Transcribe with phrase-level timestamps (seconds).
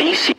[0.00, 0.37] ici.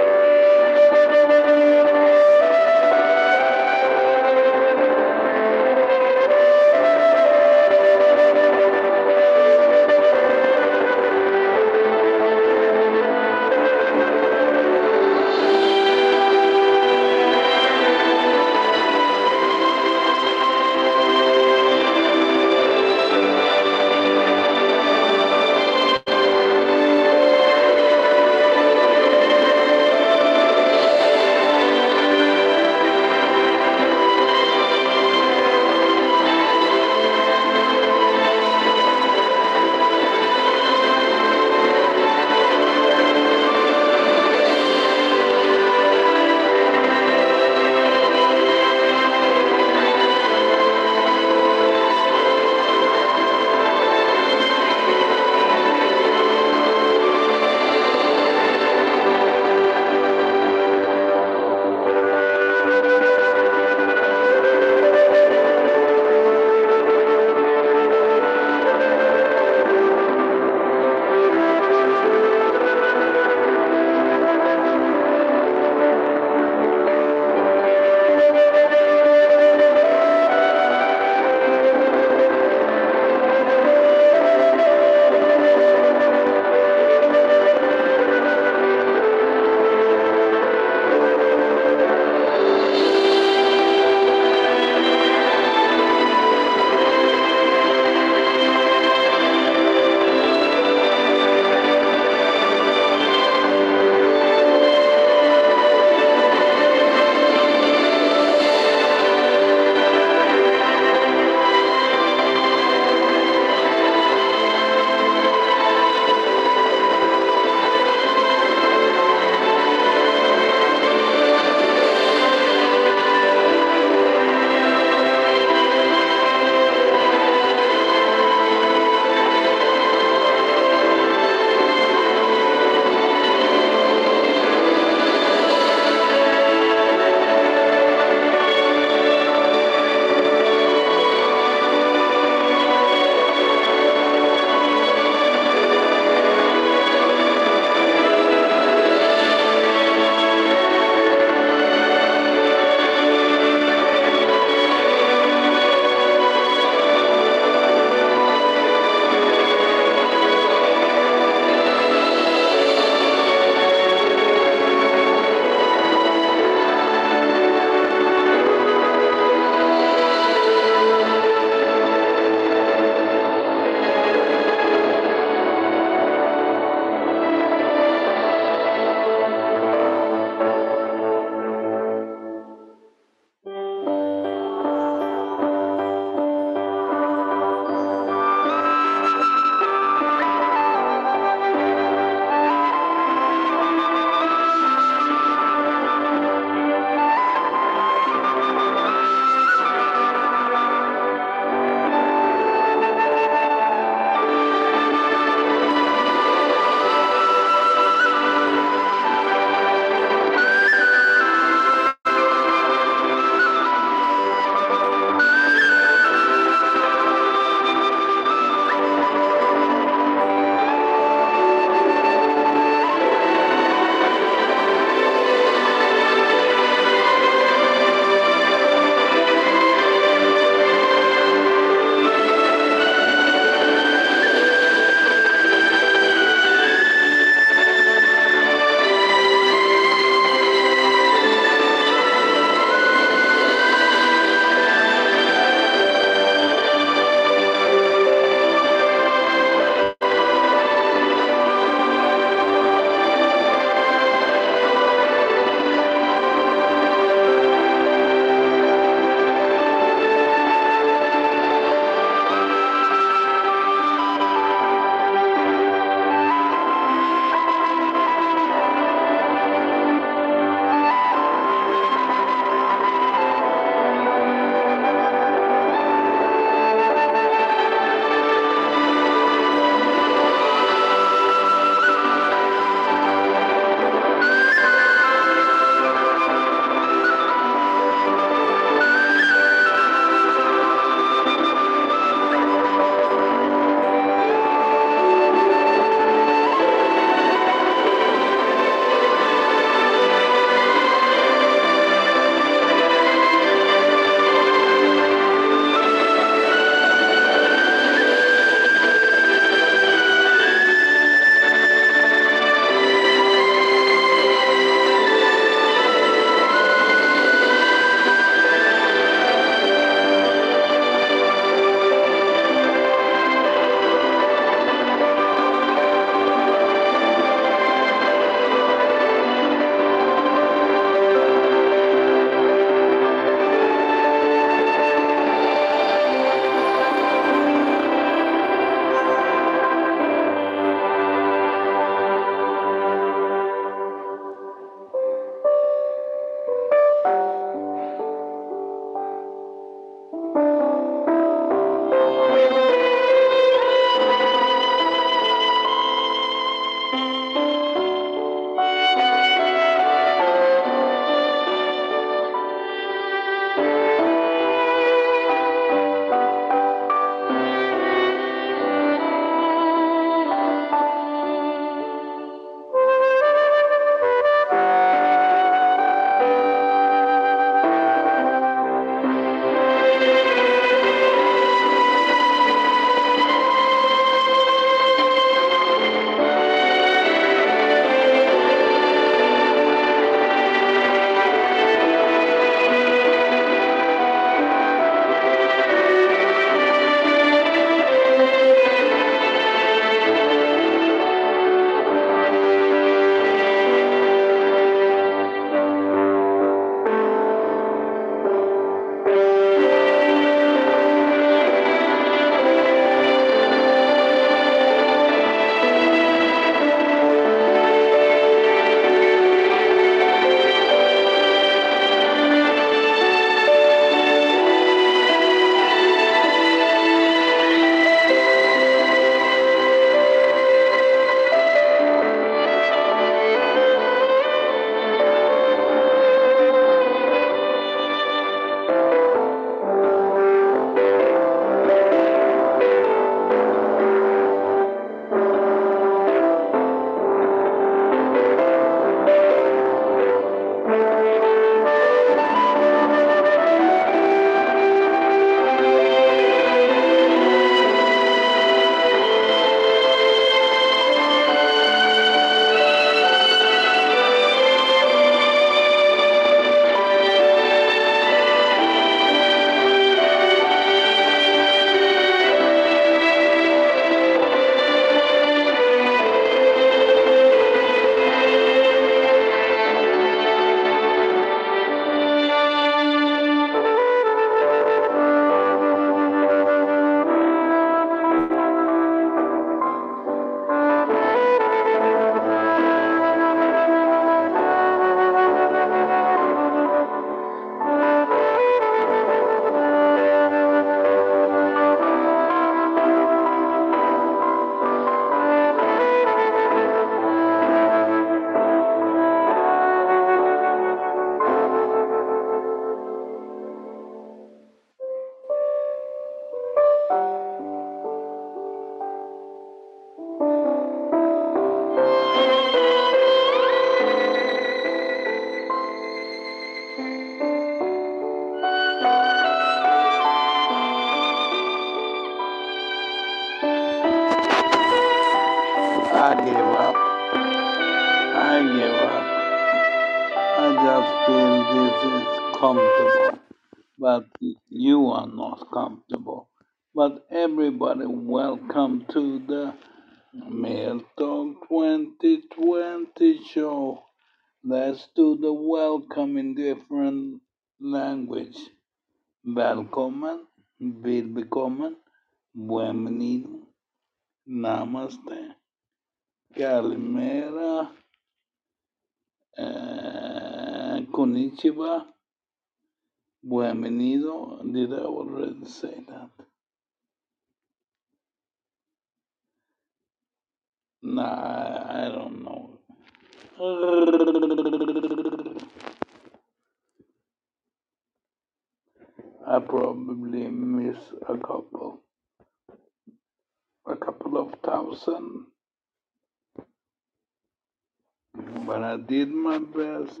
[598.90, 600.00] Did my best.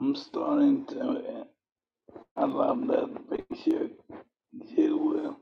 [0.00, 1.46] I'm starting to.
[2.36, 3.90] I love that picture,
[4.76, 5.36] you will,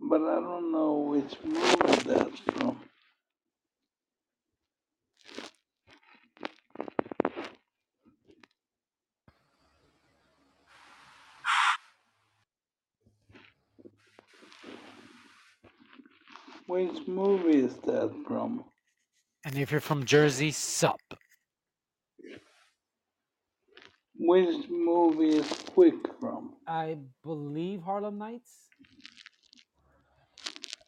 [0.00, 2.80] but I don't know which movie that's from.
[16.66, 18.64] Which movie is that from?
[19.44, 21.00] And if you're from Jersey, sup.
[24.18, 26.52] Which movie is Quick from?
[26.66, 28.52] I believe Harlem Nights.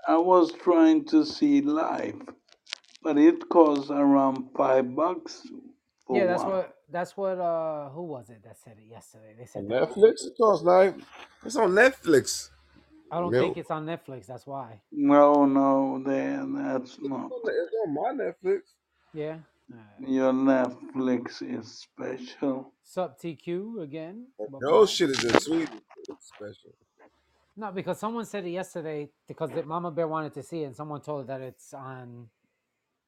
[0.07, 2.21] I was trying to see live,
[3.03, 5.49] but it costs around five bucks.
[6.07, 6.53] For Yeah, that's one.
[6.53, 9.35] what that's what uh who was it that said it yesterday?
[9.39, 11.03] They said that Netflix, it costs nine.
[11.47, 12.51] It's on Netflix.
[13.11, 13.45] I don't Milk.
[13.45, 14.81] think it's on Netflix, that's why.
[14.93, 17.31] No, no, then that's not.
[17.45, 18.61] it's on my Netflix.
[19.15, 19.39] Yeah.
[19.73, 20.11] Alright.
[20.11, 22.73] Your Netflix is special.
[22.83, 24.27] Sup TQ again.
[24.39, 24.87] Those Bye-bye.
[24.87, 25.81] shit is in Sweden.
[26.09, 26.75] It's special.
[27.57, 30.77] No, because someone said it yesterday because the Mama Bear wanted to see it and
[30.77, 32.29] someone told her that it's on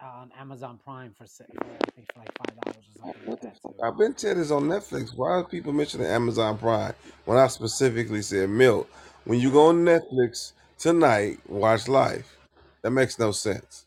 [0.00, 3.28] on Amazon Prime for, si- for I think for like five dollars or something like
[3.28, 3.82] What the that too.
[3.84, 5.10] I've been said it's on Netflix.
[5.16, 8.88] Why are people mentioning Amazon Prime when I specifically said milk?
[9.28, 12.38] When you go on Netflix tonight, watch Life.
[12.82, 13.86] That makes no sense.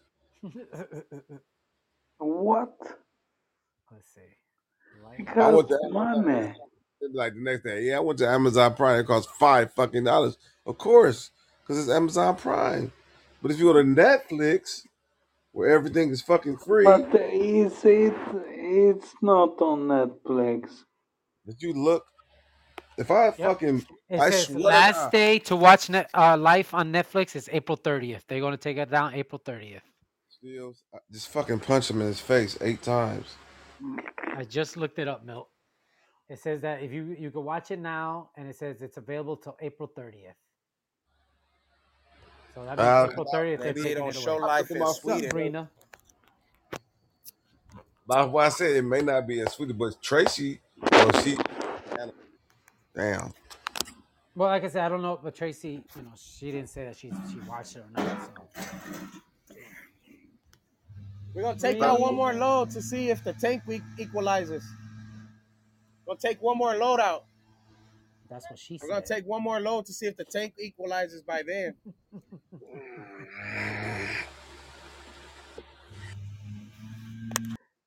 [2.19, 2.75] What?
[3.91, 4.21] Let's see.
[4.93, 5.23] Life.
[5.39, 6.25] I costs went to Amazon.
[6.25, 6.53] money.
[7.13, 7.83] Like the next day.
[7.83, 9.01] Yeah, I went to Amazon Prime.
[9.01, 10.37] It costs five fucking dollars.
[10.65, 12.93] Of course, because it's Amazon Prime.
[13.41, 14.83] But if you go to Netflix,
[15.53, 18.15] where everything is fucking free, But is it?
[18.47, 20.85] It's not on Netflix.
[21.45, 22.05] that you look.
[22.97, 23.53] If I Yep.
[23.53, 26.93] fucking, It I says swear to last God, day to watch net, uh, Life on
[26.93, 28.23] Netflix is April 30th.
[28.27, 29.81] They're going to take it down April 30th.
[30.29, 33.35] Steels, I just fucking punch him in his face eight times.
[34.35, 35.49] I just looked it up, Milt.
[36.29, 39.37] It says that if you you can watch it now, and it says it's available
[39.37, 40.33] till April 30th.
[42.53, 44.47] So that means Uh, April 30th they're Maybe they taking don't show away.
[44.47, 45.31] life look at in my up, Sweden.
[45.31, 45.69] Brina?
[48.07, 51.37] That's why I said it may not be in Sweden, but Tracy, well, she,
[52.95, 53.33] damn.
[54.35, 56.95] Well, like I said, I don't know, but Tracy, you know, she didn't say that
[56.95, 58.21] she she watched it or not.
[58.21, 58.31] So
[61.33, 64.63] We're gonna take out one more load to see if the tank we equalizes.
[66.05, 67.25] We'll take one more load out.
[68.29, 71.21] that's what she We're gonna take one more load to see if the tank equalizes
[71.21, 71.75] by then.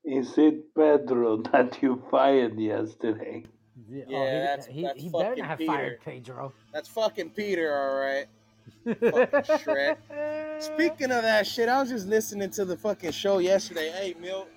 [0.05, 3.43] Is it Pedro that you fired yesterday?
[3.89, 5.71] Yeah, Yeah, oh, he, that's- he, that's he better fucking not have Peter.
[5.71, 6.53] fired Pedro.
[6.73, 8.25] That's fucking Peter, all right.
[8.85, 9.97] Fucking Shrek.
[10.59, 13.91] Speaking of that shit, I was just listening to the fucking show yesterday.
[13.91, 14.47] Hey, Milt,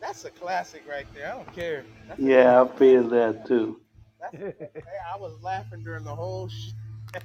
[0.00, 1.28] that's a classic right there.
[1.32, 1.84] I don't care.
[2.08, 3.80] That's Yeah, I feel that too.
[4.20, 4.72] That's, hey,
[5.14, 6.70] I was laughing during the whole sh-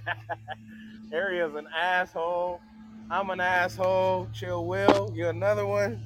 [1.13, 2.59] Aria's an asshole.
[3.09, 4.27] I'm an asshole.
[4.33, 6.03] Chill Will, you're another one.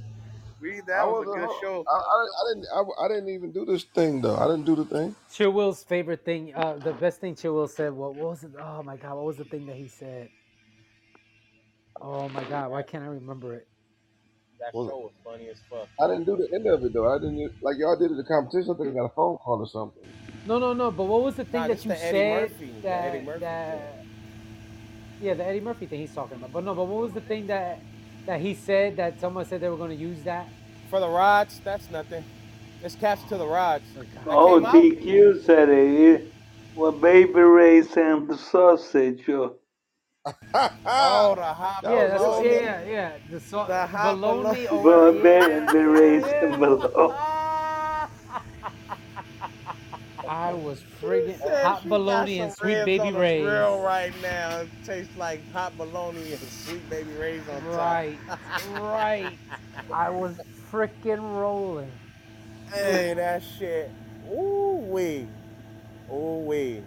[0.62, 1.86] Read that I was a wasn't good ho- show.
[1.90, 2.68] I, I, I didn't.
[2.74, 4.36] I, I didn't even do this thing though.
[4.36, 5.16] I didn't do the thing.
[5.34, 7.92] Chill Will's favorite thing, uh, the best thing Chill Will said.
[7.94, 8.52] What, what was it?
[8.62, 10.30] Oh my god, what was the thing that he said?
[12.00, 13.68] Oh my god, why can't I remember it?
[14.60, 15.88] That Was- show was funny as fuck.
[16.00, 17.12] I didn't do the end of it though.
[17.12, 18.72] I didn't like y'all did at the competition.
[18.74, 20.04] I think I got a phone call or something.
[20.46, 20.92] No, no, no.
[20.92, 23.04] But what was the thing Nah, that this you the Eddie said Murphy- the that
[23.16, 24.06] Eddie Murphy that?
[25.22, 26.52] Yeah, the Eddie Murphy thing he's talking about.
[26.54, 27.80] But no, but what was the thing that
[28.26, 30.48] that he said that someone said they were going to use that?
[30.90, 32.24] For the rods, that's nothing.
[32.84, 33.86] It's caps to the rods.
[33.98, 34.26] Oh, God.
[34.26, 34.74] That came out?
[34.74, 36.34] TQ said it.
[36.76, 39.30] Well, baby race and the sausage.
[40.86, 43.12] Oh, the hot Yeah, that's yeah, yeah, yeah.
[43.32, 44.68] The so, The hot bologna bologna.
[44.68, 47.16] over But then the raising below.
[50.28, 53.44] I was friggin' hot she bologna and sweet baby on rays.
[53.44, 54.62] grill right now.
[54.62, 57.76] It tastes like hot bologna and Sweet Baby Ray's on top.
[57.76, 58.18] Right,
[58.80, 59.38] right.
[59.92, 60.40] I was
[60.72, 61.92] freaking rolling.
[62.74, 63.92] Hey, that shit.
[64.32, 65.28] Ooh wee.
[66.10, 66.82] Ooh wee.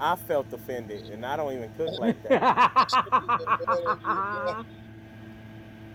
[0.00, 2.88] I felt offended, and I don't even cook like that.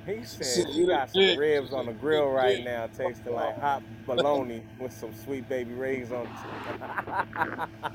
[0.06, 4.62] He said you got some ribs on the grill right now, tasting like hot bologna
[4.80, 7.70] with some Sweet Baby Ray's on top.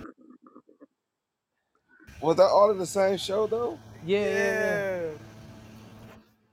[2.20, 3.78] Was that all in the same show though?
[4.04, 5.00] yeah, yeah, yeah.
[5.02, 5.10] yeah.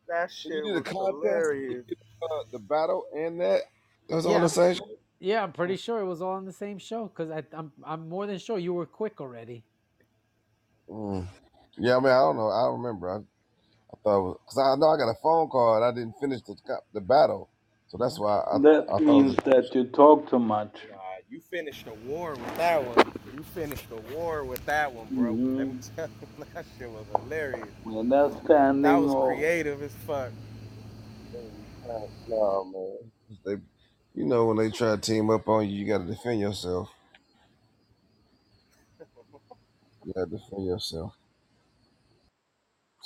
[0.08, 1.86] That shit you did was contest, hilarious.
[2.22, 3.62] uh, the battle and that.
[4.08, 4.88] It was all the same show.
[5.20, 8.26] Yeah, I'm pretty sure it was all on the same show because I'm I'm more
[8.28, 9.64] than sure you were quick already.
[10.90, 11.28] Mm.
[11.78, 12.50] Yeah, I mean, I don't know.
[12.50, 13.10] I don't remember.
[13.10, 13.20] I,
[14.08, 16.56] I was because I know I got a phone call and I didn't finish the
[16.94, 17.50] the battle,
[17.90, 19.38] so that's why I, I That thought it means was.
[19.46, 20.76] that you talk too much.
[20.90, 20.98] Nah,
[21.30, 23.00] you finished the war with that one.
[23.36, 25.34] You finished the war with that one, bro.
[25.34, 25.58] Mm-hmm.
[25.58, 27.70] Let me tell you, that shit was hilarious.
[27.84, 28.36] When that's
[28.82, 29.16] That was off.
[29.16, 30.32] creative as fuck.
[32.28, 33.12] No man,
[33.46, 33.54] they,
[34.22, 36.90] you know, when they try to team up on you, you got to defend yourself.
[40.06, 41.14] You got to defend yourself.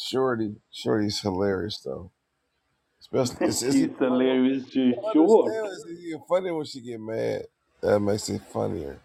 [0.02, 2.12] Shorty, Shorty's hilarious though.
[3.02, 4.70] Especially, it's, it's She's hilarious.
[4.72, 5.56] She's I short.
[5.58, 6.22] understand it's even
[6.56, 7.46] when she get mad.
[7.82, 9.00] That makes it funnier.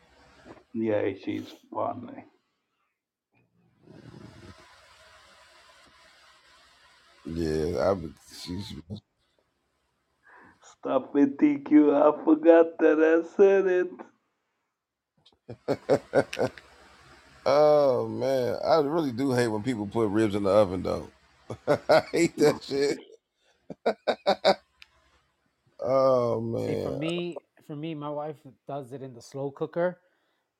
[0.74, 2.24] Yeah, she's funny.
[7.26, 8.14] Yeah, I would.
[8.44, 8.74] She's
[10.62, 11.94] Stop it, TQ.
[11.94, 13.90] I forgot that I said it.
[17.46, 21.10] oh man, I really do hate when people put ribs in the oven though.
[21.90, 23.00] I hate that shit.
[25.80, 28.36] oh See, for me, for me, my wife
[28.68, 30.00] does it in the slow cooker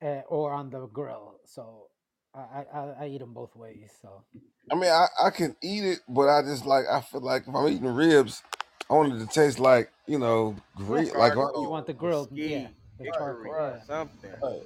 [0.02, 1.40] uh, or on the grill.
[1.46, 1.88] So
[2.34, 3.92] I, I I- I eat them both ways.
[4.02, 4.24] So
[4.70, 7.54] I mean, I, I can eat it, but I just like I feel like if
[7.54, 8.42] I'm eating ribs,
[8.90, 11.14] I want it to taste like you know, grease.
[11.14, 12.68] Like you want the or grilled, yeah,
[12.98, 14.30] the charcoal, yeah, something.
[14.42, 14.62] right.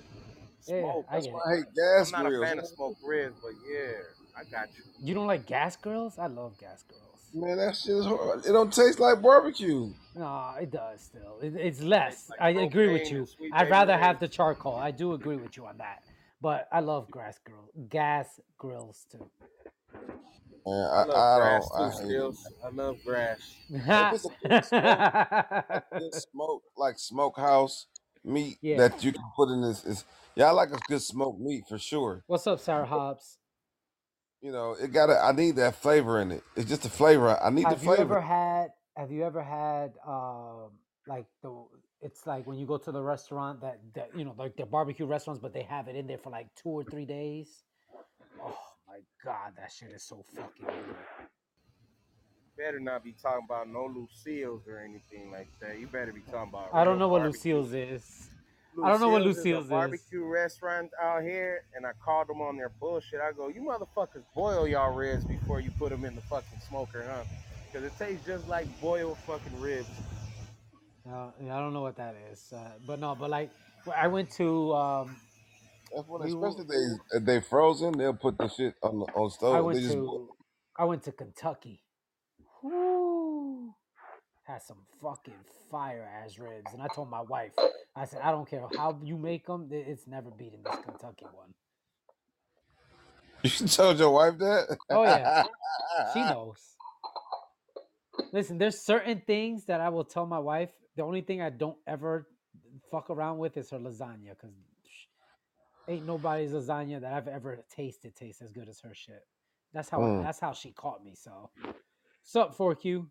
[0.67, 0.93] Yeah, yeah.
[0.93, 1.07] Smoke.
[1.09, 1.53] I That's why it.
[1.53, 2.13] I hate gas grills.
[2.13, 3.93] I'm gas not a fan of smoked ribs, but yeah,
[4.37, 4.85] I got you.
[5.03, 6.19] You don't like gas grills?
[6.19, 7.33] I love gas grills.
[7.33, 8.45] Man, that shit is hard.
[8.45, 9.93] It don't taste like barbecue.
[10.15, 11.39] No, it does still.
[11.43, 12.29] It, it's Tastes less.
[12.29, 13.27] like I agree with you.
[13.53, 14.77] I'd rather have the charcoal.
[14.77, 16.03] I do agree with you on that.
[16.41, 19.31] But I love gas grill, gas grills too.
[20.67, 21.73] Man, I I, love I grass don't.
[21.73, 22.35] I too, hate it.
[22.37, 22.53] Skills.
[22.65, 23.59] I love grass.
[23.97, 25.05] If it's a good smoke,
[25.97, 27.87] good smoke, like smokehouse
[28.25, 28.77] meat yeah.
[28.77, 30.05] that you can put in this is
[30.37, 32.23] yeah, I like a good smoked meat for sure.
[32.27, 33.39] What's up, Sarah Hobbs?
[34.41, 36.43] You know, it gotta I need that flavor in it.
[36.57, 37.39] It's just the flavor.
[37.43, 37.91] I need the flavor.
[37.91, 38.67] Have you ever had?
[38.97, 39.93] Have you ever had?
[40.07, 40.71] Um,
[41.07, 41.65] like the.
[42.03, 45.05] It's like when you go to the restaurant that, that you know, like the barbecue
[45.05, 47.63] restaurants, but they have it in there for like two or three days.
[48.43, 48.57] Oh
[48.89, 50.97] my god, that shit is so fucking good.
[52.61, 55.79] Better not be talking about no Lucille's or anything like that.
[55.81, 57.57] You better be talking about I don't know what barbecue.
[57.57, 58.29] Lucille's is.
[58.85, 59.71] I don't know what Lucille's is Lucille's a is.
[59.71, 63.21] barbecue restaurant out here, and I called them on their bullshit.
[63.21, 67.03] I go, you motherfuckers boil y'all ribs before you put them in the fucking smoker,
[67.09, 67.25] huh?
[67.73, 69.89] Because it tastes just like boiled fucking ribs.
[71.11, 73.51] Uh, yeah, I don't know what that is, uh, but no, but like
[73.97, 75.17] I went to um,
[75.95, 79.07] That's what we especially if they if they frozen, they'll put the shit on the
[79.07, 79.55] on I stove.
[79.55, 80.29] They went just to
[80.77, 81.81] I went to Kentucky.
[82.63, 83.75] Woo.
[84.45, 85.35] Had some fucking
[85.71, 87.53] fire ass ribs, and I told my wife,
[87.97, 91.53] I said, I don't care how you make them, it's never beating this Kentucky one.
[93.43, 94.77] You told your wife that?
[94.91, 95.45] Oh yeah,
[96.13, 96.59] she knows.
[98.33, 100.69] Listen, there's certain things that I will tell my wife.
[100.97, 102.27] The only thing I don't ever
[102.91, 104.55] fuck around with is her lasagna, because
[105.89, 109.27] ain't nobody's lasagna that I've ever tasted tastes as good as her shit.
[109.73, 110.23] That's how Mm.
[110.23, 111.15] that's how she caught me.
[111.15, 111.51] So,
[112.23, 113.07] sup, 4Q?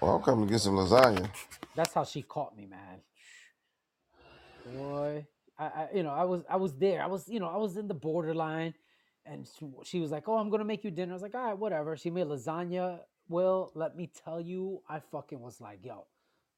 [0.00, 1.28] Well, I'm coming to get some lasagna.
[1.74, 3.00] That's how she caught me, man.
[4.64, 5.26] Boy,
[5.58, 7.02] I, I you know I was I was there.
[7.02, 8.74] I was you know I was in the borderline,
[9.24, 11.44] and she, she was like, "Oh, I'm gonna make you dinner." I was like, "All
[11.44, 13.00] right, whatever." She made lasagna.
[13.28, 16.06] Well, let me tell you, I fucking was like, "Yo,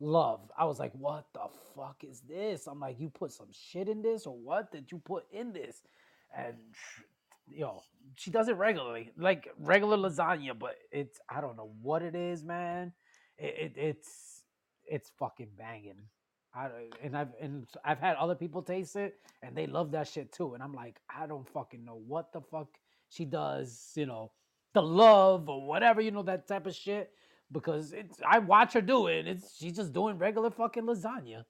[0.00, 3.88] love." I was like, "What the fuck is this?" I'm like, "You put some shit
[3.88, 5.82] in this, or what did you put in this?"
[6.36, 6.56] And
[7.48, 7.82] sh- yo,
[8.16, 12.44] she does it regularly, like regular lasagna, but it's I don't know what it is,
[12.44, 12.92] man.
[13.38, 14.44] It, it it's
[14.86, 16.02] it's fucking banging.
[16.54, 16.70] I,
[17.02, 20.54] and I've and I've had other people taste it, and they love that shit too.
[20.54, 22.68] And I'm like, I don't fucking know what the fuck
[23.10, 23.92] she does.
[23.94, 24.32] You know,
[24.74, 26.00] the love or whatever.
[26.00, 27.10] You know that type of shit.
[27.50, 29.26] Because it's I watch her do it.
[29.26, 31.44] It's she's just doing regular fucking lasagna.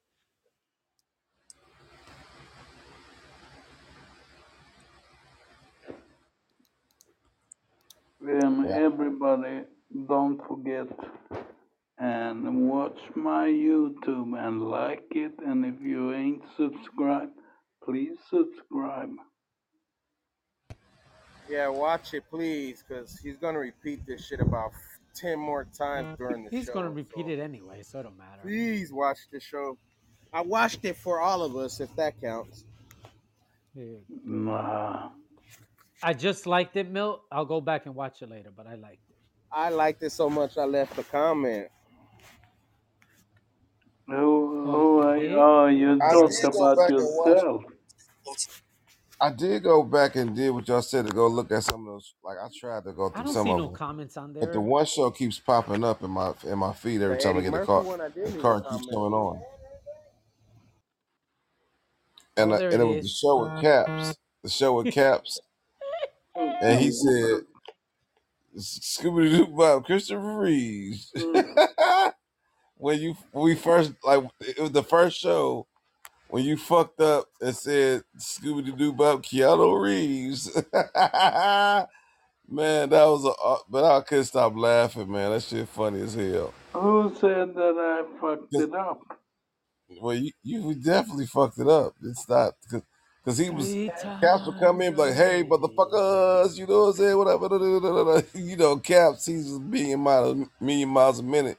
[8.28, 8.76] And Yeah.
[8.76, 9.64] everybody,
[10.06, 10.86] don't forget
[11.98, 15.32] and watch my YouTube and like it.
[15.44, 17.32] And if you ain't subscribed,
[17.82, 19.10] please subscribe.
[21.48, 24.72] Yeah, watch it, please, because he's gonna repeat this shit about
[25.14, 26.74] ten more times during the He's show.
[26.74, 28.42] gonna repeat so it anyway, so it don't matter.
[28.42, 29.78] Please watch the show.
[30.32, 32.66] I watched it for all of us, if that counts.
[33.74, 33.96] Yeah.
[34.24, 35.08] Nah.
[36.02, 37.22] I just liked it, Milt.
[37.32, 39.16] I'll go back and watch it later, but I liked it.
[39.52, 41.68] I liked it so much I left a comment.
[44.08, 45.36] Who, Oh, who are you?
[45.38, 47.64] Oh, you I talked did go about back and watch yourself.
[49.20, 51.94] I did go back and did what y'all said to go look at some of
[51.94, 52.14] those.
[52.24, 54.34] Like I tried to go I through don't some see of no them, comments on
[54.40, 54.62] but the there.
[54.62, 57.42] one show keeps popping up in my in my feed every The time I Eddie
[57.42, 57.84] get the Murphy car.
[57.84, 58.88] one, I did The leave a car keeps comment.
[58.88, 59.42] coming on,
[62.40, 63.10] Oh, and uh, there and it it was the is.
[63.10, 64.18] show with Caps.
[64.44, 65.40] The show with Caps,
[66.38, 67.40] and he said
[68.56, 71.12] Scooby Doo Bob Christopher Reeves.
[72.76, 75.66] when you when we first like it was the first show
[76.28, 80.54] when you fucked up and said Scooby Doo Bob Keanu Reeves.
[82.50, 85.32] man, that was a uh, but I couldn't stop laughing, man.
[85.32, 86.54] That shit funny as hell.
[86.74, 89.00] Who said that I fucked it up?
[90.00, 91.94] Well, you, you definitely fucked it up.
[92.02, 92.82] It's not because
[93.36, 95.48] he was Three Caps would come in times like, "Hey, day.
[95.48, 97.18] motherfuckers," you know what I'm saying?
[97.18, 98.22] Whatever, da, da, da, da, da.
[98.34, 101.58] you know, Caps he's a million miles, million miles a minute.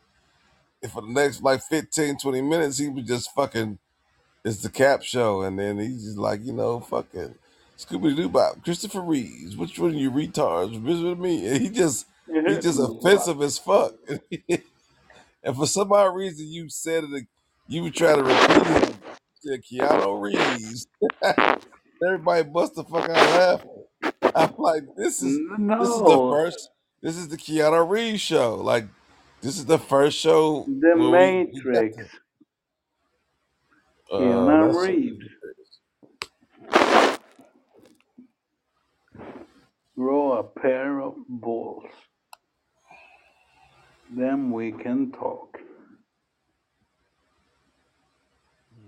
[0.82, 3.78] And for the next like 15, 20 minutes, he was just fucking.
[4.46, 7.36] It's the Cap show, and then he's just like, you know, fucking
[7.78, 9.56] Scooby Doo Bop, Christopher Reeves.
[9.58, 11.48] Which one of you retards visit me?
[11.48, 12.08] And he just
[12.48, 13.94] he's just offensive as fuck.
[14.50, 17.28] and for some odd reason, you said it.
[17.68, 18.96] You were trying to repeat it.
[19.42, 20.88] Said Keanu Reeves.
[22.06, 23.84] Everybody bust the fuck out laughing.
[24.36, 25.42] I'm like, this is
[25.80, 26.70] this is the first.
[27.02, 28.56] This is the Keanu Reeves show.
[28.56, 28.86] Like,
[29.42, 31.98] this is the first show The where we, we Matrix.
[34.10, 34.16] to.
[34.16, 35.26] Uh, Keanu Reeves.
[39.98, 41.86] Grow a pair of balls.
[44.16, 45.58] Then we can talk.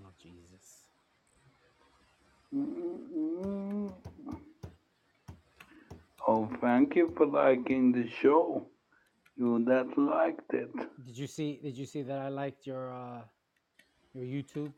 [0.04, 0.84] Oh Jesus.
[2.54, 3.92] Mm.
[6.28, 8.66] Oh, thank you for liking the show.
[9.36, 10.70] You that liked it.
[11.06, 13.22] Did you see did you see that I liked your uh
[14.12, 14.72] your YouTube?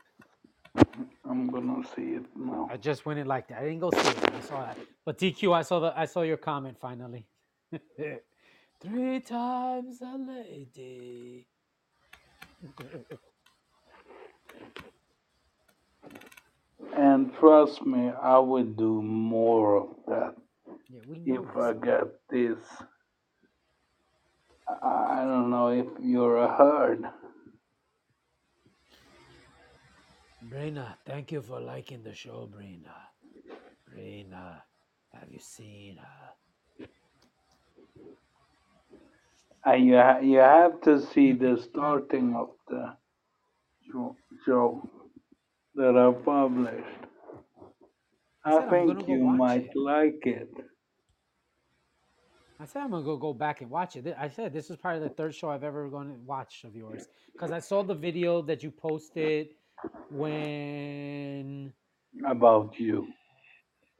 [1.25, 2.69] I'm gonna see it now.
[2.71, 3.57] I just went and liked it.
[3.57, 4.33] I didn't go see it.
[4.33, 4.77] I saw that.
[5.03, 7.27] But DQ, I saw the I saw your comment finally.
[8.81, 11.47] Three times a lady.
[16.95, 20.35] And trust me, I will do more of that
[20.89, 21.73] yeah, we know if I this.
[21.73, 22.59] get this.
[24.67, 27.05] I don't know if you're a herd.
[30.43, 32.93] Brina, thank you for liking the show, Brina.
[33.89, 34.61] Brina,
[35.13, 36.03] have you seen uh,
[39.65, 39.75] her?
[39.75, 42.97] And you, ha- you have to see the starting of the
[43.91, 44.89] show, show
[45.75, 47.05] that are published.
[48.45, 49.75] I I said I'm gonna think you might it.
[49.75, 50.49] like it.
[52.59, 54.15] I said I'm gonna go go back and watch it.
[54.17, 57.07] I said this is probably the third show I've ever gone to watch of yours
[57.33, 59.49] because I saw the video that you posted
[60.09, 61.73] when
[62.25, 63.07] About you.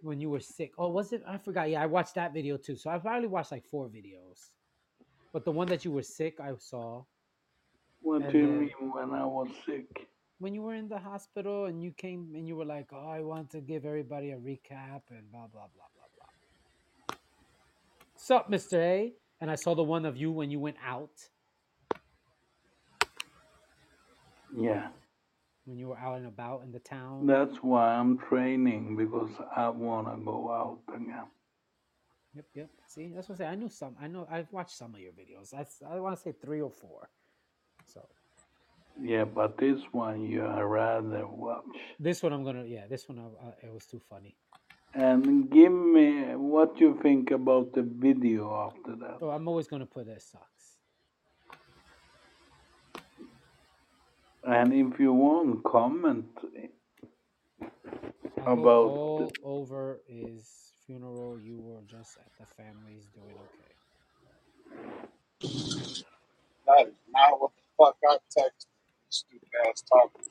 [0.01, 0.71] when you were sick.
[0.77, 1.23] Oh, was it?
[1.27, 1.69] I forgot.
[1.69, 2.75] Yeah, I watched that video too.
[2.77, 4.51] So I probably watched like four videos.
[5.33, 7.03] But the one that you were sick, I saw.
[8.01, 10.07] What And do you mean when I was sick?
[10.39, 13.21] When you were in the hospital and you came and you were like, "Oh, I
[13.21, 17.17] want to give everybody a recap and blah blah blah blah blah."
[18.15, 19.13] Sup, Mister A?
[19.41, 21.29] And I saw the one of you when you went out,
[24.55, 24.87] Yeah.
[25.65, 27.27] when you were out and about in the town.
[27.27, 31.27] That's why I'm training because I want to go out again.
[32.33, 32.69] Yep, yep.
[32.87, 33.47] See, that's what I say.
[33.47, 33.95] I knew some.
[33.99, 34.27] I know.
[34.29, 35.49] I've watched some of your videos.
[35.51, 37.09] That's I want to say three or four.
[38.95, 41.63] So Yeah, but this one you rather watch.
[41.99, 42.65] this one I'm gonna.
[42.65, 44.35] Yeah, this one I, I, it was too funny.
[44.93, 49.17] And give me what you think about the video after that.
[49.21, 50.77] Oh, I'm always gonna put it sucks.
[54.43, 56.27] And if you want, comment
[57.61, 63.73] I about all over his funeral you were just at the family's doing okay.
[66.67, 68.74] That is not what the fuck I texted.
[69.09, 70.21] Stupid ass talking.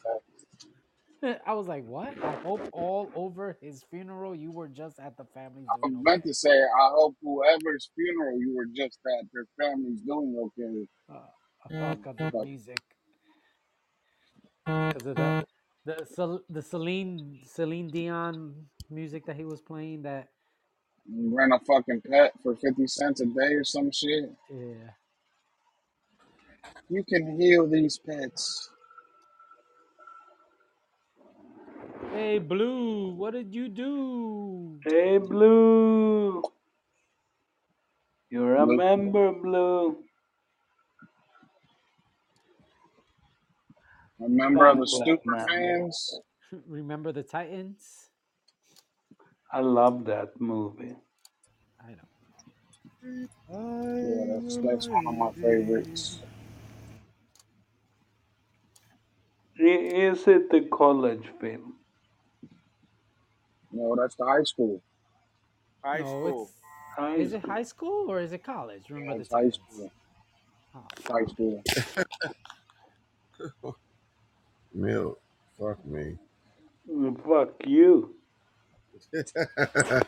[1.46, 2.22] I was like, what?
[2.22, 6.20] I hope all over his funeral you were just at the family's I doing meant
[6.20, 6.28] okay.
[6.28, 10.86] to say, I hope whoever's funeral you were just at, their family's doing okay.
[11.08, 12.78] Uh, fuck the But music
[14.66, 15.46] because of the
[15.86, 18.54] the Cel- the Celine Celine Dion
[18.90, 20.02] music that he was playing.
[20.02, 20.28] That
[21.10, 24.30] rent a fucking pet for 50 cents a day or some shit.
[24.50, 24.90] yeah.
[26.88, 28.70] You can heal these pets.
[32.12, 34.80] Hey Blue, what did you do?
[34.84, 36.42] Hey, Blue.
[38.30, 39.98] You're a Look, member, Blue.
[44.20, 46.20] a member of the club super fans.
[46.66, 48.10] Remember the Titans?
[49.52, 50.96] I love that movie.
[51.80, 52.08] I know.
[54.00, 56.20] Yeah, that's that's one of my favorites.
[56.22, 56.36] I-
[59.58, 61.74] Is it the college film?
[63.72, 64.82] No, that's the high school.
[65.84, 66.52] High No, school.
[66.52, 66.54] it's
[66.96, 67.42] High is it school.
[67.42, 68.90] high school or is it college?
[68.94, 69.50] Yeah, Remember the it's high Titans?
[69.50, 69.90] school.
[70.74, 71.32] Oh It's high fuck.
[71.32, 71.64] school.
[74.74, 75.20] Milk.
[75.58, 76.18] Fuck me.
[76.90, 78.16] Mm, Fuck you.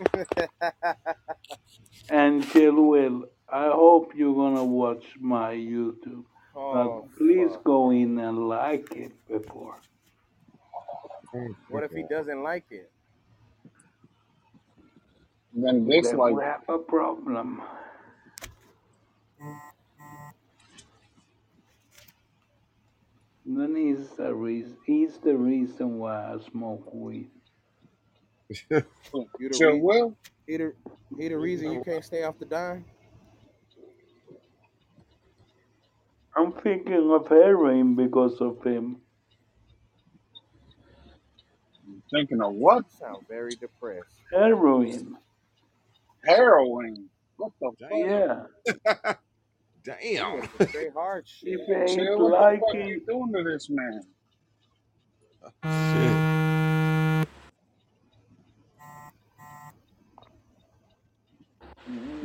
[2.10, 6.24] And Chill Will, I hope you're gonna watch my YouTube.
[6.72, 7.62] But oh please fuck.
[7.64, 9.80] go in and like it before.
[11.68, 12.90] What if he doesn't like it?
[15.54, 17.62] then this Then we have a problem.
[23.46, 24.78] Then is the reason.
[24.86, 27.30] He's the reason why I smoke weed.
[29.38, 30.16] You the Chill re- will.
[30.46, 30.74] he the
[31.18, 32.86] he the reason you can't stay off the dime?
[36.36, 38.98] I'm thinking of heroin because of him.
[42.12, 42.84] Thinking of what?
[42.84, 44.04] You sound very depressed.
[44.32, 45.16] Heroin.
[46.24, 47.08] Heroin.
[47.38, 47.90] What the fuck?
[47.90, 48.08] Damn.
[48.08, 49.14] Yeah.
[50.02, 50.32] You Damn.
[50.34, 51.60] went to straight hard shit.
[51.60, 54.02] If you ain't Chill, what the fuck are liking, you doing to this man?
[55.42, 55.50] Oh,
[55.92, 56.36] shit.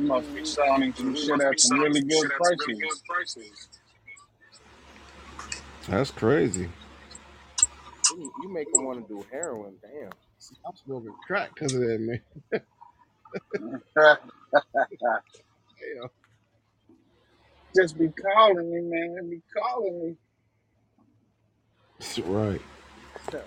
[0.00, 3.68] You must be selling some shit at some really good prices.
[5.88, 6.68] That's crazy.
[8.10, 9.76] You, you make him want to do heroin.
[9.82, 10.12] Damn.
[10.38, 12.22] See, I'm smoking crack because of that, man.
[15.80, 16.10] Damn.
[17.76, 19.16] Just be calling me, man.
[19.16, 20.16] They be calling me.
[21.98, 22.62] That's right.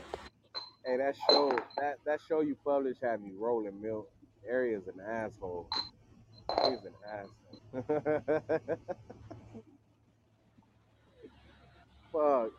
[0.85, 3.81] Hey, that show that that show you published had me rolling.
[3.81, 4.09] Milk.
[4.49, 5.69] Area's an asshole.
[6.65, 8.41] He's an asshole.
[12.15, 12.51] Fuck.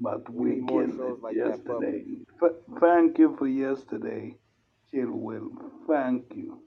[0.00, 2.04] but We we need more killed shows it like that yesterday.
[2.42, 4.36] F- thank you for yesterday,
[4.92, 5.50] Chill Will.
[5.88, 6.62] Thank you.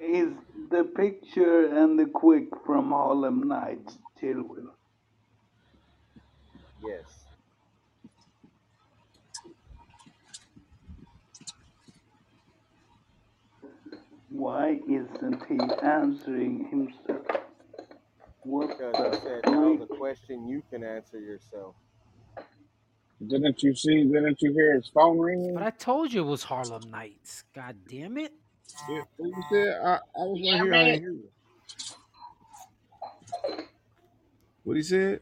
[0.00, 0.32] Is
[0.70, 4.74] the picture and the quick from Harlem Nights, Chill Will.
[6.82, 7.21] Yes.
[14.32, 17.26] Why isn't he answering himself?
[18.44, 21.74] What Because he the said that was a question you can answer yourself.
[23.26, 24.04] Didn't you see?
[24.04, 25.54] Didn't you hear his phone ringing?
[25.54, 27.44] But I told you it was Harlem Nights.
[27.54, 28.32] God damn it.
[28.88, 29.68] Yeah, you said?
[29.84, 30.74] I, I was right here.
[30.74, 30.84] I it!
[30.84, 31.28] didn't hear you.
[34.64, 35.20] What he said?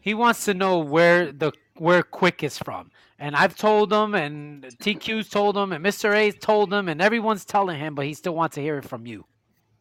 [0.00, 2.90] He wants to know where the where Quick is from.
[3.18, 6.14] And I've told him and TQ's told him and Mr.
[6.14, 9.06] A's told him and everyone's telling him, but he still wants to hear it from
[9.06, 9.24] you.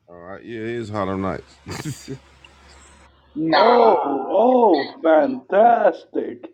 [0.10, 0.44] All right.
[0.44, 2.10] Yeah, it is Harlem Nights.
[3.36, 3.58] no,
[4.04, 6.50] Oh, oh, fantastic.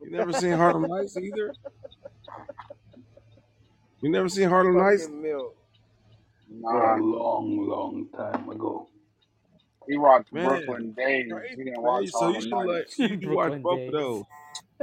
[0.00, 1.52] you never seen Harlem Nights either?
[4.00, 5.04] You never seen Harlem Nights?
[5.04, 5.56] Fucking milk.
[6.50, 8.88] A long, long time ago.
[9.88, 11.26] He watched Man, Brooklyn Days.
[11.30, 11.82] crazy, He didn't man.
[11.82, 12.96] watch So you Harlem should like Nights.
[12.98, 13.88] you should watch Brooklyn both Days.
[13.88, 14.24] of those.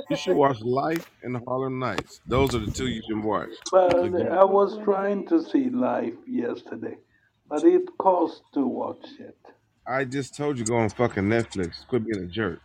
[0.09, 2.21] You should watch Life and the Harlem Nights.
[2.27, 3.49] Those are the two you should watch.
[3.71, 6.97] But The I was trying to see live yesterday,
[7.49, 9.37] but it costs to watch it.
[9.87, 11.85] I just told you go on fucking Netflix.
[11.87, 12.61] Quit being a jerk.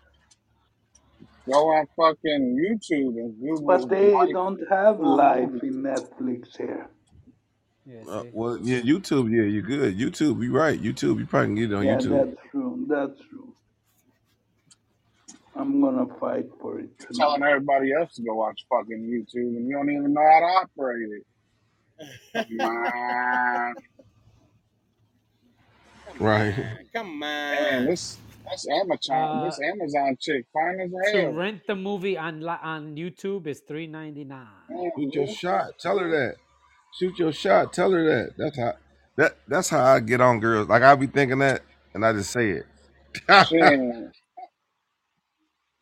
[1.46, 3.66] Go on fucking YouTube and Google.
[3.66, 5.60] But Google they Life don't have Full live Movie.
[5.62, 6.88] in Netflix here.
[7.86, 8.30] Yeah, Uh, see.
[8.32, 9.30] well, yeah, YouTube.
[9.30, 9.96] Yeah, you're good.
[9.96, 10.42] YouTube.
[10.42, 10.80] You're right.
[10.80, 11.18] YouTube.
[11.20, 12.26] You probably can get it on Yeah, YouTube.
[12.34, 12.86] that's true.
[12.88, 13.54] That's true.
[15.54, 19.66] I'm gonna fight for it You're telling everybody else to go watch fucking YouTube and
[19.66, 20.46] you don't even know how to
[20.84, 21.08] operate
[22.34, 22.46] it.
[22.50, 23.74] Man,
[26.06, 26.54] Come Right.
[26.58, 27.86] on, come man, on.
[27.86, 28.18] this
[28.50, 31.32] this Amazon Uh, this Amazon chick fine as to hell.
[31.32, 34.46] rent the movie on li- on YouTube is three ninety nine.
[34.68, 35.34] Man, Shoot your dude.
[35.34, 35.78] shot.
[35.78, 36.36] Tell her that.
[36.98, 37.72] Shoot your shot.
[37.72, 38.34] Tell her that.
[38.38, 38.74] That's how.
[39.16, 40.68] That that's how I get on girls.
[40.68, 41.62] Like I be thinking that,
[41.94, 42.66] and I just say it.
[43.36, 43.74] Shit.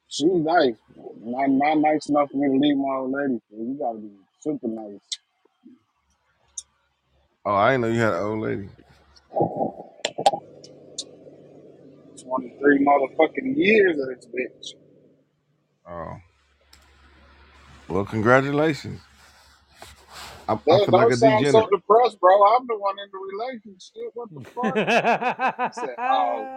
[0.08, 0.76] She's nice.
[1.20, 3.40] Not not nice enough for me to leave my old lady.
[3.50, 4.10] You gotta be
[4.40, 5.00] super nice.
[7.46, 8.68] oh, I didn't know you had an old lady.
[12.22, 14.74] Twenty three motherfucking years of this bitch.
[15.88, 16.16] Oh,
[17.88, 19.00] well, congratulations.
[20.48, 21.70] I, I Don't, feel like don't a sound so degenerate.
[21.70, 22.42] depressed, bro.
[22.56, 24.12] I'm the one in the relationship.
[24.14, 24.80] What the fuck?
[25.64, 26.50] He said, "Oh,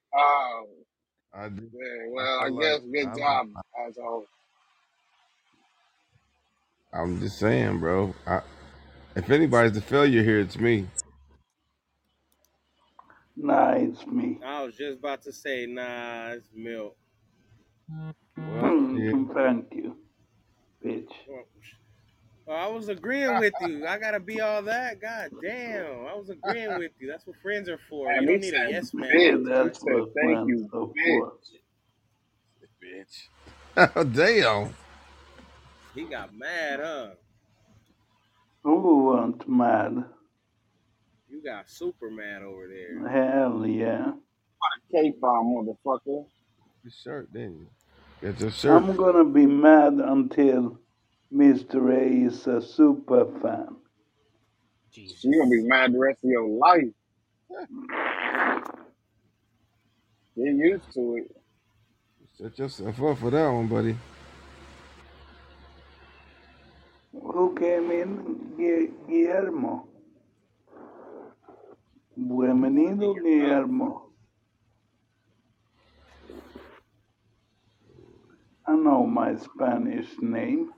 [0.16, 0.66] oh,
[1.34, 1.70] I do.
[1.72, 2.06] yeah.
[2.18, 3.16] I Well, I feel like guess good I'm.
[3.16, 3.48] job,
[3.88, 4.26] asshole."
[6.92, 8.14] I'm just saying, bro.
[8.26, 8.40] I,
[9.16, 10.86] if anybody's the failure here, it's me.
[13.36, 14.40] Nah, it's me.
[14.46, 16.96] I was just about to say, nah, it's milk.
[18.36, 19.14] Well, hmm, yeah.
[19.34, 19.96] Thank you,
[20.84, 21.12] bitch.
[22.46, 23.86] Well, well, I was agreeing with you.
[23.86, 25.00] I gotta be all that.
[25.00, 27.08] God damn, I was agreeing with you.
[27.10, 28.14] That's what friends are for.
[28.14, 29.74] Man, You he don't need a yes man "Bitch." all Yeah, the He time.
[29.74, 31.34] that's said, what "Thank friends you, are bitch." for.
[32.82, 33.28] bitch.
[34.14, 34.74] Damn.
[35.94, 37.10] He got mad, huh?
[38.64, 40.04] Who went mad?
[41.28, 43.06] You got super mad over there.
[43.10, 44.12] Hell yeah.
[44.92, 46.26] K-pop motherfucker.
[46.84, 47.68] Your shirt, didn't you?
[48.22, 48.86] Get your shirt.
[48.86, 50.78] I'm gonna be mad until
[51.34, 51.92] Mr.
[51.94, 53.76] A is a super fan.
[54.92, 55.24] Jesus.
[55.24, 56.92] You're gonna be mad the rest of your life.
[60.36, 61.36] Get used to it.
[62.38, 63.96] Set yourself up for that one, buddy.
[67.12, 68.54] Who came in?
[68.56, 69.88] Gu- Guillermo.
[72.18, 74.10] Bienvenido, Guillermo.
[78.66, 80.70] I know my Spanish name.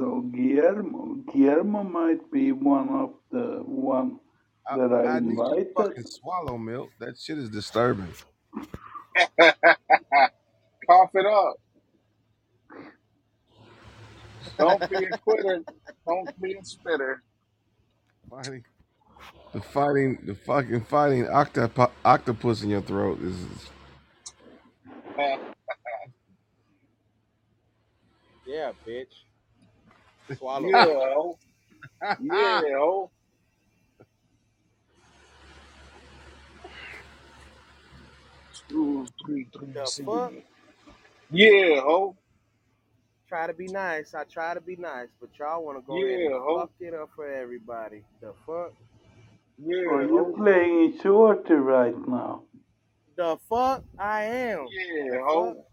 [0.00, 4.20] So Guillermo, Guillermo might be one of the one
[4.68, 5.76] I, that I I need you to invited.
[5.76, 6.90] fucking swallow milk.
[7.00, 8.08] That shit is disturbing.
[10.86, 11.54] Cough it up.
[14.58, 15.64] Don't be a quitter.
[16.06, 17.22] Don't be a spitter.
[18.30, 18.64] Fighting,
[19.52, 23.36] the fighting, the fucking fighting octop- octopus in your throat is.
[28.46, 29.14] Yeah, bitch.
[30.38, 30.68] Swallow.
[30.68, 31.38] yeah, oh.
[32.20, 32.60] Yeah.
[38.68, 40.02] Two, three, three, The C.
[40.04, 40.32] fuck?
[41.30, 42.16] Yeah, ho.
[43.28, 44.14] Try to be nice.
[44.14, 46.60] I try to be nice, but y'all want to go ahead Yeah, and ho.
[46.60, 48.02] fuck it up for everybody.
[48.20, 48.72] The fuck?
[49.90, 50.32] Are Yeah, you ho.
[50.36, 52.42] playing shorty right now?
[53.16, 53.84] The fuck?
[53.98, 54.66] I am.
[54.70, 55.26] Yeah, The fuck?
[55.28, 55.64] ho.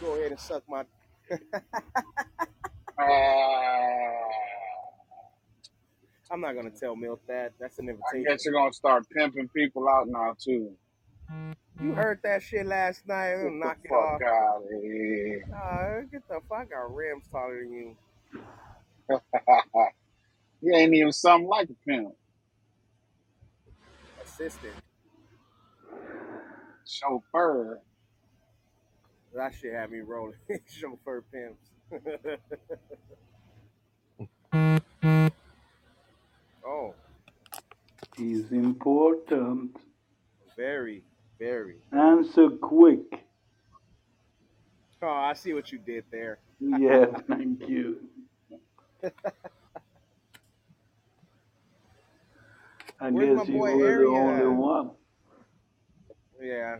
[0.00, 0.84] Go ahead and suck my.
[6.30, 7.52] I'm not gonna tell Milt that.
[7.60, 8.24] That's an I invitation.
[8.28, 10.72] guess you're gonna start pimping people out now too.
[11.80, 13.34] You heard that shit last night.
[13.34, 14.20] I'm Get the knock it off.
[14.20, 15.44] fuck out of here.
[15.54, 16.68] Uh, get the fuck.
[16.76, 16.94] out.
[16.94, 17.96] rims taller than you.
[20.62, 22.08] you ain't even something like a pimp.
[24.24, 24.74] Assistant.
[26.86, 27.80] Chauffeur.
[29.36, 30.38] That shit had me rolling.
[30.66, 31.68] Chauffeur pimps.
[36.66, 36.94] oh,
[38.18, 39.76] Is important.
[40.56, 41.02] very,
[41.38, 41.76] very.
[41.92, 43.26] Answer quick.
[45.02, 46.38] Oh, I see what you did there.
[46.58, 47.98] Yeah, thank you.
[52.98, 54.92] I Where's guess you were the only one.
[56.40, 56.78] Yeah.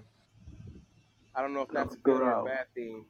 [1.37, 3.05] I don't know if that's a good or a bad thing.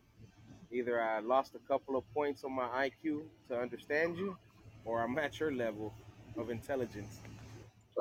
[0.72, 4.36] Either I lost a couple of points on my IQ to understand you,
[4.84, 5.94] or I'm at your level
[6.36, 7.20] of intelligence.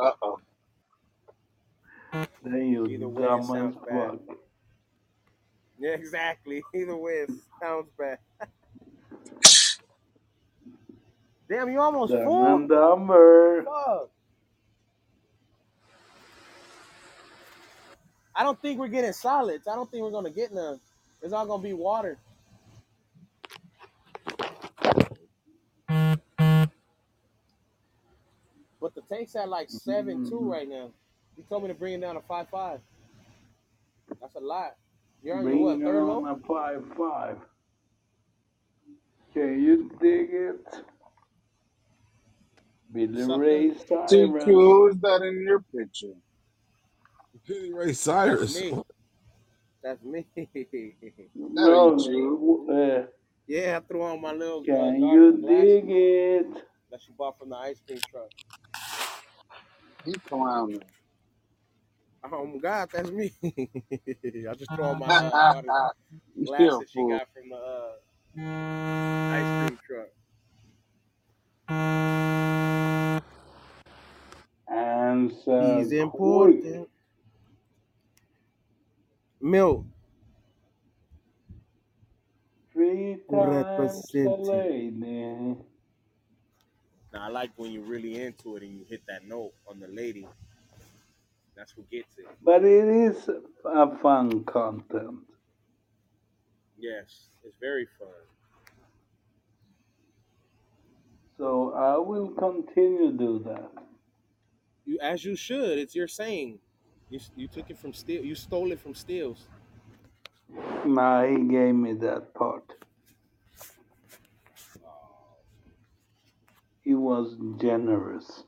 [0.02, 0.40] Uh oh.
[2.44, 4.12] Then you Either way, it sounds bad.
[4.28, 4.38] fuck.
[5.78, 6.64] Yeah, exactly.
[6.74, 8.18] Either way, it sounds bad.
[11.48, 13.64] Damn, you almost and dumber.
[13.64, 14.10] Fuck.
[18.36, 19.68] I don't think we're getting solids.
[19.68, 20.80] I don't think we're gonna get none.
[21.22, 22.18] It's all gonna be water.
[28.82, 30.50] But the tank's at like seven two mm-hmm.
[30.50, 30.92] right now.
[31.38, 32.82] You told me to bring it down to five five.
[34.22, 34.76] That's a lot.
[35.24, 36.26] You're what Bring it third to low?
[36.48, 37.38] five five.
[39.34, 40.84] Can you dig it?
[42.94, 43.40] Be the Something.
[43.40, 46.14] raised Two that in your picture.
[47.48, 48.62] Billy Ray That's Cyrus.
[48.62, 48.80] me.
[49.84, 50.26] That's me.
[51.36, 52.68] No, ain't you.
[52.72, 53.08] uh,
[53.48, 56.48] yeah, I threw on my little uh, can dark you dig it?
[56.92, 58.30] that she bought from the ice cream truck.
[60.06, 60.82] He clowning.
[62.32, 63.32] Oh my God, that's me.
[63.44, 65.62] I just threw on my uh,
[66.46, 67.92] glasses still she got from the uh,
[69.36, 70.08] ice cream truck.
[74.70, 76.02] Answer He's quick.
[76.02, 76.90] important.
[79.46, 79.86] Milk
[82.74, 84.36] Three times a representing.
[84.36, 85.56] lady.
[87.14, 89.88] Now I like when you're really into it and you hit that note on the
[89.88, 90.28] lady.
[91.56, 92.26] That's what gets it.
[92.44, 93.30] But it is
[93.66, 95.20] a fun content.
[96.78, 98.10] Yes, it's very fun.
[101.38, 103.72] So I will continue to do that.
[104.86, 105.78] You as you should.
[105.78, 106.60] It's your saying.
[107.10, 108.24] You you took it from Steel.
[108.24, 109.48] You stole it from Steels.
[110.86, 112.74] Nah, he gave me that part.
[116.82, 118.44] He was generous.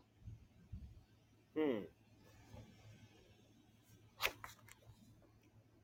[1.58, 1.80] Hmm.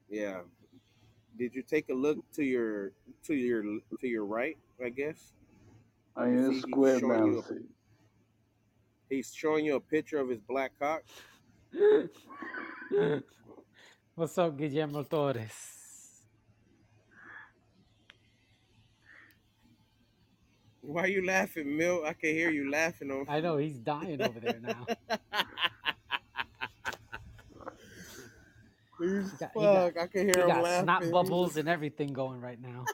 [0.09, 0.41] Yeah.
[1.37, 2.91] Did you take a look to your
[3.25, 3.63] to your
[3.99, 4.57] to your right?
[4.83, 5.33] I guess
[6.19, 7.41] you he's square a,
[9.09, 11.03] he's showing you a picture of his black cock.
[14.15, 15.69] What's up, Guillermo Torres?
[20.81, 22.05] Why are you laughing, Milt?
[22.05, 23.25] I can hear you laughing over.
[23.31, 24.85] I know he's dying over there now.
[28.99, 30.03] He's He got he got fuck.
[30.03, 32.85] I can hear he him got snot bubbles and everything going right now.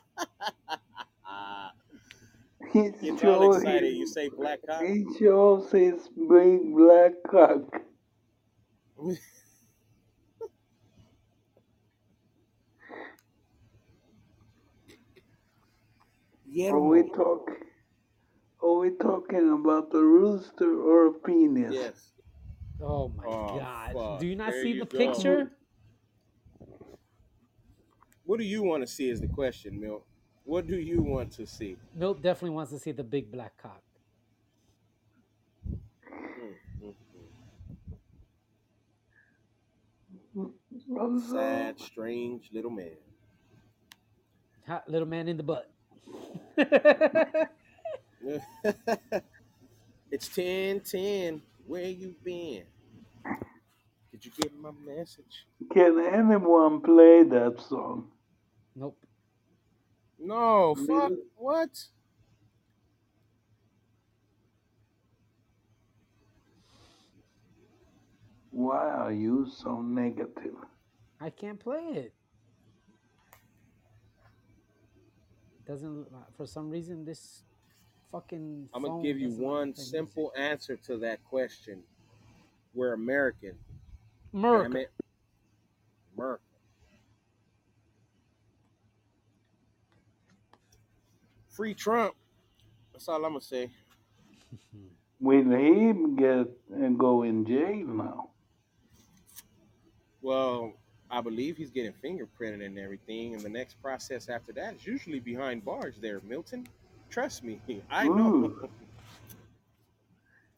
[1.26, 1.72] Ah,
[2.74, 3.94] He gets all excited.
[3.96, 4.82] You say black cock.
[4.82, 7.82] he shows his big black cock.
[16.72, 17.14] Are we Guillermo.
[17.16, 17.52] talk?
[18.64, 21.74] Are we talking about a rooster or a penis?
[21.74, 22.12] Yes.
[22.82, 23.93] Oh my Oh god.
[23.93, 24.20] fuck.
[24.20, 24.97] Do you not There see you the go.
[24.97, 25.52] picture?
[28.26, 29.10] What do you want to see?
[29.10, 30.06] Is the question, Milt.
[30.45, 31.78] What do you want to see?
[31.95, 33.82] Milt definitely wants to see the big black cock.
[40.98, 42.98] Also, Sad, strange little man.
[44.68, 45.70] Hot little man in the butt.
[50.12, 51.42] it's 10 10.
[51.68, 52.64] Where you been?
[54.12, 55.46] Did you get my message?
[55.72, 58.10] can anyone play that song?
[58.76, 58.98] nope.
[60.20, 60.88] No, fuck.
[61.12, 61.70] Little, What?
[68.52, 70.56] why are you so negative?
[71.22, 72.14] I can't play it.
[75.66, 77.44] Doesn't uh, for some reason this
[78.12, 79.86] fucking I'm gonna give you one play music.
[79.86, 81.84] simple answer to that question.
[82.74, 83.56] We're American.
[84.32, 84.76] Damn Merc.
[84.76, 84.92] it.
[86.18, 86.42] Merc.
[91.50, 92.16] Free Trump.
[92.94, 93.70] That's all I'm going to say.
[95.20, 98.30] Will he get and go in jail now?
[100.22, 100.74] Well,
[101.12, 105.20] I believe he's getting fingerprinted and everything, and the next process after that is usually
[105.20, 105.95] behind bars.
[105.99, 106.68] There, Milton.
[107.10, 108.14] Trust me, I know.
[108.14, 108.70] Ooh,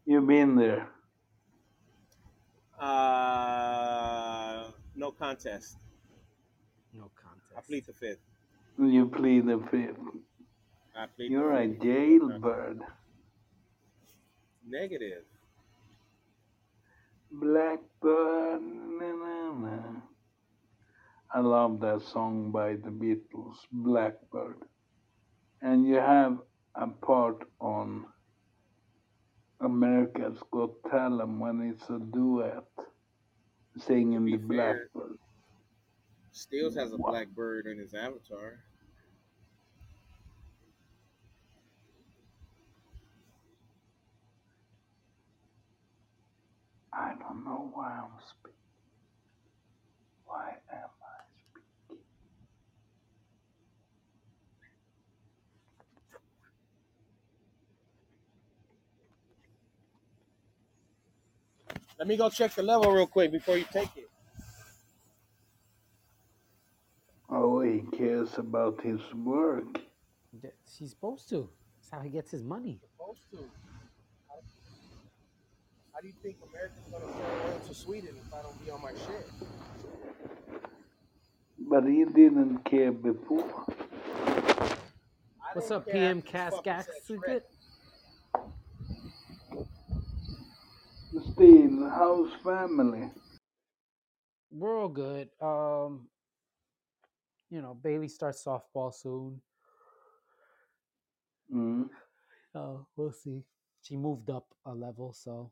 [0.06, 0.88] you've been there.
[2.78, 4.64] Uh,
[4.96, 5.78] no contest.
[6.94, 7.54] No contest.
[7.58, 8.20] I plead the fifth.
[8.78, 10.00] You plead the fifth.
[10.96, 11.80] I plead You're a fifth.
[11.80, 12.82] No jailbird.
[14.68, 15.24] Negative.
[17.32, 18.62] Blackbird.
[18.62, 20.02] Na, na, na.
[21.34, 24.58] I love that song by the Beatles, Blackbird.
[25.62, 26.40] And you have
[26.76, 28.06] a part on
[29.62, 32.66] America's Got Talent when it's a duet
[33.78, 35.18] singing the fair, Blackbird.
[36.32, 37.12] Steels has a Wow.
[37.12, 38.64] black bird in his avatar.
[46.94, 48.56] I don't know why I'm speaking.
[50.26, 52.04] Why am I speaking?
[62.02, 64.10] Let me go check the level real quick before you take it.
[67.30, 69.80] Oh, he cares about his work.
[70.42, 71.48] Th- He's supposed to.
[71.78, 72.80] That's how he gets his money.
[72.98, 73.38] Supposed to.
[74.28, 74.40] How,
[75.94, 78.82] how do you think America's gonna sell oil to Sweden if I don't be on
[78.82, 79.30] my shit?
[81.60, 83.46] But he didn't care before.
[83.70, 86.86] I What's didn't up, care PM after you fucking Cascax?
[87.06, 87.42] said Shrek.
[91.22, 93.10] Still, how's family?
[94.52, 95.30] We're all good.
[95.42, 96.10] Um,
[97.50, 99.42] you know, Bailey starts softball soon.
[101.54, 101.90] Mm.
[102.56, 103.44] Oh, we'll see.
[103.82, 105.52] She moved up a level, so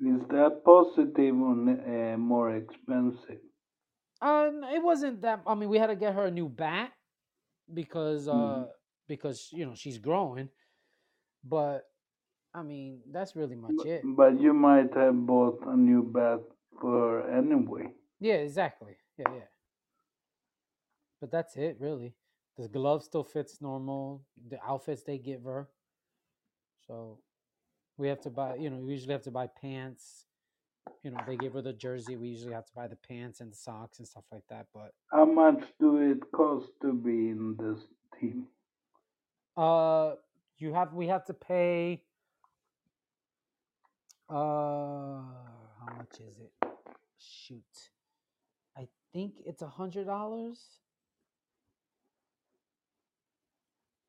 [0.00, 3.40] Is that positive or uh, more expensive?
[4.20, 5.42] uh, it wasn't that.
[5.46, 6.92] I mean, we had to get her a new bat
[7.72, 8.68] because uh Mhm.
[9.08, 10.50] because you know she's growing,
[11.44, 11.84] but
[12.56, 14.02] I mean that's really much B- it.
[14.16, 16.40] But you might have bought a new bat
[16.80, 16.90] for
[17.22, 17.92] her anyway.
[18.18, 18.96] Yeah, exactly.
[19.18, 19.48] Yeah, yeah.
[21.20, 22.14] But that's it, really.
[22.56, 24.24] The glove still fits normal.
[24.48, 25.68] The outfits they give her.
[26.86, 27.18] So
[27.98, 30.26] we have to buy, you know, we usually have to buy pants.
[31.02, 32.16] You know, they give her the jersey.
[32.16, 34.66] We usually have to buy the pants and the socks and stuff like that.
[34.72, 37.80] But How much do it cost to be in this
[38.18, 38.46] team?
[39.56, 40.14] uh
[40.58, 42.02] you have we have to pay
[44.28, 44.34] uh
[45.80, 46.52] how much is it?
[47.18, 47.90] Shoot.
[48.76, 50.58] I think it's a hundred dollars.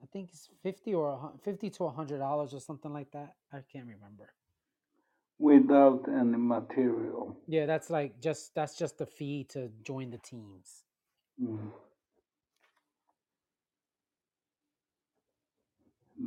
[0.02, 3.12] I think it's fifty or a hun- fifty to a hundred dollars or something like
[3.12, 3.36] that.
[3.54, 4.34] I can't remember.
[5.40, 7.38] Without any material.
[7.48, 10.84] Yeah, that's like just that's just the fee to join the teams.
[11.42, 11.72] Mm.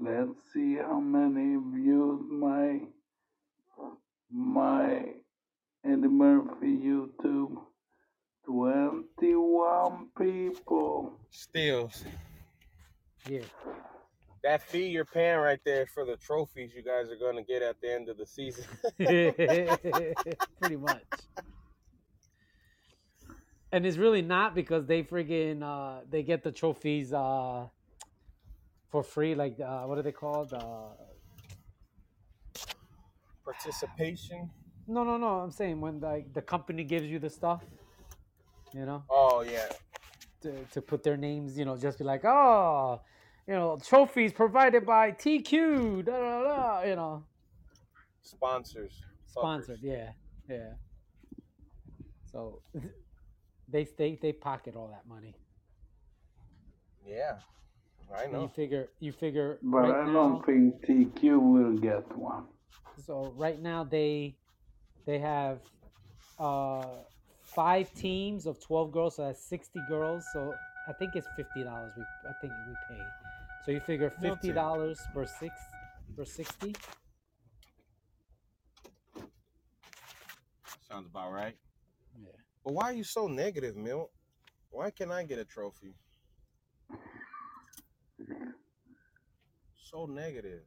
[0.01, 2.80] Let's see how many viewed my
[4.33, 5.05] my
[5.85, 7.57] Eddie Murphy YouTube.
[8.45, 11.12] Twenty-one people.
[11.31, 11.91] Still,
[13.28, 13.43] Yeah.
[14.43, 17.81] that fee you're paying right there for the trophies you guys are gonna get at
[17.81, 18.64] the end of the season.
[20.61, 21.03] Pretty much.
[23.72, 27.66] And it's really not because they friggin' uh they get the trophies uh
[28.91, 30.53] for free, like uh what are they called?
[30.53, 30.95] Uh
[33.51, 34.51] Participation.
[34.86, 37.62] no no no, I'm saying when like the company gives you the stuff,
[38.74, 39.66] you know, Oh yeah.
[40.42, 43.01] to, to put their names, you know, just be like, oh,
[43.46, 47.24] you know, trophies provided by TQ, da da da, you know,
[48.22, 49.03] Sponsors.
[49.26, 49.82] sponsored, fuckers.
[49.82, 50.11] yeah,
[50.48, 50.72] yeah.
[52.30, 52.62] So
[53.68, 55.34] they they they pocket all that money.
[57.05, 57.38] Yeah.
[58.14, 60.12] I And you figure you figure But right I now.
[60.12, 62.44] don't think TQ will get one.
[63.05, 64.35] So right now they
[65.07, 65.61] they have
[66.39, 66.85] uh
[67.43, 70.25] five teams of twelve girls, so that's sixty girls.
[70.33, 70.55] So
[70.89, 71.93] I think it's fifty dollars.
[71.97, 73.03] We I think we pay.
[73.64, 75.55] So you figure fifty dollars per six
[76.16, 76.75] per sixty.
[80.89, 81.57] Sounds about right.
[82.21, 82.31] Yeah.
[82.64, 84.11] But why are you so negative, Milt?
[84.71, 85.95] Why can't I get a trophy?
[89.77, 90.62] So negative.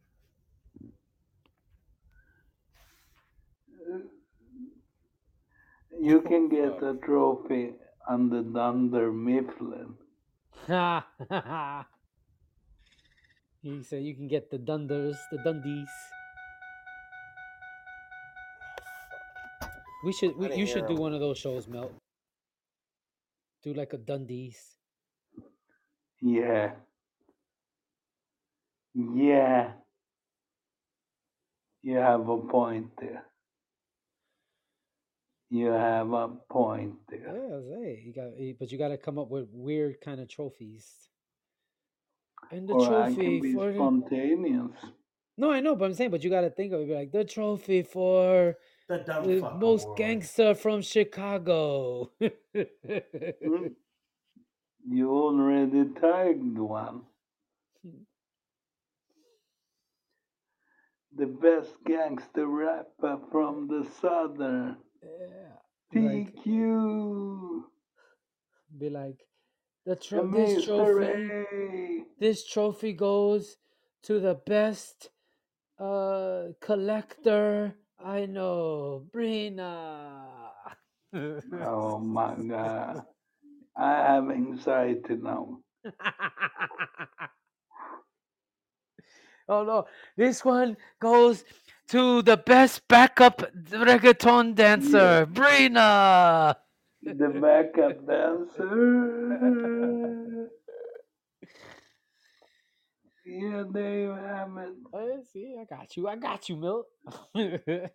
[5.99, 7.73] You can get a trophy
[8.07, 9.95] on the Dunder Mifflin.
[13.61, 15.87] he said you can get the Dunders, the Dundies.
[20.03, 20.35] We should.
[20.35, 21.93] We, you hear should do one of those shows, Milt.
[23.63, 24.75] Do like a Dundies.
[26.21, 26.73] Yeah.
[28.93, 29.71] Yeah.
[31.81, 33.25] You have a point there.
[35.53, 37.29] You have a point Yeah, there.
[37.29, 40.19] I was hey, you got, eh, but you got to come up with weird kind
[40.19, 41.09] of trophies.
[42.51, 44.71] And the Or I trophy can be for spontaneous.
[45.37, 47.23] no, I know, but I'm saying, but you got to think of it like the
[47.23, 49.97] trophy for The dumb the most award.
[49.99, 52.09] gangster from Chicago.
[52.19, 53.67] Hmm?
[54.89, 57.03] You already tagged one.
[61.15, 64.82] The best gangster rapper from the southern.
[65.03, 66.01] Yeah.
[66.01, 67.65] Like, TQ.
[68.77, 69.25] be like
[69.85, 73.57] the The tro- this trophy this trophy goes
[74.03, 75.09] to the best
[75.79, 80.51] uh collector I know, Brina.
[81.61, 83.03] Oh my god.
[83.77, 85.59] I have anxiety now.
[89.49, 89.85] oh no,
[90.17, 91.43] this one goes
[91.89, 96.55] to the best backup reggaeton dancer, Brina.
[97.03, 98.69] The backup dancer.
[99.43, 100.47] Oh,
[103.25, 104.73] yeah, there you have it.
[104.93, 106.07] Oh, see, I got you.
[106.07, 106.87] I got you, Milt.
[107.33, 107.89] The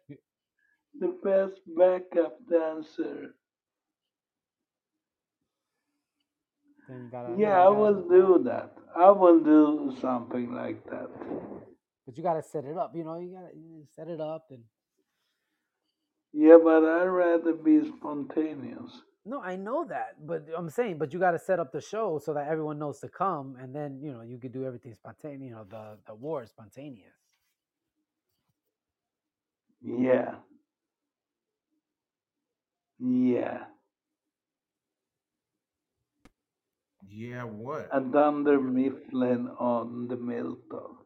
[1.22, 3.34] best backup dancer.
[6.88, 8.72] Then you gotta, Yeah, I you gotta- will do that.
[8.96, 11.10] I will do something like that.
[12.08, 12.92] But you gotta set it up.
[12.96, 13.52] You know, you gotta
[13.94, 14.62] set it up and.
[16.32, 19.02] Yeah, but I'd rather be spontaneous.
[19.26, 22.18] No, I know that, but I'm saying, but you got to set up the show
[22.18, 25.42] so that everyone knows to come, and then you know you could do everything spontaneous.
[25.42, 27.12] You know, the the war is spontaneous.
[29.82, 30.36] Yeah.
[32.98, 33.64] Yeah.
[37.06, 37.90] Yeah, what?
[37.92, 40.96] And Dunder Mifflin on the Milton.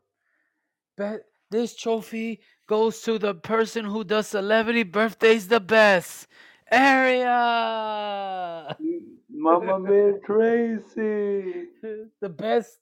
[1.03, 6.29] But this trophy goes to the person who does celebrity birthdays the best.
[6.71, 8.77] Area.
[9.29, 11.67] Mama Bear Tracy.
[12.21, 12.79] the best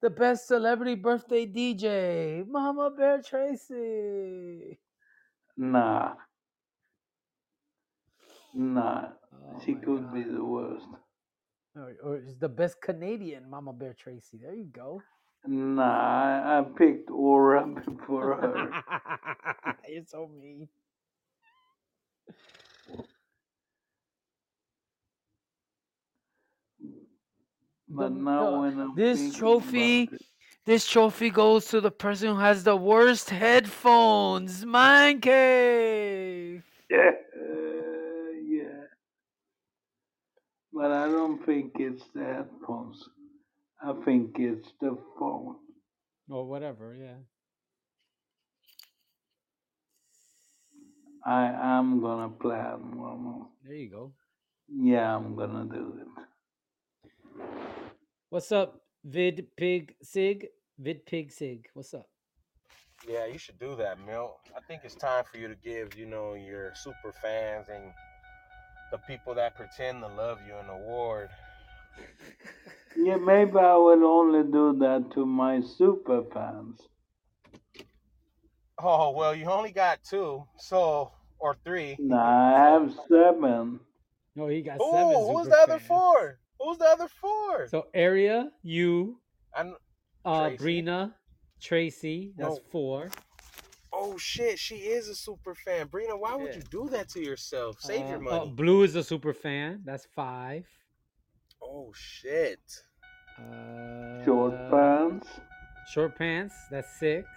[0.00, 4.78] the best celebrity birthday DJ, Mama Bear Tracy.
[5.56, 6.14] Nah.
[8.54, 9.08] Nah.
[9.34, 10.86] Oh She could be the worst.
[11.74, 14.38] Or, or is the best Canadian Mama Bear Tracy.
[14.40, 15.02] There you go.
[15.48, 18.70] Nah, I, I picked Aura before her.
[19.88, 20.68] You're so mean.
[27.88, 30.10] But The- now when I'm this trophy
[30.66, 34.64] This trophy goes to the person who has the worst headphones.
[34.66, 36.62] Mind cave.
[36.90, 38.84] Yeah, uh, yeah.
[40.72, 43.08] But I don't think it's the headphones.
[43.86, 45.54] I think it's the phone.
[46.28, 47.18] Or whatever, yeah.
[51.24, 53.46] I am gonna plan one more.
[53.64, 54.12] There you go.
[54.68, 56.08] Yeah, I'm gonna do it.
[58.30, 60.48] What's up, Vid Pig Sig?
[60.80, 61.68] Vid Pig Sig.
[61.74, 62.08] What's up?
[63.08, 64.40] Yeah, you should do that, Milt.
[64.56, 67.92] I think it's time for you to give, you know, your super fans and
[68.90, 71.28] the people that pretend to love you an award.
[72.96, 76.80] Yeah, maybe I will only do that to my super fans.
[78.78, 81.96] Oh, well, you only got two, so, or three.
[81.98, 82.16] Nah,
[82.56, 83.80] I have seven.
[84.34, 85.36] No, he got Oh, seven.
[85.36, 85.88] who's the other fans.
[85.88, 86.38] four?
[86.60, 87.68] Who's the other four?
[87.68, 89.18] So Area, you,
[89.54, 89.76] I'm,
[90.24, 90.64] uh, Tracy.
[90.82, 91.14] Brina,
[91.60, 92.32] Tracy.
[92.36, 92.62] That's No.
[92.70, 93.10] four.
[93.92, 95.88] oh, shit, she is a super fan.
[95.88, 97.76] Brina, why would you do that to yourself?
[97.80, 98.50] Save Uh, your uh, money.
[98.50, 99.82] Blue is a super fan.
[99.84, 100.66] That's five.
[101.62, 102.60] Oh, shit.
[103.38, 105.28] Uh, Short pants.
[105.92, 106.54] Short pants.
[106.70, 107.28] That's six.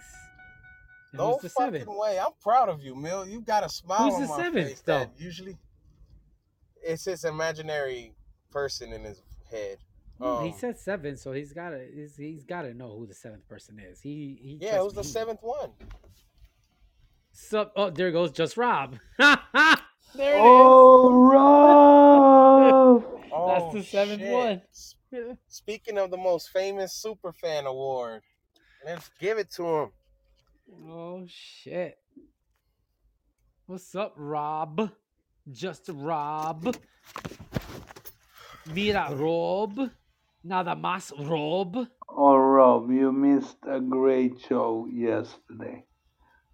[1.12, 1.98] And No who's the fucking seventh?
[1.98, 2.18] way.
[2.18, 3.26] I'm proud of you, Mill.
[3.26, 5.06] You got a smile Who's on the my seventh, face though?
[5.18, 5.56] usually
[6.82, 8.14] it's his imaginary
[8.50, 9.78] person in his head.
[10.18, 13.06] No, he Um, said seven, so he's got to he's, he's got to know who
[13.06, 14.00] the seventh person is.
[14.00, 14.58] He he.
[14.60, 15.70] Yeah, it trust was the seventh one.
[17.32, 17.72] Sup?
[17.76, 18.96] Oh, there goes just Rob.
[19.18, 19.36] there
[20.14, 20.40] it is.
[20.42, 21.59] Oh, Rob!
[23.60, 24.32] Oh, the seventh shit.
[24.32, 24.62] one.
[24.70, 24.94] S-
[25.48, 28.22] Speaking of the most famous super fan award,
[28.86, 29.90] let's give it to him.
[30.88, 31.98] Oh shit.
[33.66, 34.90] What's up, Rob?
[35.50, 36.76] Just Rob.
[38.72, 39.90] Mira Rob.
[40.44, 41.86] Nada más Rob.
[42.08, 45.84] Oh, Rob, you missed a great show yesterday.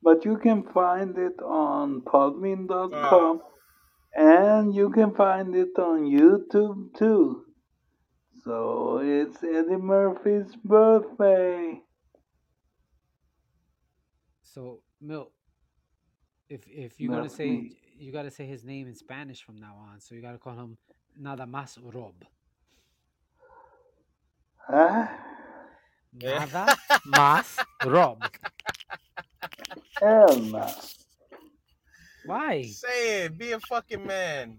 [0.02, 3.40] But you can find it on podbean.com
[4.16, 7.44] and you can find it on YouTube too.
[8.42, 11.80] So it's Eddie Murphy's birthday.
[14.42, 15.32] So Milt,
[16.48, 17.76] if if you're gonna say me.
[17.98, 20.78] you gotta say his name in Spanish from now on, so you gotta call him
[21.18, 22.14] Nada más Rob.
[24.56, 25.06] Huh?
[26.18, 26.46] Yeah.
[26.46, 28.22] Nada más Rob.
[30.00, 30.66] Hell no.
[32.26, 32.62] Why?
[32.62, 33.38] Say it.
[33.38, 34.58] Be a fucking man.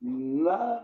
[0.00, 0.80] Nah.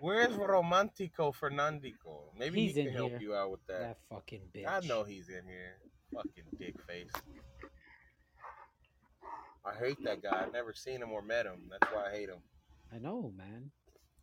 [0.00, 2.30] Where's Romantico Fernandico?
[2.38, 3.20] Maybe He's he can in help here.
[3.20, 3.80] you out with that.
[3.80, 4.68] That fucking bitch.
[4.68, 5.76] I know he's in here.
[6.14, 7.10] Fucking dick face.
[9.64, 10.42] I hate that guy.
[10.44, 11.68] I've never seen him or met him.
[11.70, 12.38] That's why I hate him.
[12.94, 13.70] I know, man.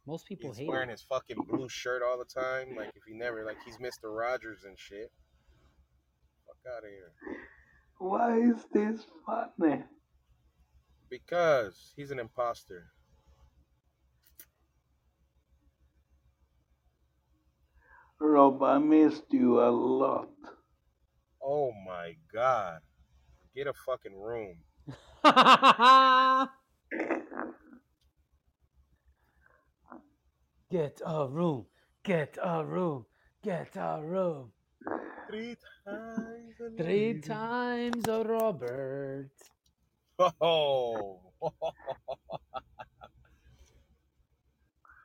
[0.06, 0.58] Most people hate.
[0.58, 0.94] He's hate wearing him.
[0.94, 2.76] his fucking blue shirt all the time.
[2.78, 4.16] Like if he never like he's Mr.
[4.16, 5.12] Rogers and shit.
[6.46, 7.12] Fuck out of here.
[8.00, 9.84] Why is this funny?
[11.14, 12.88] Because he's an imposter.
[18.20, 20.32] Rob, I missed you a lot.
[21.40, 22.80] Oh my god.
[23.56, 24.58] get a fucking room.
[30.72, 31.66] Get a room.
[32.04, 33.06] Get a room.
[33.44, 34.52] Get a room.
[35.30, 36.56] Three times.
[36.60, 39.30] a Three times a Robert.
[40.42, 41.20] Oh.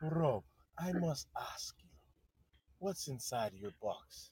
[0.00, 0.44] Rob,
[0.78, 1.88] I must ask you,
[2.78, 4.30] what's inside your box?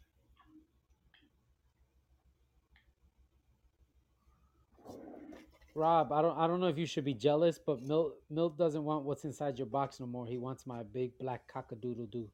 [5.75, 8.85] Rob, I don't I don't know if you should be jealous, but Milt Milt doesn't
[8.85, 10.27] want what's inside your box no more.
[10.27, 12.29] He wants my big black cockadoodle doo.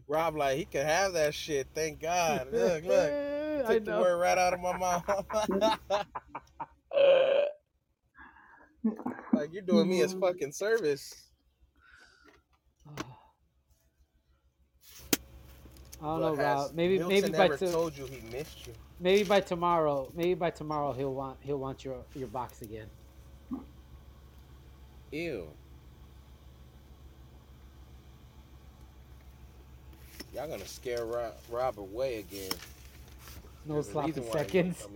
[0.08, 1.68] Rob, like, he could have that shit.
[1.74, 2.48] Thank God.
[2.50, 3.12] Look, look.
[3.66, 5.04] I Took the word right out of my mouth.
[9.32, 10.20] like, you're doing me as mm.
[10.20, 11.28] fucking service.
[16.00, 16.70] I don't But know, Rob.
[16.74, 18.72] Maybe Milton maybe by to, told you he missed you.
[19.00, 22.86] maybe by tomorrow, maybe by tomorrow he'll want he'll want your your box again.
[25.10, 25.48] Ew.
[30.34, 32.52] Y'all gonna scare Rob, Rob away again.
[33.66, 34.86] No There's sloppy reason why he seconds.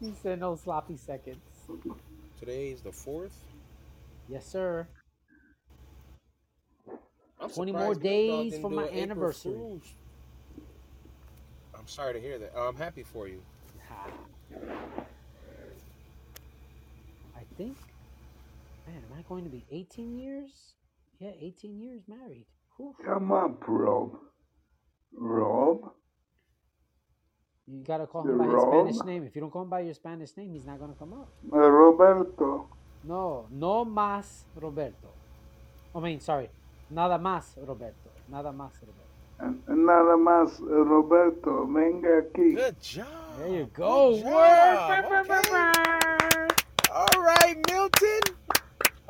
[0.00, 1.40] he said no sloppy seconds.
[2.38, 3.36] Today is the fourth.
[4.28, 4.86] Yes, sir.
[7.40, 9.80] I'm 20 more days didn't for my anniversary.
[11.76, 12.52] I'm sorry to hear that.
[12.56, 13.42] Oh, I'm happy for you.
[17.36, 17.76] I think,
[18.86, 20.74] man, am I going to be 18 years?
[21.18, 22.46] Yeah, 18 years married.
[22.76, 22.94] Whew.
[23.04, 24.12] Come up, Rob.
[25.16, 25.92] Rob?
[27.66, 29.24] You gotta call him by his Spanish name.
[29.24, 31.28] If you don't call him by your Spanish name, he's not gonna come up.
[31.52, 32.68] Uh, Roberto.
[33.04, 35.08] No, no más Roberto.
[35.94, 36.50] I mean, sorry,
[36.90, 38.10] nada más Roberto.
[38.28, 39.04] Nada más Roberto.
[39.66, 42.54] Nada más, Roberto, venga aquí.
[42.54, 43.06] Good job.
[43.38, 44.12] There you go.
[44.16, 44.74] Good Word.
[44.76, 45.28] job.
[45.30, 46.54] Okay.
[46.92, 48.20] All right, Milton.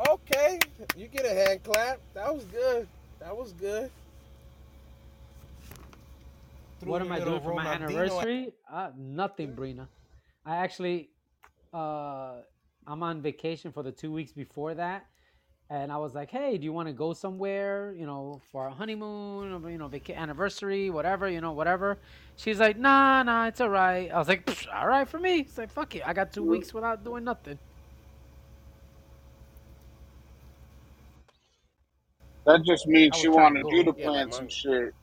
[0.09, 0.59] Okay,
[0.97, 1.99] you get a hand clap.
[2.15, 2.89] That was good.
[3.21, 3.91] That was good.
[6.87, 8.53] What am I doing for my Ronaldinho anniversary?
[8.71, 9.89] Uh, nothing, Brina.
[10.45, 11.11] I actually,
[11.73, 12.43] uh,
[12.87, 15.07] I'm on vacation for the two weeks before that,
[15.71, 17.95] and I was like, "Hey, do you want to go somewhere?
[17.97, 21.99] You know, for a honeymoon, or, you know, vaca- anniversary, whatever, you know, whatever."
[22.37, 25.41] She's like, "Nah, nah, it's all right." I was like, "Pfft, "All right for me."
[25.41, 27.59] It's like, "Fuck it, I got two weeks without doing nothing."
[32.47, 34.95] That just means she was trying to wanted you go- to plan but some shit.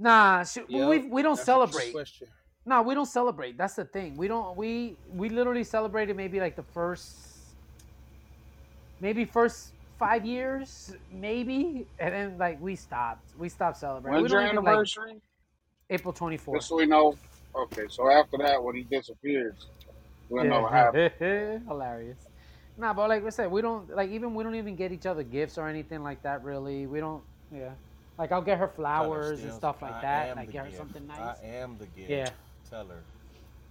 [0.00, 2.22] Nah, Yep, we we don't that's a trick celebrate.
[2.64, 3.58] No, we don't celebrate.
[3.58, 4.16] That's the thing.
[4.16, 4.56] We don't.
[4.56, 7.18] We we literally celebrated maybe like the first,
[8.98, 13.28] maybe first five years, maybe, and then like we stopped.
[13.38, 14.16] We stopped celebrating.
[14.16, 15.20] we When's your don't like anniversary?
[15.90, 16.60] April twenty fourth.
[16.60, 17.14] Just so we know.
[17.54, 19.66] Okay, so after that, when he disappears,
[20.30, 21.12] we'll know what happened.
[21.68, 22.18] Hilarious.
[22.78, 25.22] Nah, but like I said, we don't like even we don't even get each other
[25.22, 26.42] gifts or anything like that.
[26.42, 27.22] Really, we don't.
[27.52, 27.72] Yeah,
[28.20, 30.28] like I'll get her flowers and stuff like I that.
[30.30, 30.78] am Like the get her gift.
[30.78, 31.38] something nice.
[31.42, 32.10] I am the gift.
[32.10, 32.30] Yeah.
[32.70, 33.06] Tell her.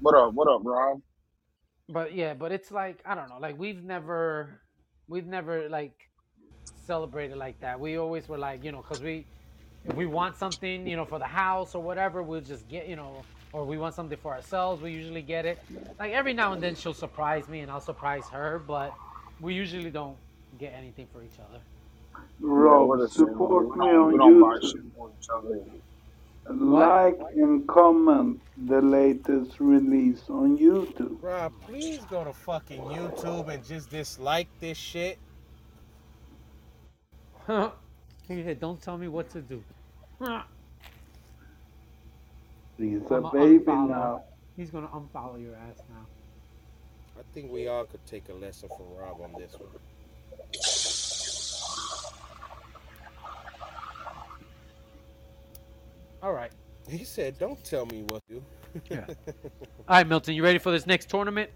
[0.01, 0.33] What up?
[0.33, 1.01] What up, Rob?
[1.89, 4.61] but yeah but it's like i don't know like we've never
[5.07, 5.93] we've never like
[6.85, 9.25] celebrated like that we always were like you know because we
[9.85, 12.95] if we want something you know for the house or whatever we'll just get you
[12.95, 15.59] know or we want something for ourselves we usually get it
[15.99, 18.93] like every now and then she'll surprise me and i'll surprise her but
[19.39, 20.17] we usually don't
[20.59, 21.59] get anything for each other
[22.41, 23.27] Rob, we're the same.
[23.27, 24.71] support me on we don't buy YouTube.
[24.71, 25.59] shit for each other.
[26.49, 31.17] Like and comment the latest release on YouTube.
[31.21, 35.19] Rob, please go to fucking YouTube and just dislike this shit.
[38.27, 39.63] he said don't tell me what to do
[42.77, 43.89] He's I'm a a baby unfollow.
[43.89, 44.23] now.
[44.55, 46.05] he's gonna unfollow your ass now
[47.17, 49.69] I think we all could take a lesson from Rob on this one.
[56.21, 56.51] All right
[56.87, 58.43] He said, "Don't tell me what to do."
[58.97, 59.05] all
[59.87, 61.49] right milton you ready for this next tournament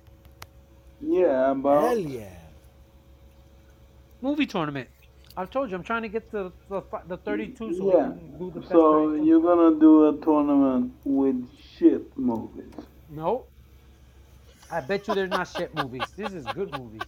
[1.02, 1.84] Yeah, I'm about.
[1.84, 2.30] Hell yeah!
[4.22, 4.90] movie tournament.
[5.36, 8.04] I've told you I'm trying to get the the, the 32 so we yeah.
[8.04, 8.72] can do the best.
[8.72, 9.26] So 32.
[9.26, 12.74] you're gonna do a tournament with shit movies.
[13.10, 13.46] no.
[14.72, 16.02] I bet you they're not shit movies.
[16.18, 17.04] This is good movies.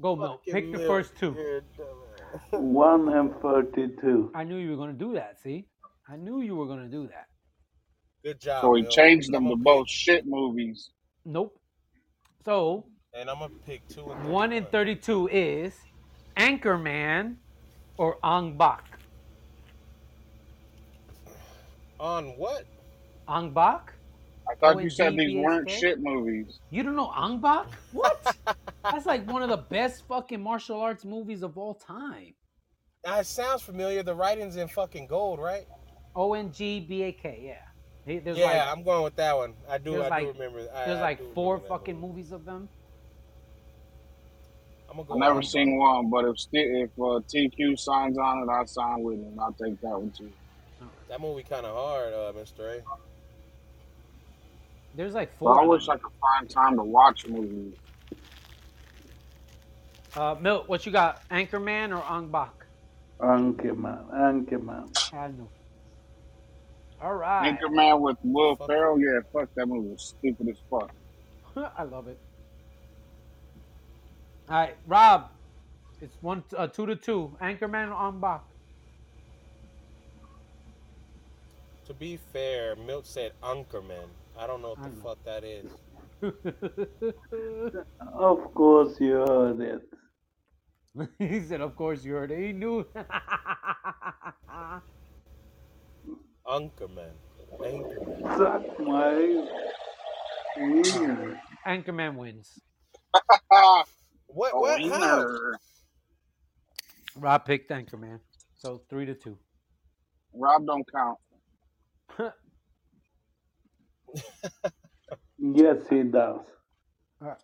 [0.00, 0.40] Go Milk.
[0.46, 1.32] Fucking Pick the first two.
[1.38, 2.01] You're a dumbass.
[2.50, 4.32] One and thirty-two.
[4.34, 5.40] I knew you were gonna do that.
[5.42, 5.66] See,
[6.08, 7.26] I knew you were gonna do that.
[8.24, 8.62] Good job.
[8.62, 8.92] So he Milk.
[8.92, 10.90] changed them to both shit movies.
[11.24, 11.58] Nope.
[12.44, 15.74] So and I'm gonna pick two and one in 32 is
[16.36, 17.36] Anchorman
[17.98, 18.82] or Ong Bak?
[22.00, 22.64] On what?
[23.28, 23.92] Ong Bak?
[24.50, 26.58] I thought oh, you said these weren't shit movies.
[26.70, 27.66] You don't know Ong Bak?
[27.92, 28.36] What?
[28.82, 32.34] That's like one of the best fucking martial arts movies of all time.
[33.06, 34.02] Ah, it sounds familiar.
[34.02, 35.66] The writing's in fucking gold, right?
[36.14, 37.40] O N G B A K.
[37.42, 38.20] Yeah.
[38.20, 39.54] There's yeah, like I'm going with that one.
[39.68, 40.02] I do.
[40.02, 40.68] I like- do remember.
[40.74, 42.08] I, there's I like four fucking movie.
[42.08, 42.68] movies of them.
[44.90, 45.14] I'm gonna go.
[45.14, 49.02] I've never with seen one, but if if uh, TQ signs on it, I sign
[49.02, 49.38] with him.
[49.40, 50.30] I'll take that one too.
[51.08, 51.44] that movie.
[51.44, 52.78] Kind of hard, uh, Mr.
[52.78, 52.82] A.
[54.94, 55.60] There's like But four.
[55.60, 55.94] I of wish them.
[55.94, 57.74] I could find time to watch movies.
[60.16, 61.26] Uh, Milt, what you got?
[61.30, 62.52] Anchorman or Ong Bak?
[63.20, 65.12] Anchorman, Anchorman.
[65.12, 65.48] I know.
[67.00, 67.56] All right.
[67.58, 68.68] Anchorman with Will Fuck.
[68.68, 69.88] Ferrell, yeah, fuck that movie.
[69.90, 70.92] was stupid as fuck.
[71.78, 72.18] I love it.
[74.48, 75.30] All right, Rob.
[76.00, 77.36] It's one, uh, two to two.
[77.40, 78.42] Anchorman or Ong Bak?
[81.86, 84.08] To be fair, Milt said Anchorman.
[84.38, 85.02] I don't know what the know.
[85.02, 85.70] fuck that is.
[88.14, 89.82] Of course you heard it.
[91.18, 92.40] he said, "Of course you heard it.
[92.46, 92.86] He knew."
[96.48, 97.14] Anchorman.
[97.64, 98.32] Anchorman.
[98.36, 99.46] Suck my
[100.56, 101.40] wiener.
[101.66, 102.62] Anchorman wins.
[104.28, 104.54] What?
[104.54, 104.82] a What?
[104.84, 105.26] How?
[105.26, 105.58] wiener.
[107.16, 108.20] Rob picked Anchorman,
[108.54, 109.38] so three to two.
[110.34, 111.18] Rob don't count.
[115.38, 116.40] Yes, he does.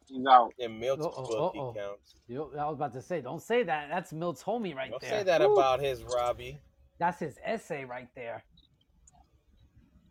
[0.09, 0.53] He's out.
[0.59, 1.75] In Milt's Uh-oh, book, he uh-oh.
[1.75, 2.15] counts.
[2.29, 3.89] Yo, I was about to say, don't say that.
[3.91, 5.11] That's Milt's homie right Don't there.
[5.11, 5.55] say that Woo.
[5.55, 6.61] about his Robbie.
[6.99, 8.45] That's his essay right there.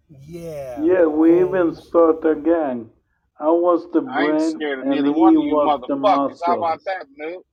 [0.09, 0.82] Yeah.
[0.82, 2.89] Yeah, we Oh, even start a gang.
[3.39, 5.82] I was the I ain't brain scared of and he neither one of you was
[5.88, 6.39] the motherfuckers.
[6.45, 7.45] How about that, Milt?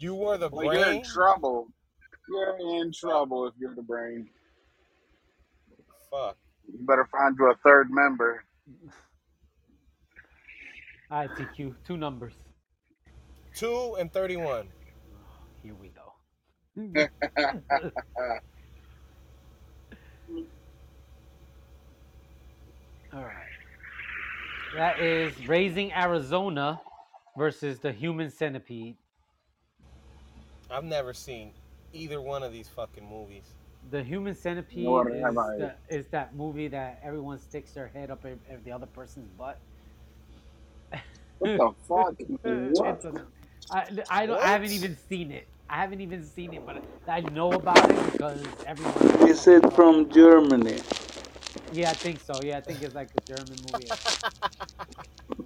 [0.00, 1.68] You were the Well, you're in trouble.
[2.28, 4.28] You're in trouble if you're the brain.
[6.10, 6.36] Fuck.
[6.72, 8.44] You better find you a third member.
[11.10, 12.32] All right, TQ, two numbers.
[13.54, 14.68] Two and thirty-one.
[15.62, 16.14] Here we go.
[23.12, 23.44] All right.
[24.76, 26.80] That is Raising Arizona
[27.36, 28.96] versus the Human Centipede.
[30.70, 31.52] I've never seen
[31.92, 33.44] either one of these fucking movies.
[33.90, 38.40] The Human Centipede is, the, is that movie that everyone sticks their head up in,
[38.50, 39.60] in the other person's butt.
[41.38, 41.56] What hmm.
[41.56, 42.14] the fuck?
[42.74, 43.26] What?
[43.70, 45.48] I, I, don't, I haven't even seen it.
[45.70, 49.28] I haven't even seen it, but I know about it because everyone.
[49.28, 50.78] Is it from Germany?
[51.72, 52.34] Yeah, I think so.
[52.44, 53.88] Yeah, I think it's like a German movie.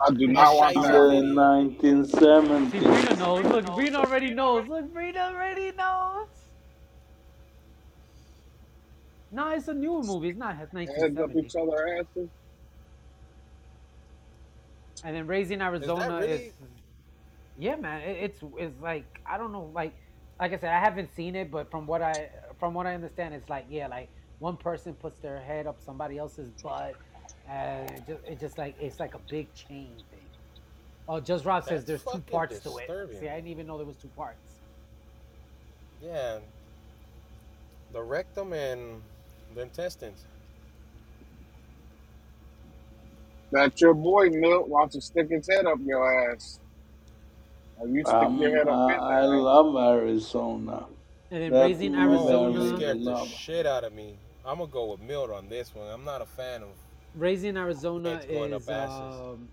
[0.00, 1.34] I do not want In Scheiße.
[1.34, 1.80] that.
[1.80, 2.70] See, 1970s.
[2.70, 3.44] Brina knows.
[3.44, 4.68] Look, Brina already knows.
[4.68, 6.28] Look, Brina already knows.
[9.30, 10.28] No, it's a newer movie.
[10.30, 10.52] It's not.
[10.52, 11.40] It's Heads up 1970.
[11.40, 12.28] each other asses.
[15.04, 16.52] And then Raising Arizona is, really-
[17.58, 18.02] yeah, man.
[18.02, 19.92] It, it's it's like I don't know, like
[20.40, 23.34] like I said, I haven't seen it, but from what I from what I understand,
[23.34, 26.94] it's like yeah, like one person puts their head up somebody else's butt,
[27.48, 30.20] and it just it just like it's like a big chain thing.
[31.08, 33.18] Oh, Just Rob says there's two parts to it.
[33.18, 34.38] See, I didn't even know there was two parts.
[36.02, 36.38] Yeah.
[37.92, 39.00] The rectum and
[39.54, 40.24] the intestines.
[43.50, 46.60] That your boy Milt wants to stick his head up your ass.
[47.78, 49.36] Or you stick Um, your head up I, I there.
[49.36, 50.86] love Arizona.
[51.30, 52.50] And then Raising Arizona.
[52.50, 54.18] you Arizona, scared the shit out of me.
[54.44, 55.88] I'm gonna go with Milt on this one.
[55.90, 56.68] I'm not a fan of.
[57.14, 59.48] Raising Arizona going is up um,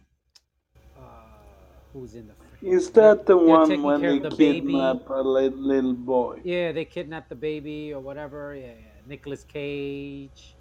[0.98, 1.02] uh,
[1.94, 4.74] who's in the Is that the They're one taking when they of the baby.
[4.74, 6.40] kidnap a little, little boy?
[6.44, 8.56] Yeah, they kidnapped the baby or whatever.
[8.56, 8.74] Yeah, yeah.
[9.08, 10.56] Nicolas Cage.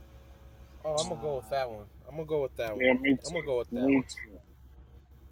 [0.85, 1.85] Oh, I'm gonna go with that one.
[2.09, 2.85] I'm gonna go with that one.
[2.85, 3.35] Yeah, me I'm too.
[3.35, 4.05] gonna go with that Me one.
[4.05, 4.39] too.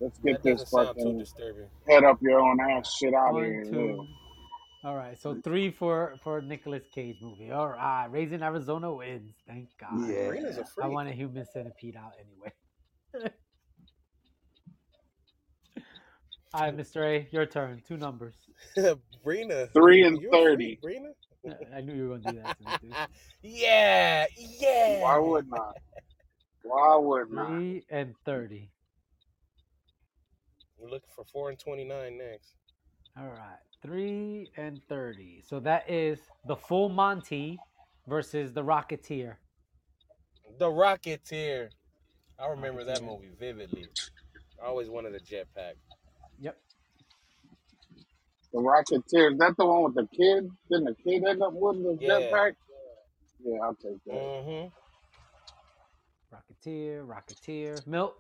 [0.01, 1.69] Let's That get this doesn't too fucking disturbing.
[1.89, 3.65] head up your own ass shit out of One, here.
[3.71, 4.07] two.
[4.85, 7.51] All right, so three for for Nicolas Cage movie.
[7.53, 9.37] All right, Raising Arizona wins.
[9.47, 10.09] Thank God.
[10.09, 10.27] Yeah.
[10.27, 10.89] Marina's a I freak.
[10.89, 12.53] want a human centipede out anyway.
[16.55, 17.03] All right, Mr.
[17.07, 17.81] A, your turn.
[17.87, 18.35] Two numbers.
[19.25, 19.73] Brina.
[19.73, 20.81] Three and 30.
[20.85, 21.13] Brina?
[21.75, 22.93] I knew you were gonna do that to me,
[23.43, 25.01] yeah, yeah.
[25.03, 25.77] Why would not?
[26.63, 27.49] Why would not?
[27.49, 28.71] Three and thirty.
[30.79, 32.55] We're looking for four and twenty-nine next.
[33.19, 35.43] All right, three and thirty.
[35.47, 37.59] So that is the Full Monty
[38.07, 39.37] versus the Rocketeer.
[40.59, 41.69] The Rocketeer.
[42.39, 43.87] I remember that movie vividly.
[44.63, 45.75] I always wanted a jetpack.
[46.41, 46.57] Yep.
[48.53, 49.33] The Rocketeer.
[49.33, 50.49] Is that the one with the kid?
[50.71, 52.21] Didn't the kid end up with the Yeah.
[52.21, 52.53] jetpack?
[53.45, 54.15] Yeah, I'll take that.
[54.15, 54.69] Mm-hmm.
[56.67, 57.87] Rocketeer, Rocketeer.
[57.87, 58.15] Milt,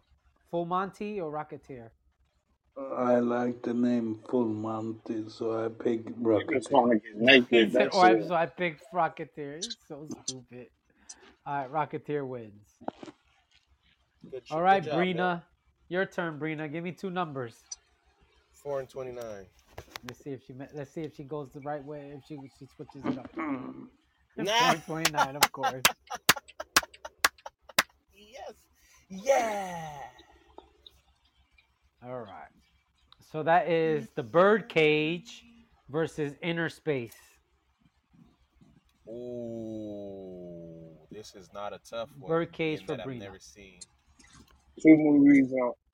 [0.50, 1.90] Full Monty or Rocketeer?
[2.78, 6.72] Uh, I like the name Full Monty, so I pick You just Rocket.
[6.72, 7.16] want to get
[7.50, 7.70] He naked.
[7.70, 8.22] said, That's oh, I, it.
[8.22, 9.62] so I picked Rocketeer.
[9.64, 10.68] He's so stupid.
[11.46, 12.68] All right, Rocketeer wins.
[14.30, 15.34] Good, All right, good job, Milt.
[15.34, 15.44] Brina.
[15.88, 16.70] Your turn, Brina.
[16.72, 17.56] Give me two numbers.
[18.62, 19.46] Four and twenty-nine.
[20.04, 22.12] Let's see if she let's see if she goes the right way.
[22.16, 23.30] If she she switches it up.
[24.36, 24.52] Nah.
[24.58, 25.84] 429, of course.
[29.12, 29.24] Yes.
[32.02, 32.08] Yeah.
[32.08, 32.48] All right.
[33.30, 35.44] So that is the Birdcage
[35.90, 37.16] versus Inner Space.
[39.08, 42.28] Ooh, this is not a tough one.
[42.28, 43.80] Birdcage game for that I've never seen.
[44.82, 45.52] Two movies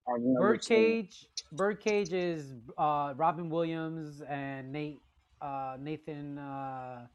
[0.08, 1.02] I've never seen.
[1.02, 1.26] Birdcage.
[1.50, 5.00] Birdcage is uh, Robin Williams and Nate
[5.42, 6.38] uh, Nathan.
[6.38, 7.06] Uh,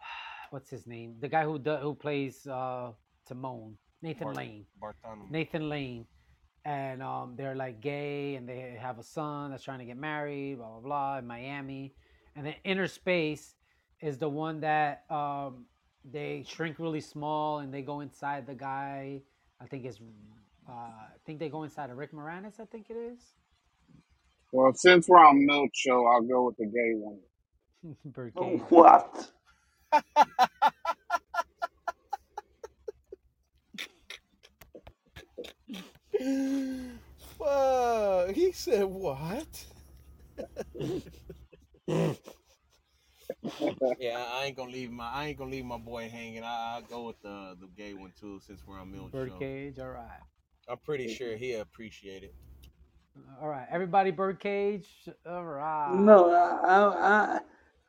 [0.50, 1.14] what's his name?
[1.20, 2.90] The guy who who plays uh,
[3.28, 3.76] Timon.
[4.02, 4.66] Nathan Bart- Lane.
[4.80, 5.26] Bartholomew.
[5.30, 6.06] Nathan Lane.
[6.64, 10.58] And um, they're like gay and they have a son that's trying to get married,
[10.58, 11.94] blah, blah, blah, in Miami.
[12.36, 13.54] And then Inner Space
[14.00, 15.64] is the one that um,
[16.04, 19.22] they shrink really small and they go inside the guy.
[19.60, 19.98] I think it's,
[20.68, 23.18] uh, I think they go inside of Rick Moranis, I think it is.
[24.52, 27.18] Well, since we're on Milk Show, I'll go with the gay one.
[28.04, 28.60] Birdcage.
[28.68, 29.30] What?
[38.28, 38.36] Fuck.
[38.36, 39.64] He said what?
[43.98, 46.44] yeah, I ain't gonna leave my I ain't gonna leave my boy hanging.
[46.44, 49.18] I, I'll go with the the gay one too, since we're on Milk Show.
[49.18, 50.20] Birdcage, all right.
[50.68, 52.34] I'm pretty sure he'll appreciate it.
[53.40, 53.66] All right.
[53.70, 54.88] Everybody, Birdcage,
[55.26, 55.96] all right.
[55.98, 57.40] No, I I I,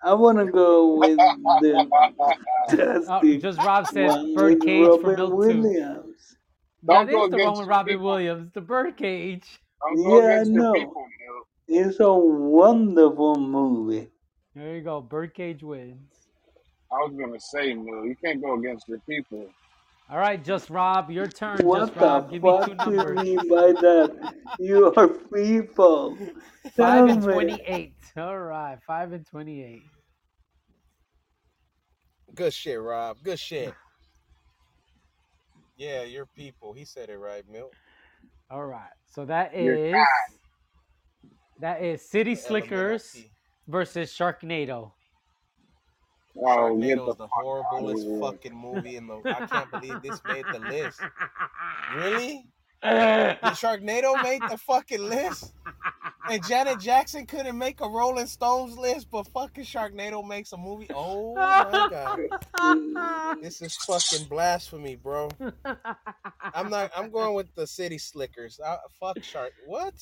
[0.03, 1.87] I want to go with the
[3.09, 5.33] Oh, fantastic just Rob said one with Birdcage for Robin Milk.
[5.37, 6.37] Williams.
[6.83, 8.05] That Don't go is the one against with your Robin people.
[8.05, 9.59] Williams, the Birdcage.
[9.81, 10.73] Don't go Yeah, I against your know.
[10.73, 11.47] people, Milk.
[11.67, 14.09] It's a wonderful movie.
[14.55, 15.01] There you go.
[15.01, 16.11] Birdcage wins.
[16.91, 19.47] I was gonna say, Milk, you can't go against your people.
[20.09, 21.59] All right, just Rob, your turn.
[21.63, 23.17] What Just Rob, the give me two fuck do you numbers.
[23.23, 24.33] mean by that?
[24.57, 26.17] You are people.
[26.75, 27.33] Five Tell and me.
[27.33, 27.93] twenty-eight.
[28.17, 29.83] All right, five and twenty-eight.
[32.33, 33.17] Good shit, Rob.
[33.23, 33.73] Good shit.
[35.77, 36.73] Yeah, your people.
[36.73, 37.73] He said it right, Milk.
[38.51, 39.93] All right, so that is
[41.59, 43.31] that is City Slickers elemental P.
[43.67, 44.91] versus Sharknado.
[46.37, 48.19] Oh, get Sharknado's the the fuck out of horriblest here.
[48.19, 49.17] fucking movie in the.
[49.25, 50.99] I can't believe this made the list.
[51.95, 52.45] Really?
[52.83, 53.49] Did Really?
[53.55, 55.53] Sharknado make the fucking list?
[56.29, 60.87] And Janet Jackson couldn't make a Rolling Stones list, but fucking Sharknado makes a movie.
[60.93, 65.29] Oh my god, this is fucking blasphemy, bro.
[66.53, 66.91] I'm not.
[66.95, 68.59] I'm going with the City Slickers.
[68.63, 69.53] I, fuck Shark.
[69.65, 69.93] What?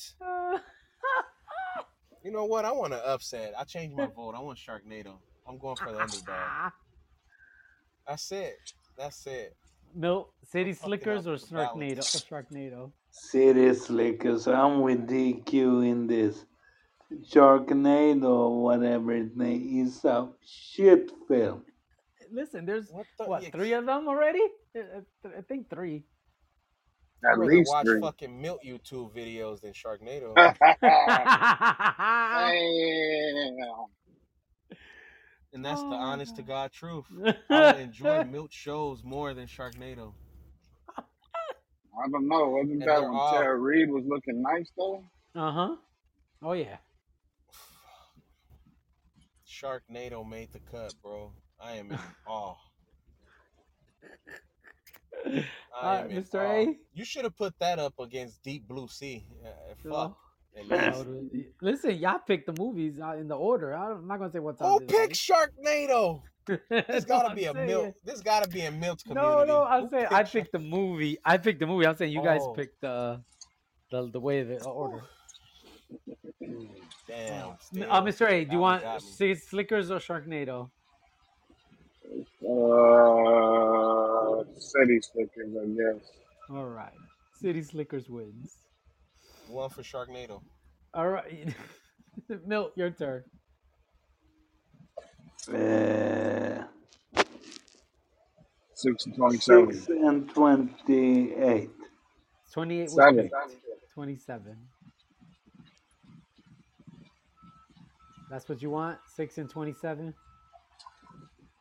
[2.24, 2.64] You know what?
[2.64, 3.54] I want to upset.
[3.58, 4.34] I changed my vote.
[4.36, 5.14] I want Sharknado.
[5.46, 6.72] I'm going for the underdog.
[8.06, 8.56] That's it.
[8.98, 9.56] That's it.
[9.94, 12.26] Milt, City I'm Slickers or with the balance.
[12.28, 12.28] Sharknado?
[12.28, 12.92] Sharknado.
[13.10, 16.44] Seriously, because I'm with DQ in this.
[17.24, 21.64] Sharknado, or whatever its name, is a shit film.
[22.30, 23.24] Listen, there's What the?
[23.26, 24.42] what three of them already?
[24.76, 26.04] Uh, uh, I I- I think three.
[27.24, 28.00] I'd rather least watch three.
[28.00, 30.34] fucking Milt YouTube videos than Sharknado.
[30.82, 32.58] Damn.
[35.54, 36.48] And that's the Oh, honest to God.
[36.48, 37.06] God truth.
[37.50, 40.12] I enjoy Milt shows more than Sharknado.
[42.04, 42.48] I don't know.
[42.50, 45.04] Wasn't And that they're when all- Tara Reid was looking nice though?
[45.34, 45.76] Uh huh.
[46.42, 46.76] Oh yeah.
[49.48, 51.32] Sharknado made the cut, bro.
[51.60, 52.54] I am in awe.
[55.26, 55.44] I
[55.82, 56.34] Alright, am in Mr.
[56.40, 56.70] awe.
[56.70, 56.76] A.
[56.94, 59.24] You should have put that up against Deep Blue Sea.
[59.44, 59.48] Uh,
[59.90, 59.90] Oh.
[59.90, 60.18] fuck.
[60.56, 60.98] At I least.
[61.06, 63.74] would've- Listen, y'all pick the movies uh, in the order.
[63.74, 64.66] I don't- I'm not gonna say what's up.
[64.68, 66.22] Who on this picked Sharknado?
[66.48, 66.62] List.
[66.70, 67.66] This That's gotta be a I'm saying.
[67.66, 67.94] Milt.
[68.04, 69.26] This gotta be a milk community.
[69.26, 71.18] No, no, I'm saying I picked picked the movie.
[71.24, 71.86] I picked the movie.
[71.86, 72.52] I'm saying you guys Oh.
[72.52, 73.22] picked the
[73.90, 75.02] the the way the order.
[77.06, 77.50] Damn.
[77.50, 78.30] Uh, Mr.
[78.30, 80.70] A, do you want got Slickers or Sharknado?
[82.78, 86.10] Uh, City Slickers, I guess.
[86.50, 86.92] All right,
[87.40, 88.56] City Slickers wins.
[89.48, 90.42] One for Sharknado.
[90.94, 91.54] All right,
[92.46, 93.24] Milt, your turn.
[95.46, 96.64] Uh,
[98.74, 99.72] Six and twenty-seven.
[99.72, 101.70] 6 and 28.
[102.52, 103.30] Twenty-eight was Seven.
[103.94, 104.56] Twenty-seven.
[108.30, 108.98] That's what you want?
[109.16, 110.14] Six and twenty-seven.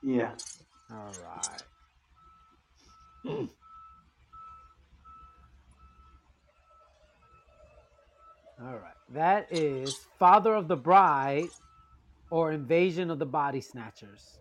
[0.04, 0.32] Yeah.
[0.92, 1.64] All right.
[8.62, 8.94] All right.
[9.14, 11.48] That is Father of the Bride
[12.30, 14.40] or Invasion of the Body Snatchers.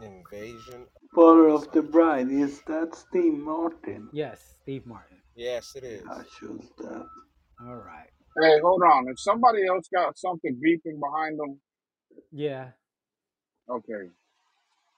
[0.00, 0.86] Invasion.
[1.14, 2.30] Father of the Bride.
[2.30, 4.08] Is that Steve Martin?
[4.12, 5.18] Yes, Steve Martin.
[5.36, 6.02] Yes, it is.
[6.10, 7.06] I choose that.
[7.66, 8.08] All right.
[8.40, 9.08] Hey, hold on.
[9.08, 11.60] If somebody else got something beeping behind them,
[12.32, 12.68] Yeah.
[13.70, 14.08] okay.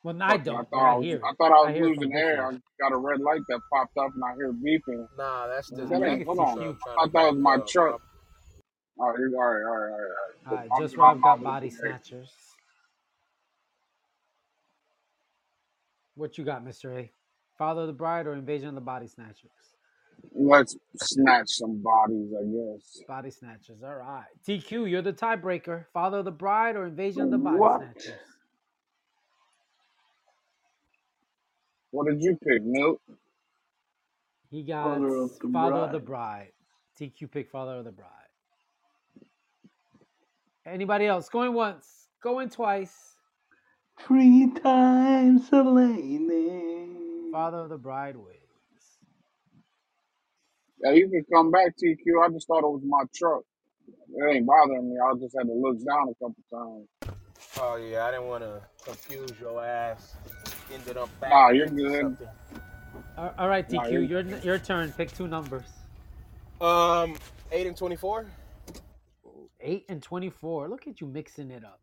[0.05, 0.71] Well, I I don't.
[0.71, 1.23] but thought I I was, hear it.
[1.25, 2.45] I thought I I was hear it from losing this air.
[2.47, 2.63] I end.
[2.81, 5.07] got a red light that popped up and I hear beeping.
[5.19, 5.83] Nah, that's the.
[5.83, 6.63] Uh, That ain't, think hold it's on.
[6.63, 6.79] you.
[6.87, 8.01] I thought that was my truck.
[8.99, 10.35] Oh, all right, all right, all right, all right.
[10.47, 10.69] All right.
[10.77, 11.71] I'm, Just I'm, Rob got Body.
[11.71, 12.31] Snatchers.
[16.17, 16.97] What you got, Mr.
[16.97, 17.11] A?
[17.59, 19.51] Father of the Bride or Invasion of the Body Snatchers?
[20.35, 23.03] Let's snatch some bodies, I guess.
[23.09, 23.83] Body Snatchers.
[23.83, 24.25] All right.
[24.49, 25.87] TQ, you're the tiebreaker.
[25.93, 27.77] Father of the Bride or Invasion of the Body What?
[27.77, 28.21] Snatchers?
[31.91, 33.01] What did you pick, Milt?
[34.51, 36.07] He got Father of the Father of the Bride.
[36.07, 36.53] Bride.
[37.01, 38.09] TQ pick Father of the Bride.
[40.67, 41.29] Anybody else?
[41.29, 42.09] Going once.
[42.23, 43.17] Going twice.
[44.01, 47.29] Three times a lady.
[47.33, 48.39] Father of the Bride wins.
[50.83, 52.25] Yeah, you can come back, TQ.
[52.25, 53.43] I just thought it was my truck.
[54.17, 54.97] It ain't bothering me.
[54.99, 57.17] I just had to look down a couple times.
[57.61, 60.17] Oh yeah, I didn't want to confuse your ass.
[60.73, 62.01] Ended up back Nah, you're into good.
[62.03, 62.29] something.
[63.17, 64.93] All all right, Nah, TQ, you're your your turn.
[64.93, 65.67] Pick two numbers.
[66.61, 67.17] Um,
[67.53, 68.27] eight and twenty-four.
[69.65, 70.69] Eight and twenty-four.
[70.69, 71.81] Look at you mixing it up.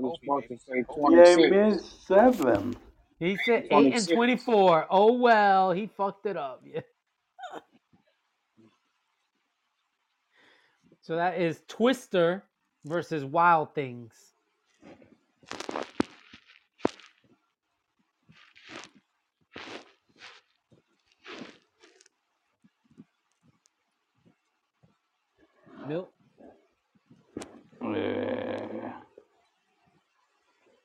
[0.00, 0.60] Kobe, supposed to baby.
[0.68, 1.16] say Kobe.
[1.16, 1.50] Yeah, 26.
[1.50, 2.76] missed seven.
[3.18, 4.12] He said eight and 26.
[4.14, 4.86] twenty-four.
[4.90, 6.62] Oh well, he fucked it up.
[6.64, 6.80] Yeah.
[11.02, 12.44] So that is Twister
[12.84, 14.29] versus Wild Things.
[25.90, 26.12] Milt.
[27.82, 28.92] Yeah.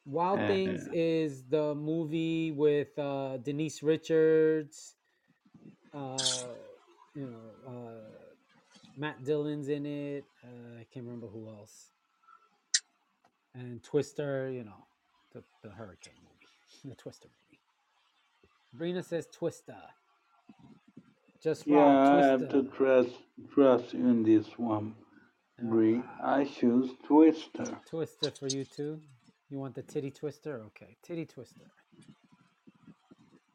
[0.07, 4.95] Wild Uh, Things is the movie with uh, Denise Richards.
[5.93, 6.17] Uh,
[7.13, 8.09] you know, uh,
[8.97, 10.25] Matt Dillon's in it.
[10.43, 11.91] Uh, I can't remember who else.
[13.53, 14.87] And Twister, you know,
[15.33, 16.49] the, the hurricane movie,
[16.83, 17.61] the Twister movie.
[18.75, 19.77] Brina says Twister.
[21.45, 22.67] Just yeah, Rob I have to Twister.
[22.77, 23.11] trust
[23.53, 24.95] trust in this one,
[25.59, 26.03] All Bree.
[26.23, 27.79] I choose Twister.
[27.89, 29.01] Twister for you too.
[29.49, 30.63] You want the titty twister?
[30.67, 31.71] Okay, titty twister.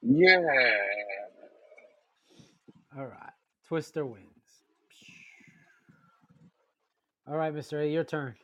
[0.02, 0.40] Yeah.
[2.96, 3.32] All right,
[3.68, 4.26] Twister wins.
[7.28, 8.36] All right, Mister A, your turn.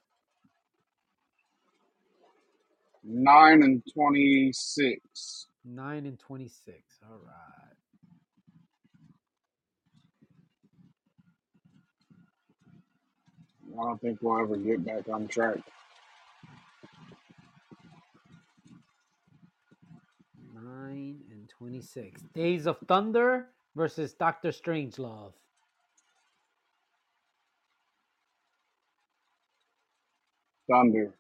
[3.05, 5.47] 9 and 26.
[5.65, 6.79] Nine and twenty-six.
[7.09, 7.66] All right.
[13.79, 15.59] I don't think we'll ever get back on track.
[20.55, 22.23] Nine and twenty-six.
[22.35, 25.33] Days of Thunder versus Doctor Strangelove.
[30.71, 31.13] Thunder.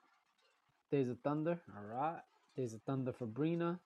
[0.91, 1.61] Days of Thunder.
[1.77, 2.21] All right.
[2.57, 3.79] Days of Thunder for Brina.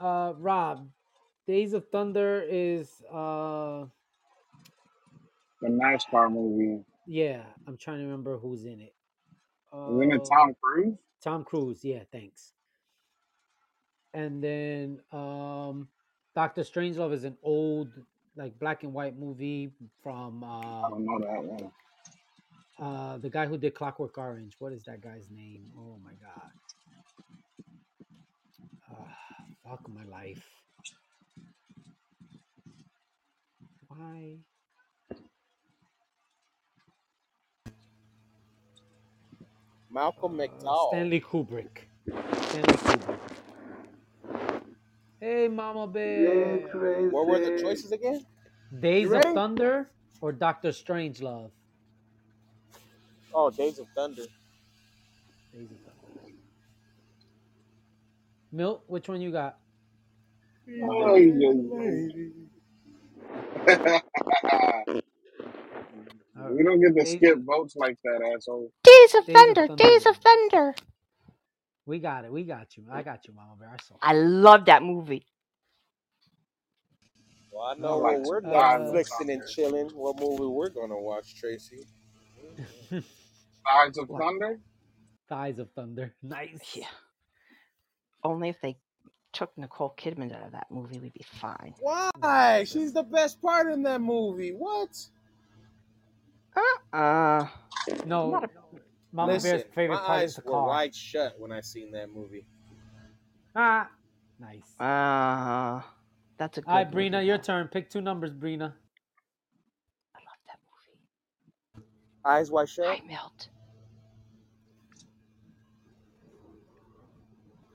[0.00, 0.88] Uh, Rob.
[1.46, 3.84] Days of Thunder is uh,
[5.64, 6.84] The NASCAR movie.
[7.06, 7.40] yeah.
[7.66, 8.92] I'm trying to remember who's in it.
[9.72, 9.90] it.
[9.96, 10.94] Isn't it Uh, Tom Cruise?
[11.22, 12.52] Tom Cruise, yeah, thanks.
[14.12, 15.88] And then um
[16.34, 17.88] Doctor Strangelove is an old
[18.36, 19.72] like black and white movie
[20.02, 21.72] from I uh don't know that one.
[22.78, 24.56] uh the guy who did Clockwork Orange.
[24.58, 25.64] What is that guy's name?
[25.78, 26.50] Oh my god.
[28.92, 29.16] Ah,
[29.64, 30.44] fuck my life.
[33.88, 34.36] Why?
[39.94, 40.88] Malcolm Uh, McDowell.
[40.88, 41.78] Stanley Kubrick.
[42.08, 43.18] Stanley Kubrick.
[45.20, 46.56] Hey, Mama Bear.
[46.62, 48.26] Let's What were the choices again?
[48.80, 49.32] Days of ready?
[49.34, 49.90] Thunder
[50.20, 51.50] or Doctor Strangelove?
[53.32, 54.22] Oh, Days of Thunder.
[55.52, 56.34] Days of Thunder.
[58.52, 59.58] Milt, which one you got?
[60.82, 61.52] Oh, yeah.
[66.50, 68.70] We don't get to skip votes like that, asshole.
[69.04, 70.16] Days of Days of Thunder, Thunder Days of.
[70.16, 70.74] Thunder.
[71.86, 72.32] We got it.
[72.32, 72.84] We got you.
[72.90, 73.70] I got you, Mama Bear.
[73.70, 73.94] I saw.
[74.00, 75.26] I love that movie.
[77.52, 79.88] Well, I I know like what we're some Thighs Netflixing and chilling.
[79.94, 81.84] What movie we're gonna watch, Tracy?
[82.90, 84.60] Thighs of Thunder.
[85.28, 86.14] Thighs of Thunder.
[86.22, 86.74] Nice.
[86.74, 86.86] Yeah.
[88.24, 88.78] Only if they
[89.34, 91.74] took Nicole Kidman out of that movie, we'd be fine.
[91.78, 92.64] Why?
[92.64, 94.52] She's the best part in that movie.
[94.52, 94.96] What?
[96.56, 97.46] Uh, uh
[98.06, 98.48] No, a,
[99.14, 100.66] Mama Listen, Bear's favorite my part is eyes the were car.
[100.66, 102.44] wide shut when I seen that movie.
[103.54, 103.88] Ah,
[104.40, 104.74] nice.
[104.80, 105.80] uh,
[106.36, 107.42] that's a good All right, movie, Brina, your though.
[107.44, 107.68] turn.
[107.68, 108.72] Pick two numbers, Brina.
[110.14, 111.86] I love that movie.
[112.24, 112.86] Eyes wide shut.
[112.86, 113.48] I melt.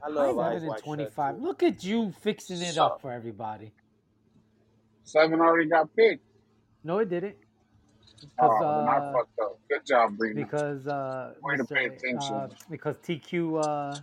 [0.03, 0.83] I love Eyes Seven and Shut.
[0.83, 1.35] twenty-five.
[1.37, 1.41] too.
[1.41, 3.73] Look at you fixing it Shut up for everybody.
[5.03, 6.25] Seven already got picked.
[6.83, 7.35] No, it didn't.
[8.39, 9.59] Oh, Because I uh, fucked up.
[9.69, 10.45] Good job, Brina.
[10.45, 12.35] because uh, Way to pay attention.
[12.35, 14.01] Uh, because TQ uh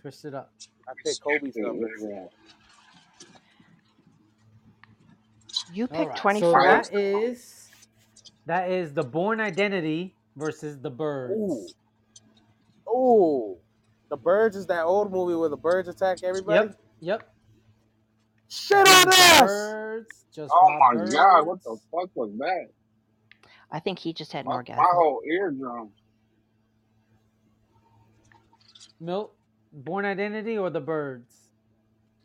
[0.00, 0.52] switched it up.
[0.88, 1.88] I picked Kobe's Yeah, number.
[2.00, 2.26] yeah.
[5.68, 7.68] You picked right, so that is
[8.46, 11.32] that is the Bourne Identity versus the Birds.
[11.32, 11.68] Ooh.
[12.88, 13.58] Ooh.
[14.10, 16.70] The Birds is that old movie where the birds attack everybody?
[16.70, 17.30] Yep, yep.
[18.48, 19.08] Shit That on
[19.44, 19.76] us!
[19.86, 20.19] Birds.
[20.34, 22.68] Just Oh Rob my god, what the fuck was that?
[23.70, 24.78] I think he just had an My, orgasm.
[24.84, 25.90] my whole eardrum.
[29.00, 29.32] Milt,
[29.72, 31.34] Bourne Identity or the Birds?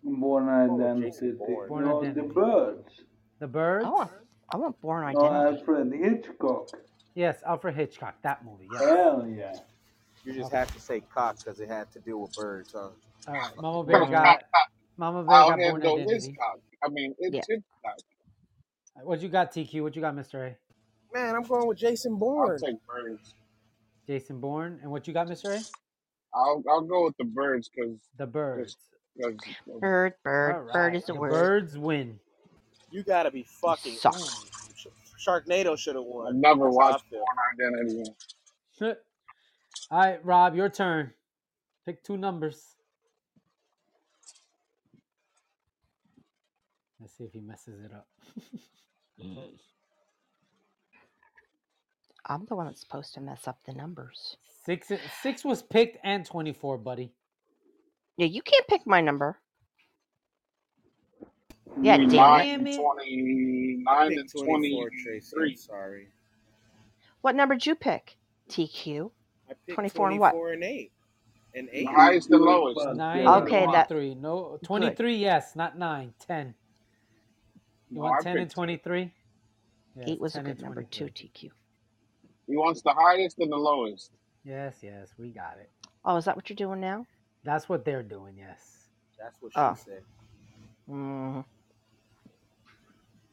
[0.04, 1.12] Bourne Oh, Identity.
[1.12, 1.38] Jason
[1.68, 2.28] Bourne no, Identity.
[2.28, 3.04] the birds.
[3.40, 3.86] The Birds?
[3.86, 4.12] I want,
[4.54, 5.60] I want Bourne No, Identity.
[5.60, 6.70] Alfred Hitchcock.
[7.16, 8.16] Yes, Alfred Hitchcock.
[8.24, 8.68] That movie.
[8.72, 8.82] Yes.
[8.82, 9.54] Hell yeah.
[10.26, 12.90] You just have to say cock because it had to do with birds, huh?
[13.28, 14.44] All right, Mama Bear got
[14.98, 16.38] Mama Bear I'll got Bourne handle his Identity.
[16.84, 17.42] I mean, it's Yeah.
[17.56, 17.96] his cock.
[18.98, 19.84] Uh, what you got, TQ?
[19.84, 20.48] What you got, Mr.
[20.52, 20.58] A?
[21.14, 22.60] Man, I'm going with Jason I'll Bourne.
[22.60, 23.34] take birds.
[24.08, 24.80] Jason Bourne.
[24.82, 25.58] And what you got, Mr.
[25.60, 25.64] A?
[26.34, 28.78] I'll I'll go with the birds because The Birds.
[29.80, 31.32] Bird, bird, All bird right, is the the word.
[31.32, 32.20] Birds win.
[32.92, 33.94] You gotta be fucking.
[33.96, 34.18] suck.
[34.76, 34.88] Sh-
[35.26, 36.28] Sharknado should have won.
[36.28, 36.42] I won.
[36.42, 37.20] never That's how I watched feel.
[37.20, 38.12] Bourne Identity.
[39.92, 41.14] All right, Rob, your turn.
[41.86, 42.75] Pick two numbers.
[47.18, 48.08] See if he messes it up.
[52.28, 54.38] I'm the one that's supposed to mess up the numbers.
[54.66, 57.12] Six six was picked and 24, buddy.
[58.18, 59.38] Yeah, you can't pick my number.
[61.82, 62.76] Yeah, Nine damn it.
[62.80, 65.30] and I 29 and 24, Tracy.
[65.36, 65.56] 23.
[65.58, 66.08] sorry.
[67.22, 68.18] What number did you pick?
[68.50, 69.12] TQ.
[69.50, 70.32] I picked 24 and what?
[70.32, 70.92] 24 and 8.
[71.54, 71.86] And 8.
[71.86, 72.88] The highest and lowest.
[72.96, 74.16] Nine Okay, that- three.
[74.16, 76.14] No, 23, yes, not nine.
[76.26, 76.56] 10.
[77.96, 79.12] You want 10 and 23?
[79.96, 81.48] Yes, Eight was a good number too, 23.
[81.50, 81.52] TQ.
[82.48, 84.12] He wants the highest and the lowest.
[84.44, 85.70] Yes, yes, we got it.
[86.04, 87.06] Oh, is that what you're doing now?
[87.46, 88.90] That's what they're doing, yes.
[89.18, 89.76] That's what she Oh.
[89.76, 90.04] said.
[90.90, 91.46] Mm,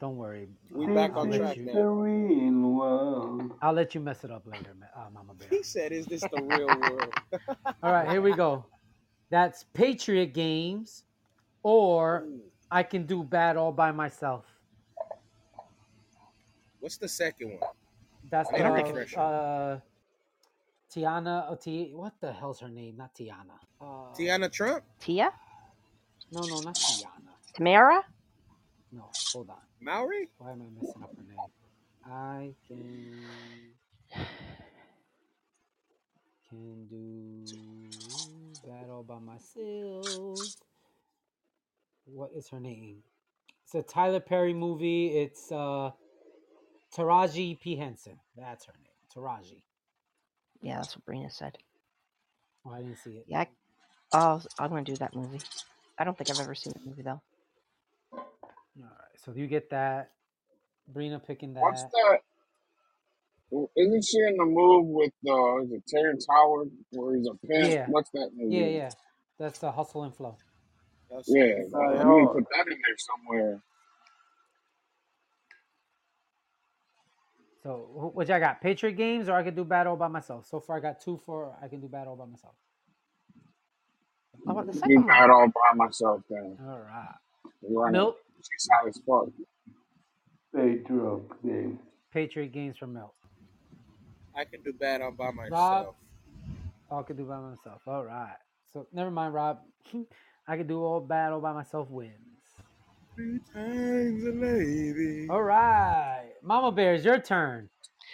[0.00, 0.48] Don't worry.
[0.70, 1.72] We I'll- back on track you- now.
[1.72, 3.56] The.
[3.62, 5.48] I'll let you mess it up later, ma- uh, Mama Bear.
[5.48, 7.14] He said, "Is this the real world?"
[7.82, 8.64] All right, here we go.
[9.30, 11.04] That's Patriot Games,
[11.62, 12.26] or
[12.70, 14.51] I can do bad all by myself.
[16.82, 17.70] What's the second one?
[18.28, 19.18] That's I the gotta refresh it.
[19.18, 19.78] uh,
[20.92, 21.46] Tiana.
[21.48, 22.96] Oh, T, what the hell's her name?
[22.96, 23.54] Not Tiana.
[23.80, 25.32] Uh, Tiana Trump, Tia?
[26.32, 27.30] No, no, not Tiana.
[27.54, 28.02] Tamara?
[28.90, 29.56] No, hold on.
[29.80, 30.28] Maori.
[30.38, 31.38] Why am I messing up her name?
[32.04, 33.14] I can
[36.50, 37.44] can do
[38.66, 40.50] that all by myself.
[42.06, 43.04] What is her name?
[43.64, 45.10] It's a Tyler Perry movie.
[45.16, 45.92] It's uh
[46.96, 48.18] Taraji P Henson.
[48.36, 48.92] That's her name.
[49.14, 49.62] Taraji.
[50.60, 51.58] Yeah, that's what Brina said.
[52.64, 53.24] Oh, I didn't see it.
[53.26, 53.40] Yeah.
[53.40, 53.46] I,
[54.12, 55.40] oh, I'm going to do that movie.
[55.98, 57.20] I don't think I've ever seen that movie, though.
[58.12, 58.20] All
[58.78, 59.18] right.
[59.24, 60.10] So you get that.
[60.92, 61.62] Brina picking that.
[61.62, 62.18] What's that?
[63.76, 67.70] Isn't she in the move with uh, is it Terrence Howard where he's a pimp?
[67.70, 67.86] Yeah.
[67.88, 68.56] What's that movie?
[68.56, 68.90] Yeah, yeah.
[69.38, 70.36] That's the hustle and flow.
[71.10, 73.62] That's- Yeah, Uh, I need to put that in there somewhere.
[77.62, 78.60] So wh- which I got?
[78.60, 80.46] Patriot games or I could do battle by myself.
[80.46, 82.54] So far I got two for I can do battle by myself.
[84.48, 85.30] I want the Do second that one.
[85.30, 86.56] all by myself then.
[86.66, 87.14] All right.
[87.62, 87.92] You're right.
[87.92, 88.68] Milt, She's
[89.06, 89.28] fuck.
[90.54, 91.78] Patriot game.
[92.12, 93.14] Patriot games for Milk.
[94.36, 95.94] I can do bad all by Rob, myself.
[96.90, 97.82] Oh, I can do by myself.
[97.86, 98.36] All right.
[98.72, 99.60] So never mind, Rob.
[100.48, 102.31] I can do all battle by myself wins.
[103.14, 105.28] Three times a lady.
[105.28, 107.68] All right, Mama Bear, it's your turn.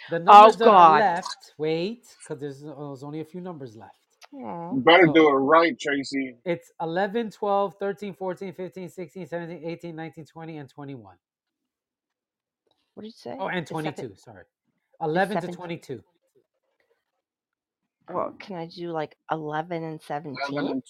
[0.09, 0.99] The numbers that are God.
[0.99, 1.53] left.
[1.57, 3.95] Wait, because there's, uh, there's only a few numbers left.
[4.31, 6.35] You better So- do it right, Tracy.
[6.45, 11.15] It's 11, 12, 13, 14, 15, 16, 17, 18, 19, 20, and 21.
[12.93, 13.35] What did you say?
[13.39, 14.15] Oh, and It's seven- 22.
[14.15, 14.43] Sorry.
[15.01, 16.03] 11 to seven- 22.
[18.13, 20.55] Well, can I do like 11 and 17?
[20.55, 20.83] 11 and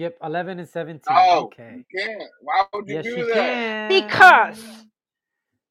[0.00, 1.16] Yep, 11 and 17.
[1.16, 1.76] No, okay.
[1.76, 2.30] you can't.
[2.42, 3.32] Why would you Yes, do you that?
[3.32, 3.88] can.
[3.88, 4.86] Because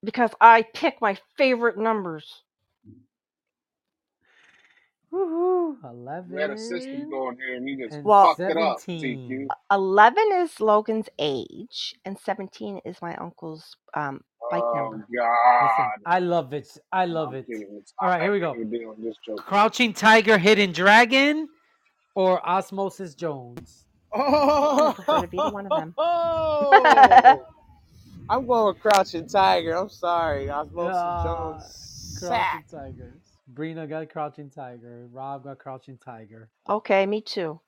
[0.03, 2.43] because I pick my favorite numbers.
[5.15, 6.27] Woohoo.
[6.29, 7.09] We had a system 11.
[7.09, 9.47] going here and you just and Well- fucked it up, TQ.
[9.71, 14.21] 11 is Logan's age, and 17 is my uncle's um,
[14.51, 14.97] bike Oh, number.
[14.97, 15.89] Listen, God.
[16.05, 16.67] I love it.
[16.91, 17.47] I love I'm it.
[18.01, 18.51] All right, here we go.
[18.57, 19.37] We're doing this joke.
[19.45, 21.47] Crouching Tiger, Hidden Dragon,
[22.15, 23.85] or Osmosis Jones?
[24.13, 25.93] Oh, prefer to be one of them.
[28.29, 29.75] I'm going with Crouching Tiger.
[29.77, 30.49] I'm sorry.
[30.49, 32.17] Osmosis Ah, Jones.
[32.19, 32.95] Crouching Sack.
[33.47, 33.75] Tigers.
[33.75, 35.07] Brina got Crouching Tiger.
[35.11, 36.49] Rob got Crouching Tiger.
[36.69, 37.59] Okay, me too.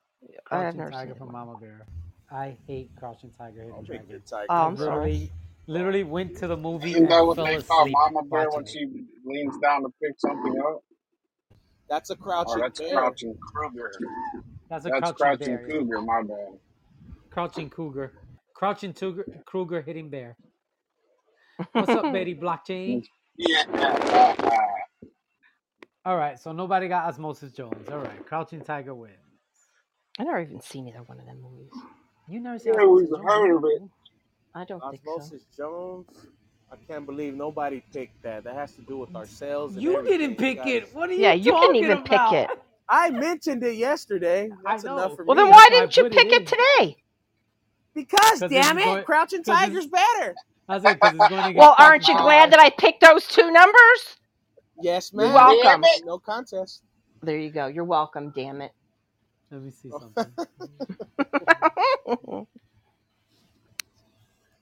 [0.52, 1.32] I have Crouching never Tiger seen from.
[1.32, 1.86] Mama Bear.
[2.32, 4.22] I hate Crouching Tiger, Hidden I'll take Dragon.
[4.30, 4.46] Tiger.
[4.50, 4.88] Oh, I'm sorry.
[4.88, 5.32] literally,
[5.68, 8.50] literally went to the movie Isn't and that what fell they call asleep Mama Bear
[8.52, 8.70] when watching it.
[8.70, 10.84] she leans down to pick something up?
[11.90, 12.90] That's a oh, Crouching Oh, that's Bear.
[12.92, 13.92] Crouching Kruger.
[14.70, 15.68] That's a That's Crouching, Crouching Bear.
[15.68, 15.80] yeah.
[15.80, 16.60] Cougar, my bad.
[17.32, 18.14] Crouching Cougar.
[18.56, 20.38] Crouching Cougar, Kruger hitting bear.
[21.74, 23.04] What's up, Betty Blockchain?
[23.38, 23.64] Yeah.
[26.08, 27.90] All right, so nobody got Osmosis Jones.
[27.90, 29.14] All right, Crouching Tiger wins.
[30.18, 31.70] I never even seen either one of them movies.
[32.30, 33.30] You never seen Yeah, Osmosis we've Jones?
[33.34, 33.82] heard of it.
[34.56, 35.12] I don't think so.
[35.16, 36.08] Osmosis Jones.
[36.72, 38.46] I can't believe nobody picked that.
[38.46, 39.74] That has to do with ourselves.
[39.74, 40.68] and You everything, didn't pick guys.
[40.68, 40.96] it.
[40.96, 42.32] What are you Yeah, you talking can even about?
[42.32, 42.64] pick it.
[42.88, 44.50] I mentioned it yesterday.
[44.66, 44.94] I That's know.
[44.98, 45.44] enough for Well, me.
[45.44, 46.98] then why That's why I didn't you put it pick it today?
[47.94, 50.36] Because, damn it, going- Crouching 'cause it's- Tiger's better.
[50.70, 52.24] I was like, 'cause it's going against Well, aren't you Tiger.
[52.24, 54.17] glad that I picked those two numbers?
[54.82, 55.26] Yes, ma'am.
[55.28, 55.84] You're welcome.
[56.06, 56.84] No contest.
[57.24, 57.68] There you go.
[57.68, 58.72] You're welcome, damn it.
[59.52, 60.26] Let me see something.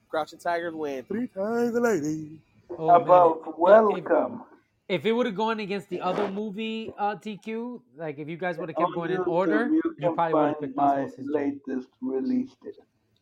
[0.10, 2.40] Crouching Tigers win three times a lady.
[2.78, 2.90] Oh.
[2.90, 4.44] About If, welcome.
[4.88, 8.58] if it would have gone against the other movie, uh, TQ, like if you guys
[8.58, 11.18] would have kept On going in order, you you probably would have picked my Osmosis
[11.18, 11.30] Jones.
[11.68, 12.56] latest released.
[12.64, 12.74] date.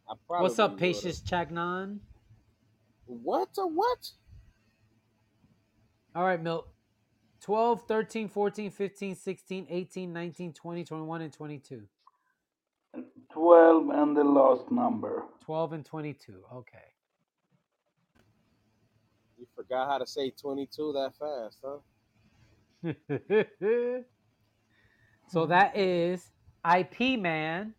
[0.09, 1.03] I What's up, probably would've.
[1.03, 1.99] Patience Chagnon?
[3.05, 4.11] What a what?
[6.15, 6.67] All right, Milt.
[7.43, 11.81] 12, 13, 14, 15, 16, 18, 19, 20, 21, and 22.
[13.33, 15.23] 12 and the last number.
[15.43, 16.35] 12 and 22.
[16.53, 16.77] Okay.
[19.37, 21.79] You forgot how to say 22 that fast, huh?
[25.29, 26.31] so that is
[26.65, 27.73] IP Man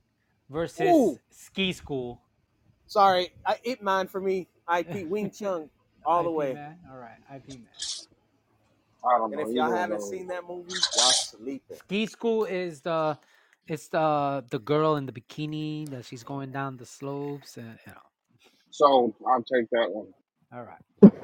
[0.50, 1.18] versus Ooh.
[1.30, 2.20] Ski School.
[2.86, 4.46] Sorry, I, it mine for me.
[4.78, 5.70] IP Wing Chun
[6.04, 6.52] all the way.
[6.52, 6.76] Man.
[6.90, 7.68] All right, IP Man.
[9.06, 9.42] I don't And know.
[9.42, 10.02] if y'all haven't those.
[10.02, 11.78] seen that movie, y'all sleeping.
[11.78, 13.18] Ski School is the
[13.68, 17.92] it's the the girl in the bikini that she's going down the slopes and you
[17.92, 18.00] know.
[18.70, 20.08] So I'll take that one.
[20.54, 20.82] All right.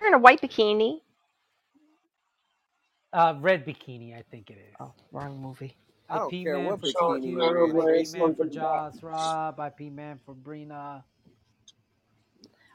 [0.00, 1.00] You're in a white bikini.
[3.12, 4.78] Uh, red bikini, I think it is.
[4.80, 5.76] Oh, wrong movie.
[6.10, 7.70] I don't IP care Man what for bikini TQ, you're in.
[7.72, 11.04] IP Man for Joss, Rob, IP Man for Brina.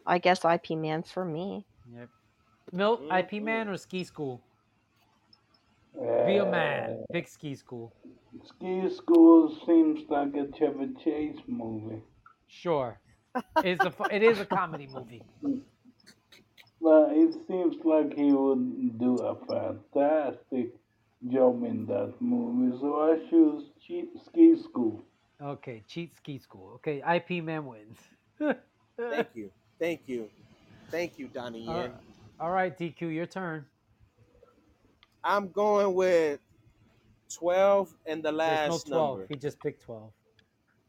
[0.07, 1.65] I guess IP Man's for me.
[1.93, 2.09] Yep.
[2.71, 3.43] Milt, IP Mhm.
[3.43, 4.41] Man or Ski School?
[6.25, 6.89] Be a man.
[6.91, 7.91] Uh, Pick Ski School.
[8.43, 12.01] Ski School seems like a Chevy Chase movie.
[12.47, 12.99] Sure.
[13.63, 15.23] It's a it is a comedy movie.
[16.81, 20.73] But it seems like he would do a fantastic
[21.27, 22.77] job in that movie.
[22.79, 25.03] So I choose Che- Ski School.
[25.41, 26.73] Okay, cheat Ski School.
[26.75, 27.99] Okay, IP Man wins.
[28.97, 29.51] Thank you.
[29.79, 30.29] Thank you.
[30.91, 31.91] Thank you, Donnie All Yen.
[32.39, 33.65] all right, DQ, your turn.
[35.23, 36.39] I'm going with
[37.33, 39.19] 12 and the There's last no 12.
[39.19, 39.27] number.
[39.29, 40.11] He just picked 12.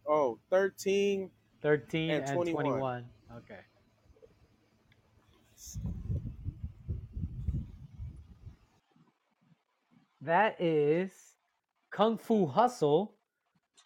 [0.09, 1.31] Oh, 13.
[1.63, 2.65] 13 and, And 21.
[2.65, 3.05] 21.
[3.39, 3.61] Okay.
[10.23, 11.13] That is
[11.93, 13.15] Kung Fu Hustle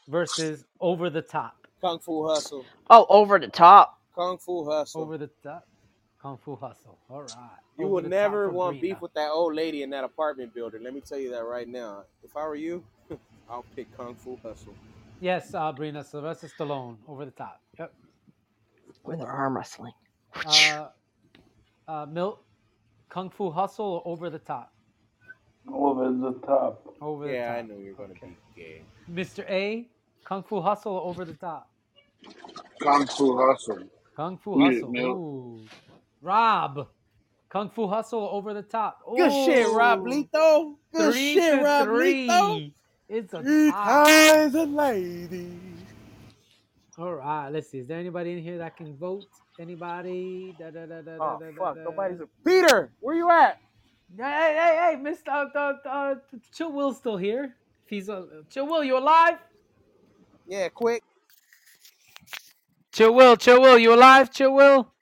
[0.08, 1.66] versus Over the Top.
[1.80, 2.66] Kung Fu Hustle.
[2.90, 4.01] Oh, over the top.
[4.14, 5.02] Kung Fu Hustle.
[5.02, 5.64] Over the Top.
[6.20, 6.98] Kung Fu Hustle.
[7.10, 7.58] All right.
[7.78, 8.82] you Over will never want Brina.
[8.82, 10.82] beef with that old lady in that apartment building.
[10.84, 12.04] Let me tell you that right now.
[12.22, 12.84] If I were you,
[13.50, 14.74] I'll pick Kung Fu Hustle.
[15.20, 16.04] Yes, uh, Brina.
[16.04, 16.98] Sylvester Stallone.
[17.08, 17.60] Over the top.
[17.78, 17.92] Yep.
[19.04, 19.92] With their arm wrestling.
[20.44, 20.88] Uh,
[21.88, 22.40] uh, Milt.
[23.10, 24.72] Kung Fu Hustle or Over the Top?
[25.72, 26.82] Over the top.
[27.00, 27.56] Over the Yeah, top.
[27.58, 28.26] I knew you were going to Okay.
[28.26, 28.82] be gay.
[29.10, 29.48] Mr.
[29.50, 29.88] A.
[30.24, 31.68] Kung Fu Hustle or Over the Top?
[32.82, 33.88] Kung Fu Hustle.
[34.22, 34.88] Kung Fu Yeah, Hustle.
[34.92, 35.18] Milt.
[35.18, 35.68] Ooh.
[36.20, 36.86] Rob.
[37.48, 39.00] Kung Fu Hustle Over the Top?
[39.16, 40.76] Good shit, Rob Lito.
[40.94, 42.28] Good three shit, to Rob three.
[42.28, 42.72] Lito.
[43.08, 44.28] It's a Three tie.
[44.32, 45.58] times a lady.
[46.96, 47.78] All right, let's see.
[47.80, 49.24] Is there anybody in here that can vote?
[49.58, 50.54] Anybody?
[50.56, 51.74] Da, da, da, da, Oh da, da, fuck!
[51.74, 51.82] da.
[51.82, 52.92] Nobody's a Peter.
[53.00, 53.58] Where you at?
[54.16, 55.28] Hey, hey, hey, hey, Mr.
[55.28, 56.14] Uh, uh, uh,
[56.54, 57.56] Chill Will's still here.
[57.86, 59.38] If he's uh, Chill Will, you alive?
[60.46, 61.02] Yeah, quick.
[62.92, 64.30] Chill Will, Chill Will, you alive?
[64.32, 64.92] Chill Will.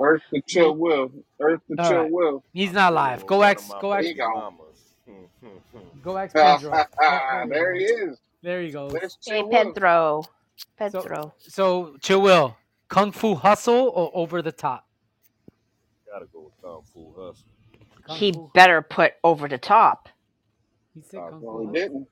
[0.00, 1.10] Earth to chill will.
[1.40, 2.12] Earth to All chill right.
[2.12, 2.44] will.
[2.52, 3.26] He's not alive.
[3.26, 4.28] Go One of X, go There X, you go.
[4.32, 4.94] mamas.
[6.02, 6.84] go X Pedro.
[7.08, 8.18] There, there he he is.
[8.42, 8.92] There he goes.
[8.92, 9.76] There's Hey, chill will.
[9.76, 10.30] Pedro.
[10.86, 11.34] So, Pedro.
[11.38, 12.56] so Chill Will,
[12.88, 14.86] Kung Fu Hustle or Over the Top?
[16.12, 17.46] Gotta go with Kung Fu Hustle.
[18.06, 18.52] Kung He Fu.
[18.54, 20.08] better put over the top.
[20.94, 21.68] He said Uh, Kung No, Fu he Hustle.
[21.68, 22.08] didn't.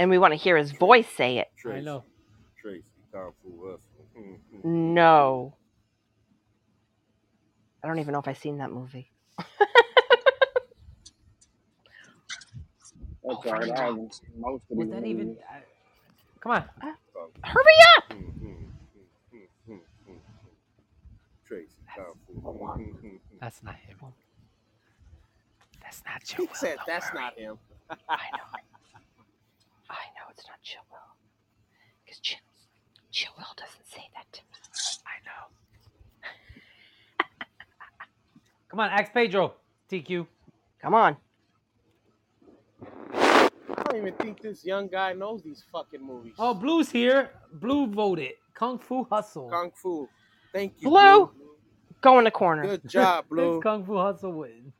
[0.00, 1.48] And we want to hear his voice say it.
[1.70, 2.04] I know.
[2.58, 2.82] Tracy,
[3.12, 4.38] Kung Fu Hustle.
[4.64, 5.54] No.
[7.84, 9.10] I don't even know if I've seen that movie.
[9.38, 9.68] That's
[13.22, 13.64] Oh, all right.
[13.64, 13.78] I God.
[13.78, 15.36] haven't seen most of Was that even?
[15.50, 15.58] I,
[16.40, 16.64] come on.
[16.82, 18.04] Uh, Kung Hurry up!
[21.46, 23.20] Tracy, Kung Fu.
[23.38, 23.96] That's not him.
[25.82, 27.22] That's not Chill He said don't that's worry.
[27.22, 27.58] not him.
[28.08, 28.60] I know.
[29.90, 30.98] I know it's not Chill Will.
[32.04, 32.38] Because Chill,
[33.10, 34.58] Chill Will doesn't say that to me.
[35.06, 35.42] I know.
[38.70, 39.54] Come on, ask Pedro.
[39.90, 40.26] TQ.
[40.80, 41.16] Come on.
[42.82, 43.48] I
[43.84, 46.34] don't even think this young guy knows these fucking movies.
[46.38, 47.30] Oh, Blue's here.
[47.54, 48.32] Blue voted.
[48.54, 49.48] Kung Fu Hustle.
[49.50, 50.08] Kung Fu.
[50.52, 51.30] Thank you, Blue.
[52.00, 52.62] Go in the corner.
[52.62, 53.60] Good job, Blue.
[53.60, 54.72] Kung Fu Hustle wins.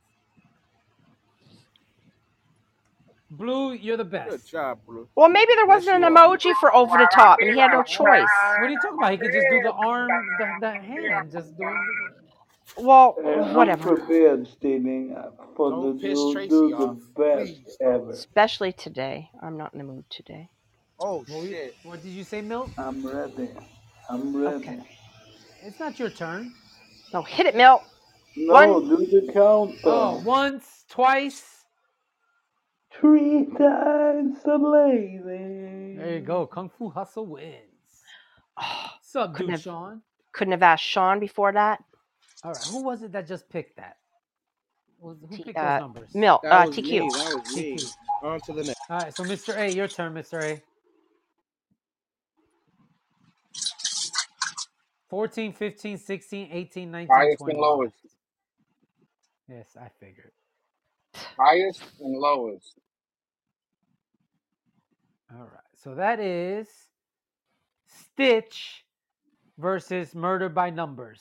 [3.31, 4.31] Blue, you're the best.
[4.31, 5.09] Good job, Blue.
[5.15, 6.37] Well, maybe there wasn't an Yes, you are.
[6.37, 8.27] emoji for over the top, and he had no choice.
[8.29, 9.13] What are you talking about?
[9.13, 10.09] He could just do the arm,
[10.39, 11.89] the, the hand, just doing.
[12.77, 13.97] Well, And I'm whatever.
[13.97, 16.87] prepared, Stealing, uh, for Don't the piss do, Tracy do the
[17.21, 17.77] best Please.
[17.81, 18.11] ever.
[18.11, 19.31] Especially today.
[19.43, 20.49] I'm not in the mood today.
[21.01, 21.75] Oh What, shit.
[21.85, 22.71] what did you say, Milt?
[22.79, 23.49] I'm ready.
[24.09, 24.57] I'm ready.
[24.57, 24.81] Okay.
[25.63, 26.53] It's not your turn.
[27.13, 27.83] No, hit it, Milt.
[28.37, 29.79] No, One- do the countdown.
[29.85, 31.60] Oh, once, twice.
[33.01, 35.97] Three times a lady.
[35.97, 36.47] There you go.
[36.47, 37.55] Kung Fu Hustle wins.
[38.61, 40.03] Oh, Sup, Couldn't dude, have- Sean?
[40.33, 41.83] couldn't have asked Sean before that.
[42.45, 43.97] All right, who was it that just picked that?
[45.01, 46.15] Was, who picked uh, those numbers?
[46.15, 46.83] Milt, That uh, TQ.
[46.85, 46.99] me.
[46.99, 47.77] That was me.
[47.77, 47.93] TQ.
[48.23, 48.81] On to the next.
[48.91, 49.57] All right, so Mr.
[49.57, 50.43] A, your turn, Mr.
[50.43, 50.63] A.
[55.09, 57.53] 14, 15, 16, 18, 19, Highest 20.
[57.55, 57.97] and lowest.
[59.49, 60.31] Yes, I figured.
[61.37, 62.79] Highest and lowest.
[65.33, 66.69] All right, so that is
[67.87, 68.85] Stitch
[69.59, 71.21] versus Murder by Numbers.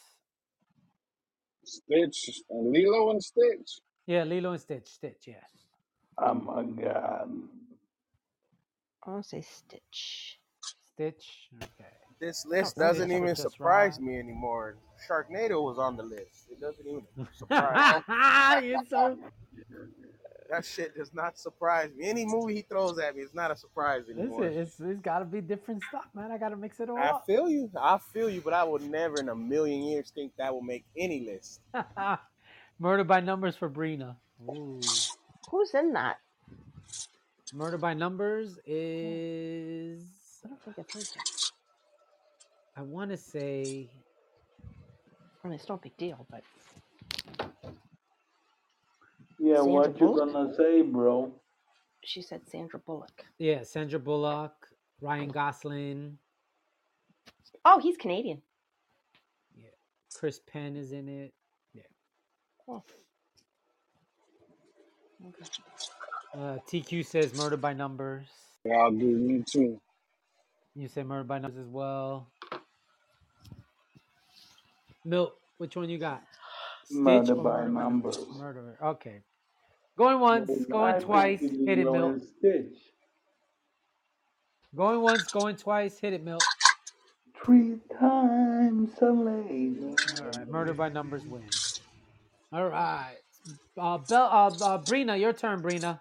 [1.63, 2.41] Stitch.
[2.49, 3.79] And Lilo and Stitch.
[4.07, 4.87] Yeah, Lilo and Stitch.
[4.87, 5.35] Stitch, yeah.
[6.17, 7.29] Oh my God.
[9.05, 10.39] I want to say Stitch.
[10.93, 11.49] Stitch.
[11.61, 11.89] Okay.
[12.19, 14.07] This list doesn't even surprise right.
[14.07, 14.77] me anymore.
[15.07, 16.47] Sharknado was on the list.
[16.51, 17.03] It doesn't even
[17.37, 18.03] surprise
[18.61, 18.69] me.
[18.69, 19.17] You're so
[20.49, 22.09] That shit does not surprise me.
[22.09, 24.41] Any movie he throws at me is not a surprise anymore.
[24.41, 26.31] Listen, it's it's got to be different stuff, man.
[26.31, 27.25] I got to mix it all I up.
[27.27, 27.69] feel you.
[27.79, 30.85] I feel you, but I would never in a million years think that will make
[30.97, 31.61] any list.
[32.79, 34.15] Murder by Numbers for Brina.
[34.49, 34.79] Ooh.
[35.51, 36.17] Who's in that?
[37.53, 40.01] Murder by Numbers is
[40.43, 41.51] I don't think I've heard that.
[42.77, 43.89] I want to say
[45.43, 46.43] I mean, it's no big deal, but
[49.49, 50.33] Yeah, Sandra what you Bullock?
[50.33, 51.31] gonna say, bro?
[52.03, 53.25] she said Sandra Bullock.
[53.39, 54.53] yeah, Sandra Bullock,
[55.01, 56.17] Ryan Gosling,
[57.65, 58.41] Oh, he's Canadian.
[59.55, 59.69] Yeah,
[60.15, 61.33] Chris Penn is in it.
[61.73, 61.81] Yeah.
[62.67, 62.83] Oh.
[65.27, 65.45] Okay.
[66.33, 68.27] Uh, TQ says Murder by Numbers.
[68.63, 69.79] Yeah, I'll do me too.
[70.75, 72.27] You say Murder by Numbers as well.
[75.05, 76.23] Milt, which one you got?
[76.85, 78.19] Stitch Murder by by Numbers.
[78.37, 78.77] Murder.
[78.81, 79.21] Okay.
[79.99, 81.41] Going once, going twice.
[81.41, 82.23] Hit it, Lilo Milt.
[82.37, 82.77] Stitch.
[84.73, 85.99] Going once, going twice.
[85.99, 86.41] Hit it, Milt.
[87.43, 89.75] Three times a lady.
[90.21, 90.47] All right.
[90.47, 91.81] Murder by Numbers wins.
[92.53, 93.17] All right.
[93.77, 95.99] Uh, Bel, uh, uh, Brina, your turn, Brina.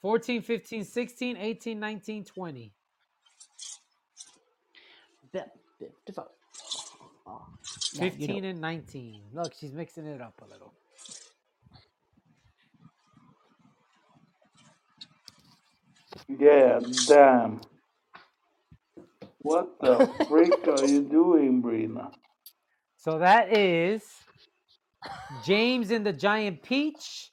[0.00, 2.72] 14, 15, 16, 18, 19, 20.
[5.32, 5.40] Be-
[5.80, 6.30] be- devote.
[7.26, 7.42] Oh,
[7.94, 8.48] yeah, you 15 know.
[8.50, 9.22] and 19.
[9.34, 10.72] Look, she's mixing it up a little.
[16.28, 17.60] Yeah, damn.
[19.38, 22.12] What the freak are you doing, Brina?
[22.96, 24.02] So that is
[25.44, 27.30] James and the Giant Peach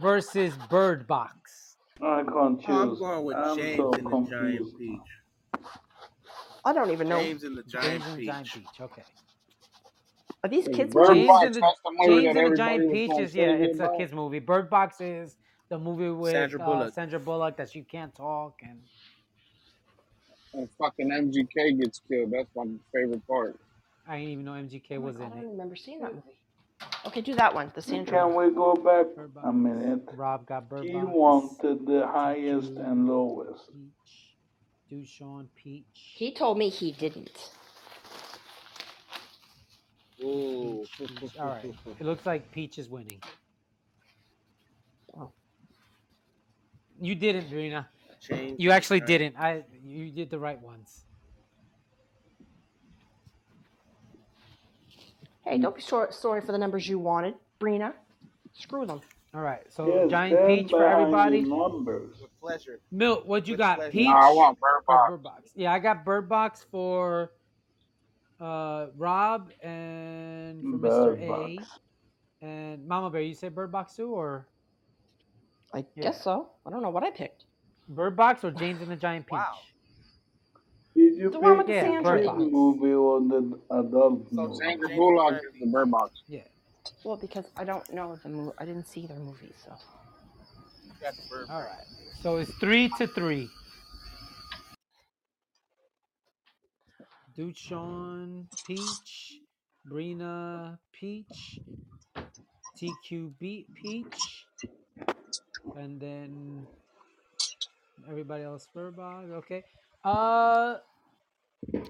[0.00, 1.76] versus Bird Box.
[2.02, 4.78] I can't Oh, I'm going with I'm James so and the Giant.
[4.78, 5.00] Peach.
[6.64, 7.20] I don't even know.
[7.20, 8.54] James and the Giant James and the Giant Peach.
[8.54, 8.80] Peach.
[8.80, 9.02] Okay.
[10.42, 11.08] Are these kids' Bird?
[11.14, 13.78] James Box, and the that's the movie James and the Giant Peach is yeah, it's
[13.78, 14.38] a kids movie.
[14.38, 15.36] Bird Box is
[15.70, 16.94] the movie with Sandra uh, Bullock.
[16.94, 18.80] Sandra Bullock that she can't talk and
[20.52, 22.32] And fucking MGK gets killed.
[22.32, 23.58] That's my favorite part.
[24.06, 25.34] I didn't even know MGK Oh was God, in it.
[25.34, 25.42] I it.
[25.42, 26.36] don't remember seeing that movie.
[27.06, 27.70] Okay, do that one.
[27.74, 28.18] The Sandra.
[28.18, 30.02] Can we go back Bird a minute?
[30.16, 33.70] Rob got Bird He wanted the highest TQ, and lowest.
[33.70, 34.36] Peach,
[34.90, 37.50] Dushan, Peach, He told me he didn't.
[40.24, 40.84] Ooh.
[40.98, 41.36] Peach, Peach.
[41.38, 41.74] All right.
[42.00, 43.20] It looks like Peach is winning.
[47.00, 47.88] You didn't, Rena.
[48.20, 49.36] James You actually the didn't.
[49.38, 51.04] I you did the right ones.
[55.44, 57.94] Hey, don't be sorry, sorry for the numbers you wanted, Brina.
[58.52, 59.00] Screw them.
[59.34, 59.62] All right.
[59.72, 61.42] So Yes, Giant stand Peach for behind everybody.
[61.44, 62.16] the numbers.
[62.20, 62.80] With pleasure.
[62.90, 63.76] Milt, what you With got?
[63.78, 63.92] pleasure.
[63.92, 65.10] Peach No, I want Bird or Box.
[65.10, 65.50] Bird Box?
[65.54, 67.32] Yeah, I got Bird Box for
[68.40, 71.58] uh Rob and for Bird Mr.
[72.42, 72.44] A.
[72.44, 74.46] And Mama Bear, you said Bird Box too, or
[75.72, 76.04] I Yeah.
[76.04, 76.48] guess so.
[76.66, 77.44] I don't know what I picked.
[77.88, 79.32] Bird Box or James and the Giant Peach?
[79.34, 79.58] Wow.
[80.94, 82.40] Did you The one with the Yeah, Sandra the Box.
[82.42, 82.52] in it.
[82.52, 84.54] movie or the adult So movie?
[84.56, 86.22] Sandra James Bullock and is the the Bird Box.
[86.26, 86.40] Yeah.
[87.04, 88.52] Well, because I don't know the movie.
[88.58, 89.72] I didn't see their movie, so.
[90.84, 91.46] You got the bird.
[91.50, 91.86] All right.
[92.22, 93.48] So it's three to three.
[97.36, 99.40] Duchon Peach,
[99.88, 101.60] Brina Peach,
[102.76, 104.39] TQB Peach,
[105.76, 106.66] and then
[108.08, 109.32] everybody else Furbog.
[109.32, 109.64] Okay.
[110.04, 110.76] Uh,
[111.72, 111.84] did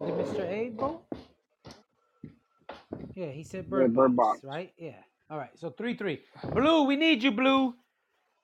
[0.00, 0.40] Mr.
[0.40, 1.02] A vote?
[3.14, 4.44] Yeah, he said Yeah, Bird, Bird Box, Box.
[4.44, 4.72] right?
[4.76, 4.92] Yeah.
[5.30, 5.50] All right.
[5.58, 6.20] So three three.
[6.52, 7.74] Blue, we need you, Blue.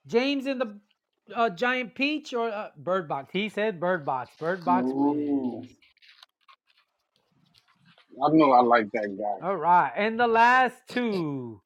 [0.07, 0.79] James in the
[1.35, 3.31] uh, Giant Peach or uh, Bird Box?
[3.33, 4.31] He said Bird Box.
[4.39, 5.63] Bird Box Ooh.
[8.23, 9.47] I know I like that guy.
[9.47, 9.93] All right.
[9.97, 11.61] And the last two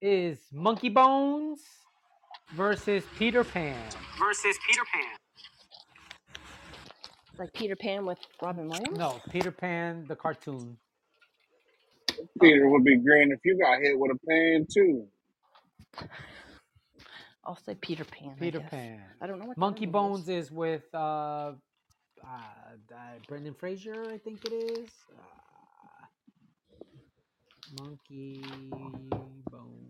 [0.00, 1.60] is Monkey Bones
[2.54, 3.76] versus Peter Pan.
[4.18, 5.16] Versus Peter Pan.
[7.38, 8.98] Like Peter Pan with Robin Williams?
[8.98, 10.76] No, Peter Pan, the cartoon.
[12.40, 15.06] Peter would be green if you got hit with a pan too.
[17.44, 18.32] I'll say Peter Pan.
[18.36, 18.70] I Peter guess.
[18.70, 19.00] Pan.
[19.20, 20.26] I don't know what Monkey other movie is.
[20.26, 21.52] Bones is with uh, uh,
[22.24, 22.96] uh,
[23.28, 24.90] Brendan Fraser, I think it is.
[25.16, 25.22] Uh,
[27.82, 28.42] Monkey
[29.50, 29.88] Bones.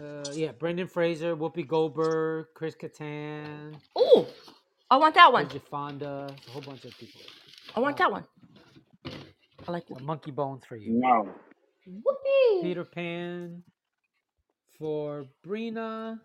[0.00, 4.26] Uh, yeah, Brendan Fraser, Whoopi Goldberg, Chris Kattan, Oh,
[4.90, 5.44] I want that one.
[5.46, 7.20] Bridget Fonda, a whole bunch of people.
[7.74, 8.24] I want that one.
[9.68, 10.04] I like So Whoopi.
[10.04, 10.92] Monkey Bones for you.
[10.92, 11.28] No.
[11.88, 12.62] Whoopi.
[12.62, 13.62] Peter Pan
[14.78, 16.20] for Brina.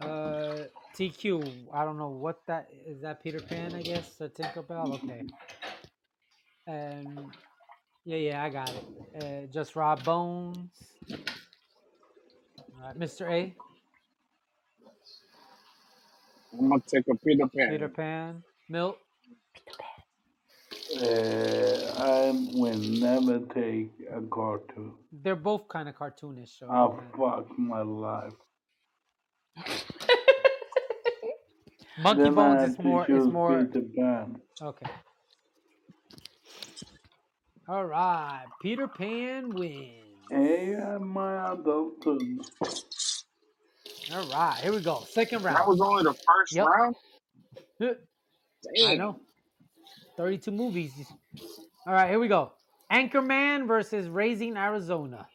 [0.00, 0.64] Uh,
[0.96, 1.68] TQ.
[1.72, 3.00] I don't know what that is.
[3.02, 4.20] That Peter Pan, I guess.
[4.20, 4.94] Or Tinkerbell.
[4.94, 5.22] Okay.
[6.66, 7.32] And
[8.06, 8.86] yeah, yeah, I got it.
[9.22, 10.70] Uh, just Rob Bones.
[12.60, 13.30] All right, Mr.
[13.30, 13.54] A.
[16.58, 17.70] I'm gonna take a Peter Pan.
[17.70, 18.42] Peter Pan.
[18.68, 18.98] Milt.
[21.02, 24.94] Uh, I will never take a cartoon.
[25.12, 26.58] They're both kind of cartoonish.
[26.58, 27.08] So Oh, yeah.
[27.18, 28.32] fuck my life.
[31.98, 33.06] Monkey Then I Bones have is to more.
[33.06, 33.64] Is choose more.
[33.64, 34.40] Peter Pan.
[34.62, 34.86] Okay.
[37.68, 38.46] All right.
[38.60, 40.04] Peter Pan wins.
[40.30, 42.40] Hey, I'm my adulthood.
[44.12, 44.60] All right.
[44.62, 45.04] Here we go.
[45.08, 45.56] Second round.
[45.56, 45.68] That round.
[45.68, 46.66] was only the first Yep.
[46.66, 46.96] round.
[48.84, 49.20] I know.
[50.16, 51.16] 32 movies.
[51.86, 52.10] All right.
[52.10, 52.52] Here we go.
[52.92, 55.28] Anchorman versus Raising Arizona.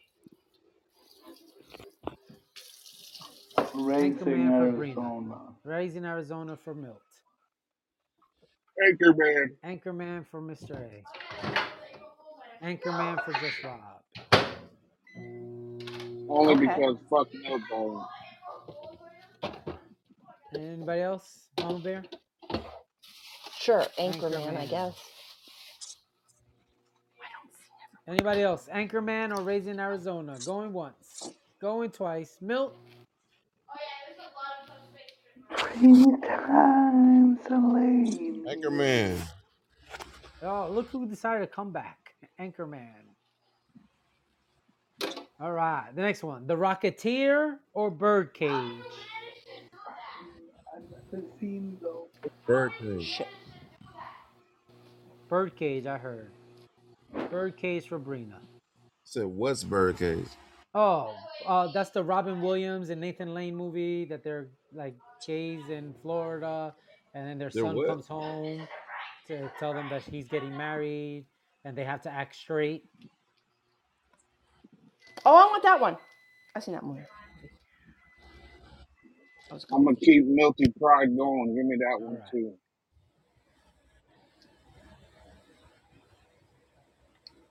[3.74, 4.96] Raising Anchorman for Brina.
[4.98, 5.54] Arizona.
[5.64, 7.02] Raising Arizona for Milt.
[8.88, 9.48] Anchorman.
[9.64, 10.76] Anchorman for Mr.
[10.82, 11.08] A.
[12.62, 13.80] Anchorman for Just Rob.
[16.28, 16.66] Only Okay.
[16.66, 18.06] because fuck Milbone.
[20.54, 21.48] Anybody else?
[21.58, 22.04] Mama Bear?
[23.58, 24.94] Sure, Anchorman, I guess.
[28.06, 28.68] Anybody else?
[28.72, 30.36] Anchorman or Raising Arizona?
[30.44, 31.30] Going once.
[31.60, 32.36] Going twice.
[32.40, 32.76] Milt?
[33.68, 33.74] Oh,
[35.56, 38.44] Three times a lot of times lane.
[38.48, 39.18] Anchorman.
[40.42, 42.01] Oh, look who decided to come back.
[42.40, 42.88] Anchorman.
[45.40, 45.88] All right.
[45.94, 46.46] The next one.
[46.46, 48.52] The Rocketeer or Birdcage?
[52.46, 53.04] Birdcage.
[53.04, 53.28] Shit.
[55.28, 56.30] Birdcage, I heard.
[57.30, 58.38] Birdcage for Brina.
[59.04, 60.26] Said what's Birdcage?
[60.74, 61.14] Oh,
[61.46, 64.94] uh, that's the Robin Williams and Nathan Lane movie that they're like
[65.26, 66.74] gays in Florida,
[67.14, 67.88] and then their They're son what?
[67.88, 68.66] comes home
[69.26, 71.26] to tell them that he's getting married,
[71.64, 72.84] and they have to act straight.
[75.24, 75.96] Oh, I want that one.
[76.56, 77.02] I seen that movie.
[79.48, 81.54] That was a I'm couple gonna keep Milty Pride going.
[81.56, 82.30] Give me that All one right.
[82.30, 82.54] too.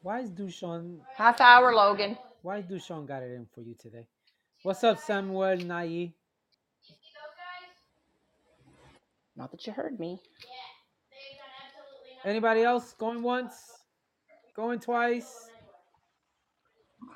[0.01, 0.99] Why is Dushan?
[1.17, 2.17] half hour, Logan.
[2.41, 4.07] Why is Dushan got it in for you today?
[4.63, 6.13] What's up, Samuel Nai?
[9.35, 10.19] Not that you heard me.
[12.25, 13.80] Anybody else going once?
[14.61, 15.49] Going twice?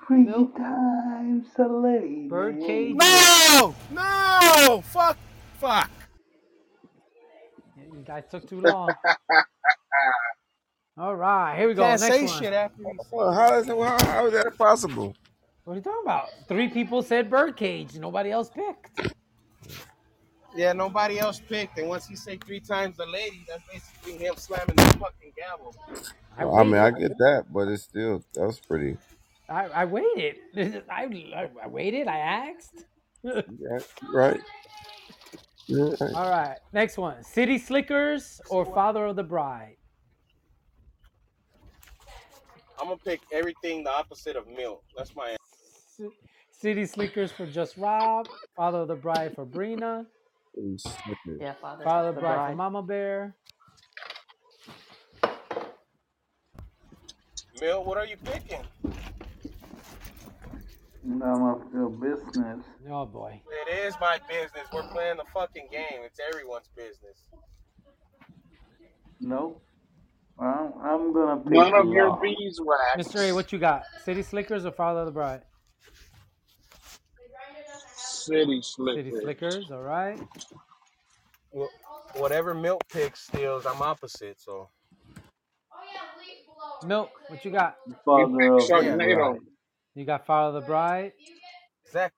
[0.08, 0.58] Three Milk?
[0.58, 2.28] times a lady.
[2.28, 2.96] Birdcage?
[2.96, 5.16] No, no, fuck,
[5.60, 5.92] fuck.
[7.78, 8.90] Yeah, You guys took too long.
[10.98, 11.84] All right, here we go.
[11.84, 12.42] Can't Next say one.
[12.42, 12.98] shit after you.
[13.12, 15.16] Well, how is, how, how is that possible?
[15.66, 16.30] What are you talking about?
[16.48, 17.94] Three people said birdcage.
[17.94, 19.14] Nobody else picked.
[20.56, 24.36] Yeah, nobody else picked, and once he say three times the lady, that's basically him
[24.38, 25.76] slamming the fucking gavel.
[26.38, 28.98] I Well, I mean, I get that, but it's still that was pretty.
[29.50, 30.38] I, I waited.
[30.58, 30.82] I,
[31.36, 32.08] I, I waited.
[32.08, 32.86] I asked.
[33.24, 33.80] Yeah,
[34.14, 34.40] right.
[35.68, 36.16] Yeah, right.
[36.16, 36.58] All right.
[36.72, 37.24] Next one.
[37.24, 39.78] City Slickers or Father of the Bride?
[42.80, 44.84] I'm gonna pick everything the opposite of milk.
[44.98, 45.40] That's my answer.
[45.98, 46.10] C-
[46.52, 48.28] City Slickers for Just Rob.
[48.56, 50.06] Father of the Bride for Brina.
[50.56, 51.42] Pretty stupid.
[51.42, 51.84] Yeah, father.
[51.84, 52.56] Father of the the Bride for.
[52.56, 53.36] Mama Bear.
[57.62, 58.62] Mill, what are you picking?
[61.04, 62.66] None of your business.
[62.90, 63.42] Oh boy.
[63.68, 64.68] It is my business.
[64.74, 66.02] We're playing the fucking game.
[66.06, 67.30] It's everyone's business.
[69.20, 69.62] No.
[70.40, 72.20] I'm, I'm gonna pick None of your law.
[72.22, 72.98] beeswax.
[72.98, 73.30] Mr.
[73.30, 73.84] A, what you got?
[74.04, 75.42] City Slickers or Father of the Bride?
[78.26, 78.62] City
[78.94, 79.22] City slickers.
[79.22, 79.72] Slickers.
[79.72, 80.20] All right.
[81.56, 84.40] Wh- Whatever milk picks steals, I'm opposite.
[84.40, 84.70] So
[86.86, 87.12] Milk.
[87.28, 87.76] What you got?
[87.88, 89.16] You Father pick of the Sharknado.
[89.16, 89.40] bride.
[89.96, 91.14] You got Father of the Bride.
[91.92, 92.14] Zach,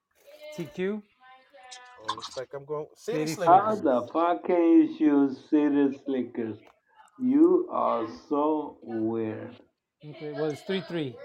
[0.57, 1.01] TQ.
[2.03, 6.57] oh, looks like I'm going city City How the fuck can you choose city slickers?
[7.19, 9.55] You are so weird.
[10.05, 10.31] Okay.
[10.34, 11.15] Well, it's three three.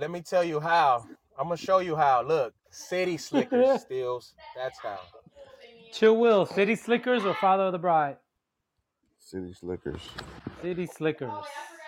[0.00, 1.06] Let me tell you how.
[1.38, 2.22] I'm gonna show you how.
[2.22, 4.34] Look, city slickers steals.
[4.56, 4.98] That's how.
[5.92, 6.46] Chill Will.
[6.46, 8.16] City Slickers or Father of the Bride?
[9.18, 10.00] City Slickers.
[10.60, 11.32] City Slickers.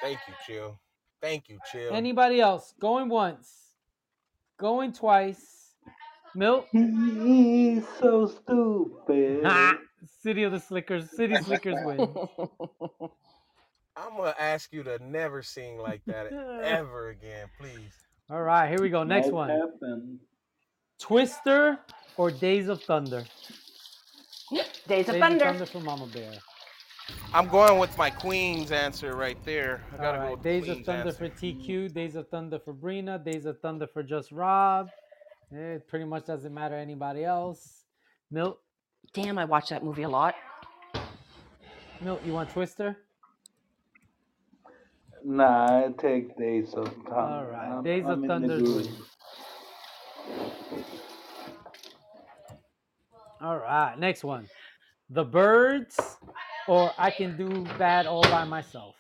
[0.01, 0.79] Thank you, chill.
[1.21, 1.93] Thank you, chill.
[1.93, 2.75] Anybody else?
[2.81, 3.75] Going once.
[4.59, 5.75] Going twice.
[6.35, 6.69] Milk.
[6.73, 9.45] He's so stupid.
[9.45, 9.79] Ha!
[10.23, 11.11] City of the Slickers.
[11.11, 12.01] City Slickers win.
[13.97, 17.93] I'm gonna ask you to never sing like that ever again, please.
[18.31, 19.03] All right, here we go.
[19.05, 19.49] Next Might one.
[19.49, 20.21] happen.
[21.01, 21.79] Twister
[22.17, 23.25] or Days of Thunder?
[24.87, 25.45] Days of Days Thunder.
[25.47, 26.33] of Thunder for Mama Bear.
[27.33, 29.83] I'm going with my queen's answer right there.
[29.95, 30.31] I gotta go right.
[30.33, 31.29] with the Days of Thunder answer.
[31.31, 31.95] for TQ.
[31.95, 33.23] Days of Thunder for Brina.
[33.23, 34.89] Days of Thunder for Just Rob.
[35.55, 37.85] Eh, it pretty much doesn't matter anybody else.
[38.31, 38.59] Milt.
[39.15, 40.35] Damn, I watch that movie a lot.
[42.03, 42.97] Milt, You want Twister?
[45.25, 47.13] Nah, I take Days of Thunder.
[47.15, 47.69] All right.
[47.69, 48.59] I'm, Days of I'm in the Thunder.
[53.41, 53.99] All right.
[53.99, 54.49] Next one.
[55.11, 55.97] The Birds
[56.69, 58.95] or I Can Do Bad All by Myself.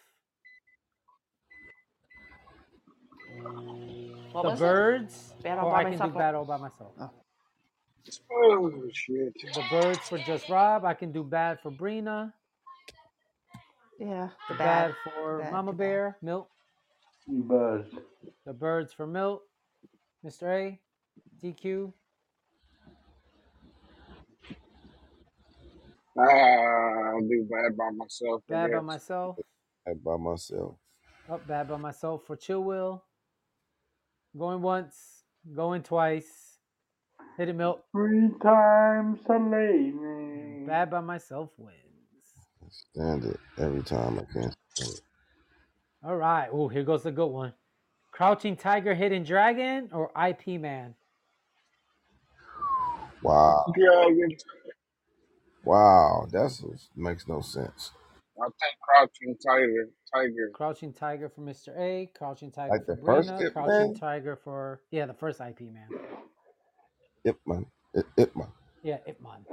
[4.32, 4.57] What the?
[4.57, 6.20] Birds Bad All or by I Can Myself, Do what?
[6.20, 6.93] Bad All by Myself.
[7.01, 7.11] Oh.
[8.32, 9.35] oh shit.
[9.55, 10.85] The Birds for Just Rob.
[10.85, 12.32] I Can Do Bad for Brina.
[13.98, 14.88] Yeah, the The bad.
[14.88, 15.78] Bad for bad, Mama too bad.
[15.78, 16.16] Bear.
[16.22, 16.50] Milk.
[17.26, 17.86] But
[18.46, 19.42] The Birds for Milk.
[20.24, 20.44] Mr.
[20.48, 20.80] A.
[21.42, 21.92] DQ.
[26.18, 28.42] Ah, I'll do bad by myself.
[28.50, 29.36] I Bad by myself.
[29.86, 30.76] That by myself.
[31.30, 33.04] Up bad by myself for Chill Will.
[34.36, 36.58] Going once, going twice.
[37.36, 37.84] Hit it, milk.
[37.92, 40.64] three times a lady.
[40.66, 41.88] Bad by myself wins.
[42.70, 44.53] Stand it every time I can.
[44.74, 45.01] stand it.
[46.05, 46.49] All right.
[46.53, 47.53] Oh, here goes the good one.
[48.12, 50.95] Crouching Tiger, Hidden Dragon, or IP Man.
[53.23, 53.65] Wow.
[53.77, 54.36] Dragon.
[55.65, 56.27] Wow.
[56.31, 56.65] That's
[56.97, 57.93] makes no sense.
[58.40, 59.89] I'll take Crouching Tiger.
[60.15, 60.51] Tiger.
[60.55, 61.78] Crouching Tiger for Mr.
[61.78, 62.11] A.
[62.16, 63.43] Crouching Tiger Like for the first Brina.
[63.47, 63.95] Ip Crouching Man?
[63.95, 65.89] Tiger for yeah, the first IP Man.
[67.24, 67.66] Ip man.
[67.95, 68.49] Ip, Ip man.
[68.82, 69.45] Yeah, Ip Man.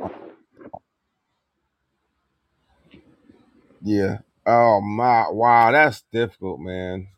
[3.86, 4.20] Yeah.
[4.48, 5.28] Oh my!
[5.32, 7.10] Wow, that's difficult, man.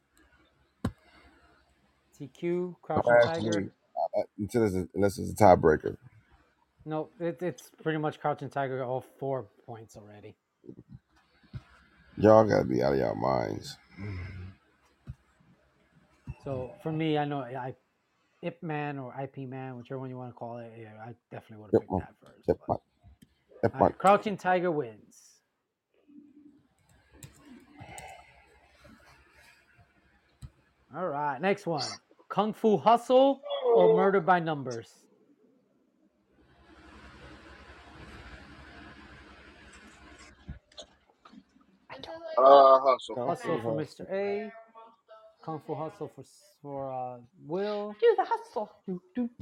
[2.20, 3.68] TQ, Crouching Tiger.
[4.18, 5.98] uh, until it's a, unless it's a tiebreaker.
[6.86, 8.80] No, it, it's pretty much Crouching Tiger.
[8.80, 10.36] Got all four points already.
[12.18, 13.78] Y'all gotta be out of y'all minds.
[16.44, 17.76] So for me, I know I,
[18.44, 20.72] Ip Man or IP Man, whichever one you want to call it.
[20.80, 22.48] Yeah, I definitely would have picked that first.
[22.48, 22.58] Yep.
[23.64, 25.27] Yep, right, Crouching Tiger wins.
[30.96, 31.84] All right, next one.
[32.30, 33.42] Kung Fu Hustle
[33.76, 34.90] or Murder by Numbers?
[42.38, 43.16] Uh, hustle.
[43.16, 44.12] Kung Hustle Fu for Mr.
[44.12, 44.52] A.
[45.44, 46.24] Kung Fu Hustle for
[46.62, 47.96] for uh, Will.
[48.00, 48.72] Do the hustle.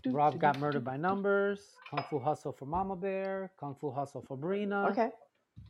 [0.08, 1.60] Rob got Murdered by Numbers.
[1.90, 3.52] Kung Fu Hustle for Mama Bear.
[3.60, 4.90] Kung Fu Hustle for Brina.
[4.92, 5.10] Okay.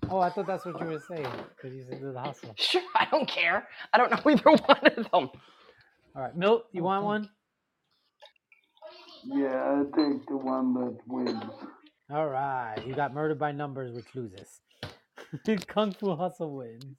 [0.09, 2.53] Oh, I thought that's what you were saying because you said do the hustle.
[2.57, 3.67] Sure, I don't care.
[3.93, 5.29] I don't know either one of them.
[6.15, 7.05] All right, Milt, you oh, want Okay.
[7.05, 7.29] one?
[9.25, 11.43] Yeah, I take the one that wins.
[12.09, 14.61] All right, you got Murdered by Numbers, which loses.
[15.67, 16.95] Kung Fu Hustle wins.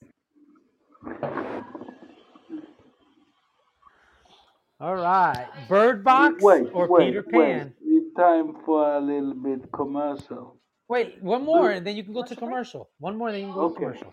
[4.78, 7.46] All right, Bird Box Wait, or wait, Peter wait.
[7.46, 7.74] Pan?
[7.82, 10.58] It's time for a little bit commercial.
[10.88, 12.90] Wait, one more, and then you can go to commercial.
[12.98, 14.12] One more, then you can go to commercial.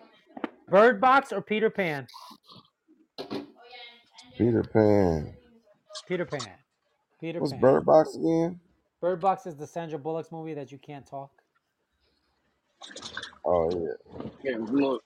[0.70, 2.06] Bird Box or Peter Pan?
[4.36, 5.34] Peter Pan.
[6.08, 6.40] Peter Pan.
[7.20, 7.60] Peter What's Pan.
[7.60, 8.60] Bird Box again?
[9.00, 11.30] Bird Box is the Sandra Bullock's movie that you can't talk.
[13.44, 14.28] Oh yeah.
[14.42, 15.02] Can't look.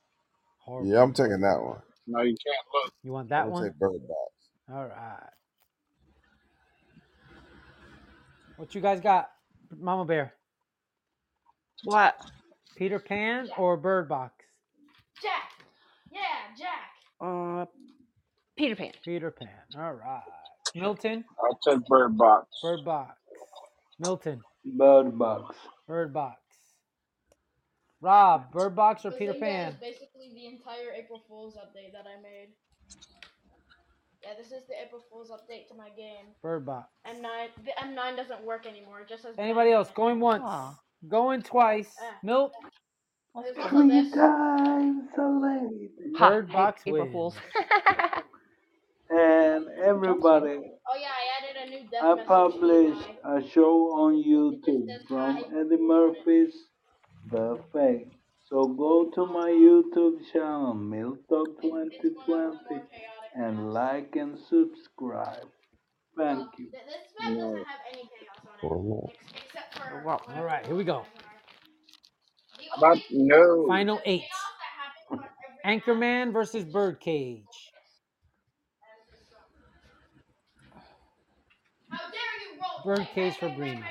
[0.59, 0.91] Horrible.
[0.91, 1.81] Yeah, I'm taking that one.
[2.07, 2.93] No, you can't look.
[3.03, 3.65] You want I'm that gonna one?
[3.65, 4.33] take Bird Box.
[4.73, 5.31] All right.
[8.57, 9.31] What you guys got,
[9.79, 10.33] Mama Bear?
[11.85, 12.17] What?
[12.77, 14.35] Peter Pan or Bird Box?
[15.23, 15.53] Jack.
[16.11, 16.21] Yeah,
[16.57, 16.91] Jack.
[17.21, 17.67] Uh,
[18.59, 18.93] Peter Pan.
[19.05, 19.49] Peter Pan.
[19.77, 20.23] All right.
[20.75, 22.49] Milton, I'll take Bird Box.
[22.63, 23.17] Bird Box.
[23.99, 25.57] Milton, Bird Box.
[25.87, 26.41] Bird Box.
[28.01, 29.69] Rob, Bird Box or So Peter yeah, Pan?
[29.69, 32.49] it's basically the entire April Fool's update that I made.
[34.23, 36.27] Yeah, this is the April Fool's update to my game.
[36.43, 36.89] Bird Box.
[37.07, 37.49] M9.
[37.65, 39.01] The M9 doesn't work anymore.
[39.01, 39.35] It just says.
[39.39, 39.91] Anybody else?
[39.95, 40.43] Going once.
[40.45, 40.79] Aw.
[41.09, 41.95] Going twice.
[42.01, 42.53] Uh, Milt,
[43.35, 44.13] There's also Three this.
[44.13, 45.91] times a lady.
[46.19, 47.13] Ha, Bird hate Box April wins.
[47.13, 47.37] Fools.
[49.67, 53.75] And everybody, Oh yeah, I added a new death I published a show
[54.05, 56.55] on YouTube from Eddie Murphy's
[57.31, 58.09] The Fake.
[58.49, 62.83] So go to my YouTube channel, MilTalk It's one of the 2020,
[63.37, 65.49] and like and subscribe.
[66.17, 66.71] Thank Well, you.
[66.73, 66.83] This
[67.19, 67.41] map No.
[67.51, 68.65] doesn't have any chaos on it,
[69.47, 70.03] except for.
[70.07, 71.05] Well, All right, here we go.
[72.59, 73.67] The But no.
[73.69, 74.23] Final eight.
[74.23, 77.73] chaos that happens on every Anchorman versus Birdcage.
[81.91, 82.78] How dare you roll?
[82.89, 83.85] Birdcage for Brina.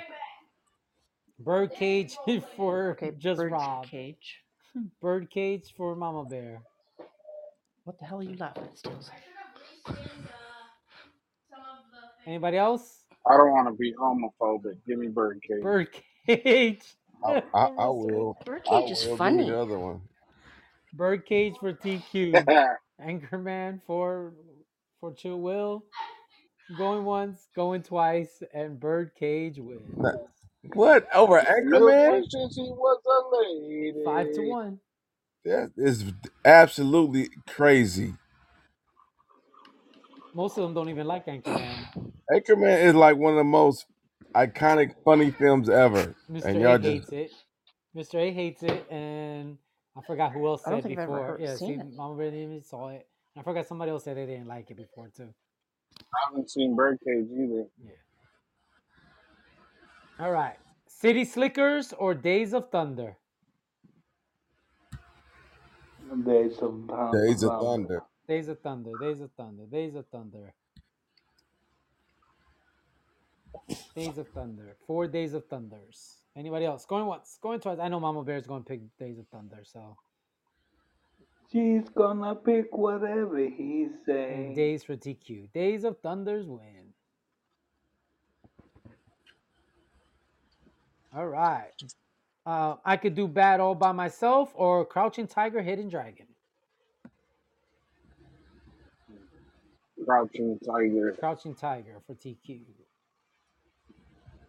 [1.39, 2.17] Birdcage
[2.55, 3.85] for Okay, just bird Rob.
[3.85, 4.39] cage.
[4.73, 4.85] Hmm.
[4.99, 6.63] Birdcage for Mama Bear.
[7.83, 9.11] What the hell are you laughing at, Stills?
[12.25, 13.03] Anybody else?
[13.29, 14.77] I don't want to be homophobic.
[14.87, 15.61] Give me Birdcage.
[15.61, 16.81] Birdcage.
[17.23, 18.35] I, I, I will.
[18.39, 19.17] I Birdcage is will.
[19.19, 19.45] Give me funny.
[19.45, 20.01] the other one.
[20.93, 22.47] Birdcage for TQ.
[22.99, 24.33] Anchorman for
[24.99, 25.85] for Chill Will.
[26.75, 29.81] Going once, going twice, and Birdcage wins.
[30.73, 31.35] What over
[31.65, 32.23] Little Anchorman?
[32.53, 34.01] she was a lady.
[34.03, 34.79] Five to one.
[35.45, 36.03] That is
[36.43, 38.15] absolutely crazy.
[40.33, 42.11] Most of them don't even like Anchorman.
[42.29, 43.85] Anchorman is like one of the most
[44.35, 46.45] iconic, funny films ever, Mr.
[46.45, 47.31] and y'all hates just it.
[47.95, 48.15] Mr.
[48.15, 49.57] A hates it, and
[49.97, 51.27] I forgot who else I don't said think I've ever before.
[51.31, 51.93] heard- Yeah, see, seen it.
[51.95, 53.07] Mama Bear didn't even saw it.
[53.37, 55.33] I forgot somebody else said they didn't like it before too.
[55.99, 57.67] I haven't seen Birdcage either.
[57.83, 57.91] Yeah.
[60.19, 60.57] All right,
[60.87, 63.17] City Slickers or Days of Thunder?
[66.25, 67.11] Days of Thunder.
[67.13, 68.03] Days of Thunder.
[68.27, 68.91] Days of Thunder.
[68.99, 69.65] Days of Thunder.
[69.65, 70.53] Days of Thunder.
[73.95, 74.75] Days of Thunder.
[74.85, 76.21] Four Days of Thunders.
[76.35, 76.85] Anybody else?
[76.85, 77.37] Going once.
[77.41, 77.79] Going twice.
[77.79, 79.63] I know Mama Bear's going to pick Days of Thunder.
[79.63, 79.97] So
[81.51, 84.53] She's gonna pick whatever he and say.
[84.55, 85.53] Days for TQ.
[85.53, 86.93] Days of Thunders win.
[91.15, 91.71] All right.
[92.45, 96.27] Uh, I could do bad all by myself or Crouching Tiger, Hidden Dragon.
[100.05, 101.15] Crouching Tiger.
[101.19, 102.61] Crouching Tiger for TQ.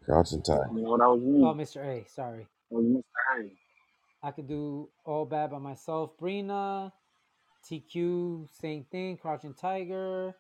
[0.05, 0.71] Crouching Tiger.
[0.75, 1.43] You know, that was me.
[1.45, 1.85] Oh, Mr.
[1.85, 2.07] A.
[2.09, 2.49] Sorry.
[2.71, 3.41] That was Mr.
[3.41, 3.68] A.
[4.29, 6.93] I could do All Bad by Myself, Brina,
[7.67, 10.35] TQ, same thing, Crouching Tiger,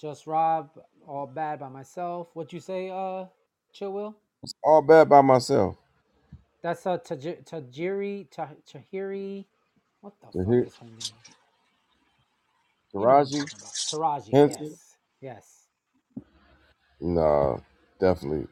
[0.00, 0.70] Just Rob,
[1.06, 2.28] All Bad by Myself.
[2.34, 3.26] What you say, uh,
[3.72, 4.16] Chill Will?
[4.44, 5.76] It's all bad by myself.
[6.62, 9.46] That's uh, Taj- Tajiri, Tah- Tahiri.
[10.00, 11.14] What the fuck Tahir- is her name?
[12.98, 13.50] You know what I'm Taraji?
[13.50, 13.74] talking about.
[13.88, 14.78] Taraji, Henson?
[14.80, 14.96] yes.
[15.20, 15.68] Yes.
[17.00, 17.62] No,
[18.00, 18.48] definitely.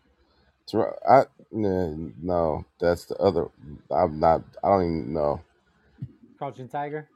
[0.67, 3.49] Tara- I nah, no, that's the other.
[3.91, 4.43] I'm not.
[4.65, 5.43] I don't even know.
[6.39, 7.11] Crouching Tiger.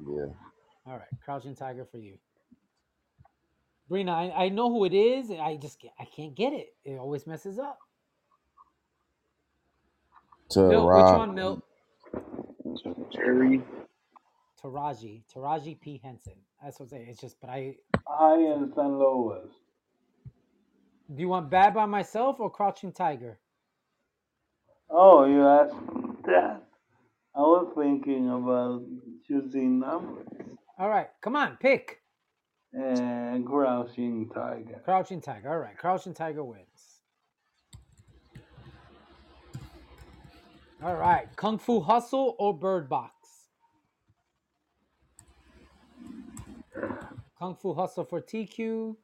[0.00, 0.34] Yeah,
[0.86, 2.18] All right, Crouching Tiger for you.
[3.90, 5.30] Brina, I, I know who it is.
[5.30, 6.68] and I just can't, I can't get it.
[6.84, 7.80] It always messes up.
[10.64, 11.62] Milt, which Tara- one, Milt?
[13.12, 13.62] Jerry.
[14.62, 16.34] Taraji, Taraji P Henson.
[16.62, 17.08] That's what I'm saying.
[17.10, 17.76] It's just, but I.
[18.06, 19.54] Highest and lowest.
[21.12, 23.40] Do you want Bad by Myself or Crouching Tiger?
[24.88, 25.74] Oh, you asked
[26.26, 26.62] that.
[27.34, 28.82] I was thinking about
[29.26, 30.26] choosing numbers.
[30.78, 32.00] All right, come on, pick.
[32.72, 34.80] And Crouching Tiger.
[34.84, 35.50] Crouching Tiger.
[35.50, 37.00] All right, Crouching Tiger wins.
[40.82, 43.12] All right, Kung Fu Hustle or Bird Box?
[47.36, 48.94] Kung Fu Hustle for TQ,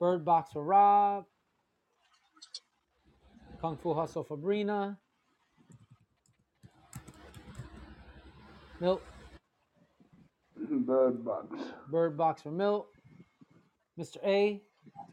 [0.00, 1.24] Bird Box for Rob,
[3.60, 4.96] Kung Fu Hustle for Brina,
[8.80, 9.02] Milt,
[10.70, 11.46] Bird Box.
[11.90, 12.86] Bird Box for Milt,
[13.98, 14.16] Mr.
[14.24, 14.62] A,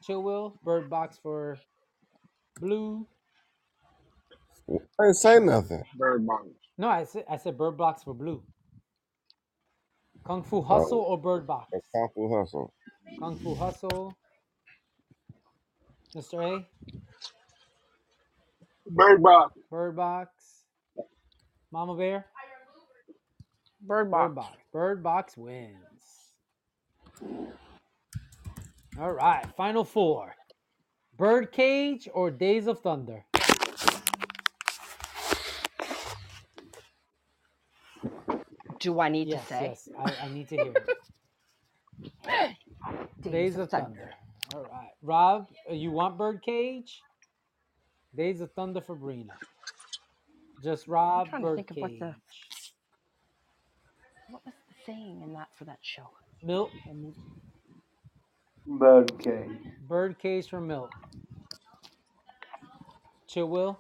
[0.04, 1.58] Chill Will, Bird Box for
[2.60, 3.08] Blue.
[4.70, 5.84] I didn't say nothing.
[5.98, 6.46] Bird Box.
[6.78, 8.44] No, I said I said Bird Box for Blue.
[10.26, 11.12] Kung Fu Hustle oh.
[11.12, 11.70] or Bird Box?
[11.72, 12.74] That's Kung Fu Hustle.
[13.20, 14.14] Kung Fu Hustle.
[16.16, 16.60] Mr.
[16.60, 16.66] A,
[18.90, 19.54] Bird Box.
[19.70, 20.30] Bird Box.
[21.72, 22.26] Mama Bear,
[23.82, 24.28] Bird box.
[24.30, 24.58] Bird Box.
[24.72, 25.76] Bird Box wins.
[29.00, 30.34] All right, final four.
[31.18, 33.26] Birdcage or Days of Thunder?
[38.80, 39.64] Do I need Yes, to say?
[39.64, 39.90] yes.
[39.98, 40.74] I, I need to hear
[42.28, 42.56] it.
[43.32, 44.12] Days of Thunder.
[44.56, 44.92] All right.
[45.02, 47.02] Rob, uh, you want Birdcage?
[48.16, 49.34] Days of Thunder for Brina.
[50.64, 52.00] Just Rob, trying to think of what Birdcage.
[52.00, 52.16] the-
[54.30, 56.10] What was the saying in that for that show?
[56.42, 56.72] Milt,
[58.66, 59.60] Birdcage.
[59.90, 60.92] Birdcage for Milt.
[63.28, 63.78] Chill Will,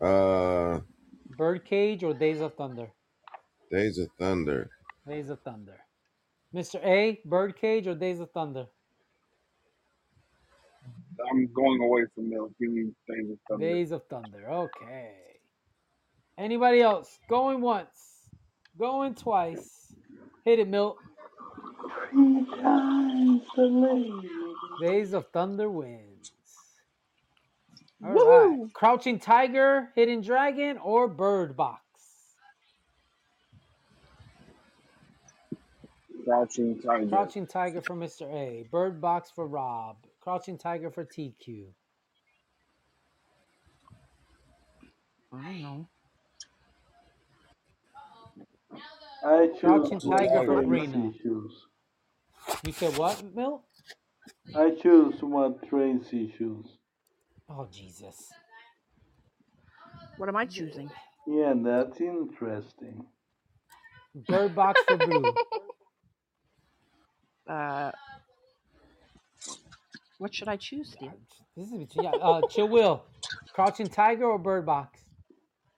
[0.00, 0.80] Uh,
[1.36, 2.92] Birdcage or Days of Thunder?
[3.70, 4.70] Days of Thunder.
[5.06, 5.78] Days of Thunder.
[6.54, 6.84] Mr.
[6.84, 8.66] A, Birdcage or Days of Thunder?
[11.30, 12.50] I'm going away from Mill.
[12.60, 13.64] Give me Days of Thunder.
[13.64, 14.50] Days of Thunder.
[14.50, 15.12] Okay.
[16.38, 17.18] Anybody else?
[17.28, 18.28] Going once.
[18.78, 19.94] Going twice.
[20.44, 20.96] Hit it, Milt.
[22.10, 24.28] Three times the lady.
[24.80, 26.32] Days of Thunder wins.
[28.04, 28.72] All right.
[28.72, 31.81] Crouching Tiger, Hidden Dragon, or Bird Box?
[36.24, 37.06] Crouching Tiger.
[37.08, 38.32] Crouching Tiger for Mr.
[38.32, 38.64] A.
[38.70, 39.96] Bird Box for Rob.
[40.20, 41.66] Crouching Tiger for TQ.
[45.32, 45.88] I don't know.
[49.24, 51.14] I choose Crouching what Tiger for Tracy Brina.
[52.64, 53.62] You said what, Milt?
[54.54, 56.66] I choose what Tracy choose.
[57.48, 58.32] Oh, Jesus.
[60.16, 60.90] What am I choosing?
[61.26, 63.06] Yeah, that's interesting.
[64.14, 65.34] Bird Box for Blue.
[67.52, 67.90] Uh,
[70.16, 71.10] what should I choose, Steve?
[71.54, 73.02] This is between, yeah, uh, Chill Will.
[73.52, 74.98] Crouching Tiger or Bird Box?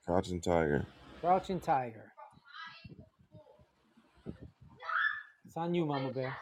[0.06, 0.86] Crouching Tiger.
[1.20, 2.12] Crouching Tiger.
[5.46, 6.36] It's on you, Mama Bear.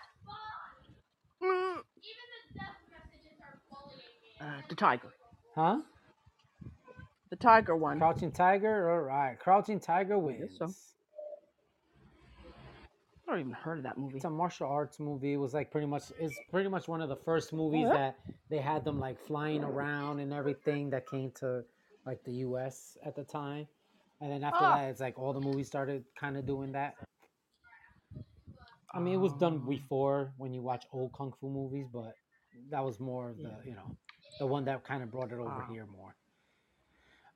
[4.38, 5.08] Uh, the tiger.
[5.54, 5.78] Huh?
[7.30, 7.98] The tiger one.
[7.98, 8.90] Crouching Tiger?
[8.90, 9.38] All right.
[9.38, 10.58] Crouching Tiger wins.
[10.58, 10.74] guess so.
[13.32, 14.16] Don't even heard of that movie.
[14.16, 15.32] It's a martial arts movie.
[15.32, 17.94] It was like pretty much it's pretty much one of the first movies yeah?
[17.94, 18.16] that
[18.50, 21.64] they had them like flying around and everything that came to
[22.04, 23.66] like the US at the time.
[24.20, 24.76] And then after Ah.
[24.76, 26.96] that it's like all the movies started kind of doing that.
[28.92, 29.70] I mean, it was done Oh.
[29.70, 32.12] before when you watch old kung fu movies, but
[32.68, 33.96] that was more of the, you know,
[34.40, 35.72] the one that kind of brought it over Ah.
[35.72, 36.14] here more.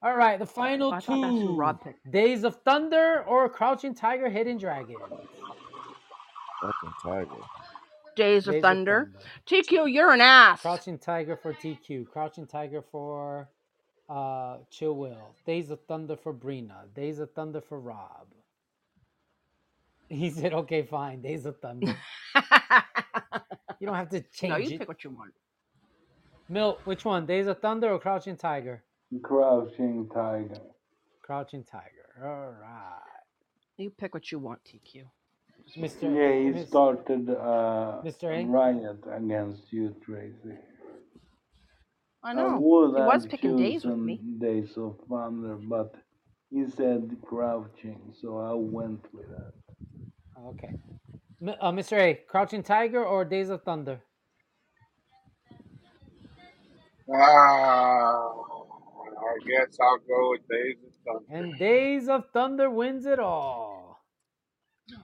[0.03, 2.11] All right, the final I thought that's who two.
[2.11, 4.97] Days of Thunder or Crouching Tiger, Hidden Dragon?
[6.61, 7.43] Crouching Tiger.
[8.17, 9.11] Days of Days Thunder.
[9.47, 10.61] TQ, you're an ass.
[10.63, 12.09] Crouching Tiger for TQ.
[12.11, 13.49] Crouching Tiger for
[14.09, 15.37] Uh, Chill Will.
[15.47, 16.93] Days of Thunder for Brina.
[16.95, 18.29] Days of Thunder for Rob.
[20.09, 21.23] He said, "Okay, fine.
[21.23, 21.97] Days of Thunder."
[23.81, 24.79] You don't have to change no, you it.
[24.79, 25.35] pick what you want.
[26.49, 27.27] Milt, which one?
[27.27, 28.85] Days of Thunder or Crouching Tiger?
[29.23, 30.61] Crouching Tiger.
[31.23, 32.09] Crouching Tiger.
[32.25, 33.01] All right.
[33.79, 35.05] You pick what you want, TQ.
[35.77, 36.03] Mr.
[36.05, 38.31] Yeah, he Miss- started uh, Mr.
[38.31, 38.45] A?
[38.47, 40.57] riot against you, Tracy.
[42.23, 42.59] I know.
[42.61, 44.21] would He was picking days with me.
[44.39, 45.95] Days of Thunder, but
[46.51, 49.53] he said crouching, so I went with that.
[50.49, 50.73] Okay.
[51.43, 51.99] M- uh, Mr.
[51.99, 54.01] A, Crouching Tiger or Days of Thunder?
[57.13, 61.27] Ah, I guess I'll go with Days of Thunder.
[61.31, 63.86] And Days of Thunder wins it all.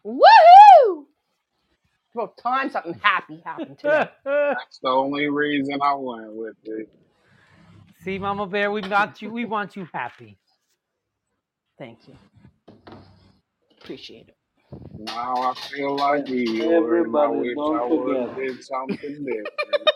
[0.06, 1.04] Woohoo!
[2.14, 4.10] About time something happy happened to today.
[4.58, 6.88] That's the only reason I went with it.
[8.04, 9.30] See, Mama Bear, we got you.
[9.30, 10.38] We want you happy.
[11.78, 12.16] Thank you.
[13.80, 14.36] Appreciate it.
[14.98, 19.90] Now I feel like Eeyore, and I Everybody, wish I would have did something different.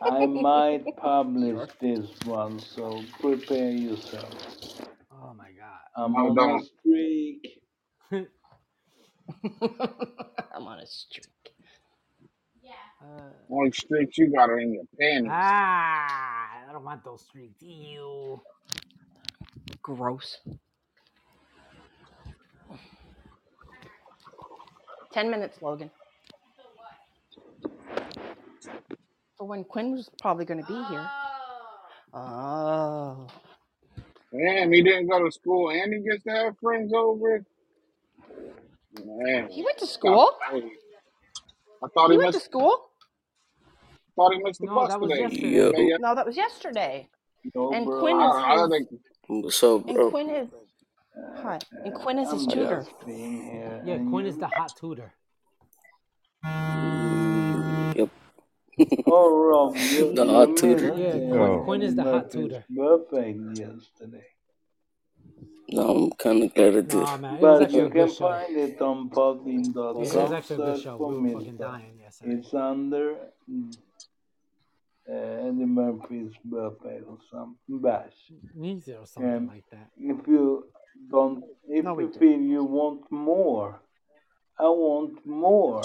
[0.00, 4.32] I might publish this one, so prepare yourself.
[5.12, 5.80] Oh my God.
[5.96, 7.57] I'm No, on a streak.
[10.54, 11.26] I'm on a streak.
[12.62, 12.72] Yeah.
[13.02, 15.30] Uh, Only streak you got are in your panties.
[15.32, 17.62] ah, I don't want those streaks.
[17.62, 18.40] Ew.
[19.82, 20.38] Gross.
[25.12, 25.90] Ten minutes, Logan.
[29.36, 31.08] For when Quinn was probably going to be here.
[32.12, 32.18] Oh.
[32.20, 33.26] Oh.
[34.32, 37.44] Damn, he didn't go to school and he gets to have friends over.
[39.04, 40.30] Man, He went to school?
[40.50, 42.44] I thought He he went to missed.
[42.46, 42.90] school?
[44.16, 45.22] Thought he missed the No, bus that was today.
[45.22, 45.56] yesterday.
[45.56, 45.96] Yeah, yeah.
[46.00, 47.08] No, that was yesterday.
[47.54, 48.00] No, And bro.
[48.00, 48.68] Quinn is I his.
[48.70, 48.88] think
[49.28, 50.10] what's up, And?
[50.10, 50.48] Quinn is.
[51.42, 51.58] Hi.
[51.84, 52.80] And Quinn is his I'm tutor.
[52.84, 53.82] just being here.
[53.84, 55.14] Yeah, Quinn is the hot tutor.
[57.96, 58.08] Yep.
[59.06, 60.92] Oh, Rob, you, The hot tutor.
[60.92, 61.62] Oh, yeah, Quinn, Oh.
[61.64, 62.64] Quinn is the hot tutor.
[62.70, 64.26] birthday yesterday.
[65.70, 66.94] No, I'm kind of glad I did.
[66.94, 68.14] Nah, man, it was But actually you a can show.
[68.28, 69.96] find it on podbean.com.
[70.02, 70.96] It was actually a good Search show.
[70.98, 71.56] for We were fucking Milton.
[71.56, 72.34] dying yesterday.
[72.34, 73.16] It's under
[73.50, 73.76] mm,
[75.10, 77.80] uh, Eddie Murphy's birthday or something.
[77.82, 78.12] Bash.
[78.54, 79.90] Needs it or something And like that.
[79.98, 80.64] if you
[81.10, 82.20] don't, if No, we you didn't.
[82.20, 83.80] feel you want more,
[84.58, 85.82] I want more.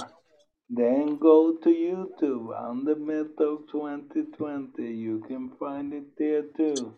[0.69, 4.81] Then go to YouTube on under Metal 2020.
[4.91, 6.95] You can find it there too.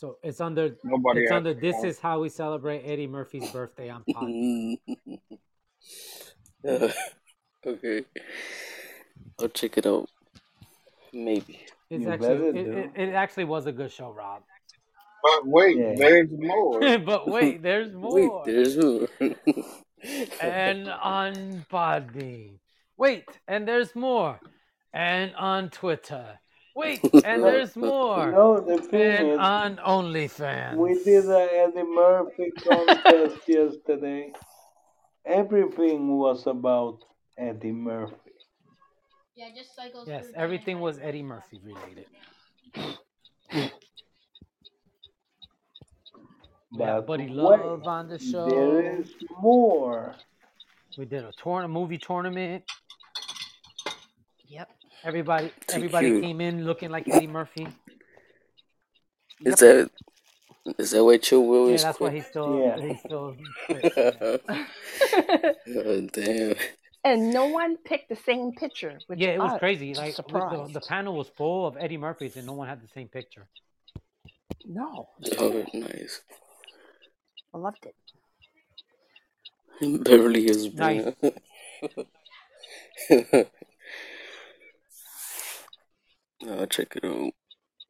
[0.00, 1.86] So it's under nobody it's under this more.
[1.86, 4.78] is how we celebrate Eddie Murphy's birthday on Podbean.
[6.66, 6.88] Uh,
[7.66, 8.04] okay.
[9.38, 10.08] I'll check it out.
[11.12, 11.60] Maybe.
[11.90, 14.42] It's You actually it, it, it actually was a good show, Rob.
[15.22, 15.94] But wait, Yeah.
[15.98, 16.98] there's more.
[17.04, 18.14] but wait, there's more.
[18.14, 18.44] Wait, more.
[18.46, 19.06] there's more.
[20.40, 22.58] and on Podbean.
[22.96, 24.40] Wait, and there's more.
[24.94, 26.38] And on Twitter.
[26.80, 28.30] Wait, and there's more.
[28.32, 30.76] No, the thing And is, on OnlyFans.
[30.76, 34.32] we did a Eddie Murphy contest yesterday.
[35.26, 36.98] Everything was about
[37.38, 38.14] Eddie Murphy.
[39.36, 42.06] Yeah, just cycles Yes, everything was Eddie Murphy related.
[46.72, 48.48] We But had Buddy wait, Love on the show.
[48.48, 50.14] there is more.
[50.96, 52.62] We did a tour- movie tournament.
[54.46, 54.68] Yep.
[55.04, 56.20] Everybody, everybody TQ.
[56.20, 57.66] came in looking like Eddie Murphy.
[59.44, 59.90] Is that
[60.78, 62.80] is that why Chill Will Yeah, is that's why he's still, Yeah.
[62.86, 63.34] he's still.
[65.76, 66.54] oh, damn.
[67.04, 69.94] and no one picked the same picture, which Yeah, it was crazy.
[69.94, 73.08] Like the, the panel was full of Eddie Murphys, and no one had the same
[73.08, 73.46] picture.
[74.66, 75.08] No,
[75.38, 76.20] Oh, nice.
[77.54, 77.94] I loved it.
[80.04, 81.06] Beverly Hills, Nice.
[86.40, 86.58] bro.
[86.58, 87.32] I'll check it out.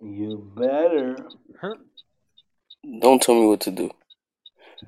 [0.01, 1.17] You better.
[1.61, 1.75] Huh?
[3.01, 3.91] Don't tell me what to do.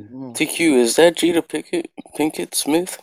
[0.00, 0.34] Mm.
[0.34, 1.86] TQ, is that Jada Pinkett,
[2.16, 3.02] Pinkett Smith?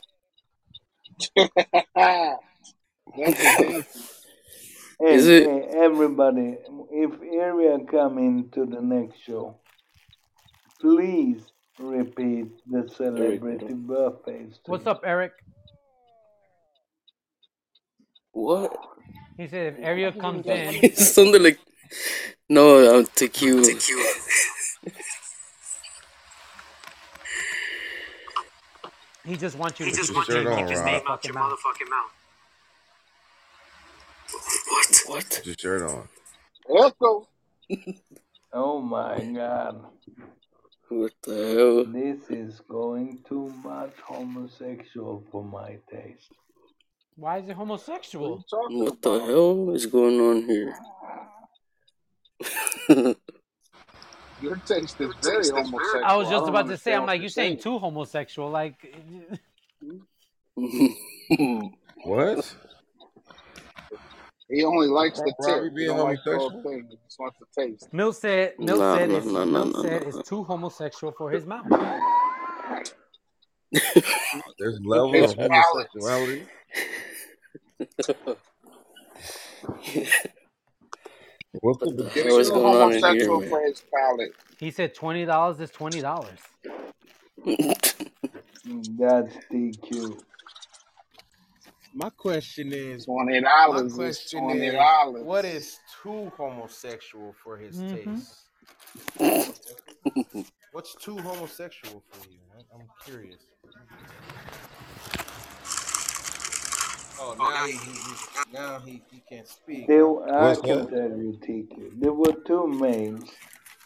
[3.16, 3.86] That's
[5.02, 5.44] Hey, Is it?
[5.44, 6.58] hey, everybody,
[6.92, 9.56] if Area come into the next show,
[10.82, 11.42] please
[11.80, 14.60] repeat the celebrity birthdays.
[14.66, 14.92] What's me.
[14.92, 15.32] up, Eric?
[18.34, 18.78] What?
[19.40, 21.60] He said if Ariel comes What in, It sounded like.
[22.50, 23.64] No, I'm TQ.
[29.26, 31.90] he just wants you to Put keep your his shirt name on, out your motherfucking
[31.90, 32.12] mouth.
[34.68, 35.02] What?
[35.08, 35.30] What?
[35.30, 36.10] Put your shirt on.
[36.70, 37.28] Let's go.
[38.52, 39.86] Oh my god.
[40.90, 41.86] What the hell?
[41.86, 46.34] This is going too much homosexual for my taste.
[47.20, 48.46] Why is it homosexual?
[48.50, 50.74] What the hell is going on here?
[54.42, 56.06] Your taste is very homosexual.
[56.06, 57.64] I was just about to say, I'm like, you're saying saying.
[57.64, 58.76] too homosexual, like
[62.06, 62.56] What?
[64.50, 65.64] He only likes the Fuck Robbie tip.
[65.64, 66.64] He being don't like the homosexual?
[66.64, 66.88] thing.
[66.90, 67.94] He just wants the taste.
[67.94, 71.30] Mill said Mill nah, said nah, it's nah, nah, Mill said it's too homosexual for
[71.32, 71.66] his mouth.
[74.58, 76.46] There's levels of homosexuality.
[77.80, 78.38] What's the
[81.62, 83.50] What the hell is too going on in here, homosexual man?
[83.50, 84.34] for his palate.
[84.60, 86.40] He said twenty dollars is twenty dollars.
[88.98, 90.18] That's DQ.
[91.94, 95.24] My question is, Twenty my dollars is question twenty is, dollars.
[95.24, 98.16] what is too homosexual for his Mm-hmm.
[98.16, 98.36] taste?
[100.72, 102.40] What's too homosexual for you?
[102.56, 103.42] I- I'm curious.
[107.20, 109.88] Oh, oh now he, he, he now he, he can't speak.
[109.88, 110.06] There,
[110.52, 110.90] I What's can that?
[110.90, 112.02] tell you, TQ.
[112.02, 113.30] There were two males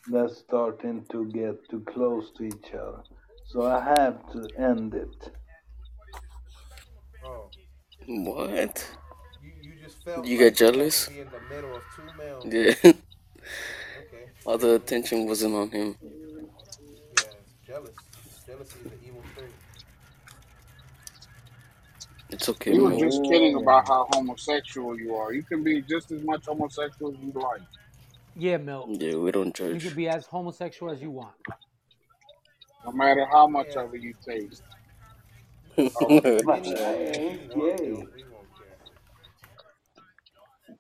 [0.08, 3.04] that starting to get too close to each other,
[3.46, 5.32] so I have to end it.
[7.24, 7.52] Oh,
[8.08, 8.90] What?
[9.42, 11.10] you, you just felt You like got jealous?
[11.10, 12.46] to in the middle of two males.
[12.46, 12.76] Yeah.
[13.98, 14.26] Okay.
[14.46, 15.98] All the attention wasn't on him.
[17.14, 17.26] Yeah,
[17.66, 17.96] jealous.
[18.48, 19.56] Jealousy is an evil trait.
[22.34, 25.34] It's okay, We were just kidding about how homosexual you are.
[25.34, 27.62] You can be just as much homosexual as you like.
[28.36, 28.88] Yeah, Mill.
[28.90, 29.68] Yeah, we don't judge.
[29.68, 29.88] You judge.
[29.90, 31.36] could be as homosexual as you want.
[32.86, 33.84] No matter how much Yeah.
[33.84, 34.64] of it you taste.
[35.78, 36.10] As but
[36.46, 37.86] many I as you ain't want, gay.
[37.86, 38.08] Mill.
[38.16, 38.78] We won't care.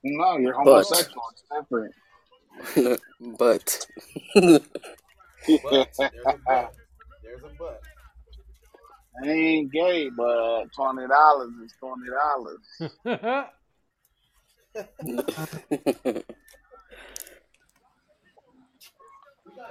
[0.03, 1.23] No, you're but, homosexual.
[1.33, 1.93] It's different.
[3.37, 3.87] but,
[5.63, 6.73] But there's a but.
[7.23, 7.81] There's a but.
[9.21, 12.93] I ain't gay, but twenty dollars is twenty dollars.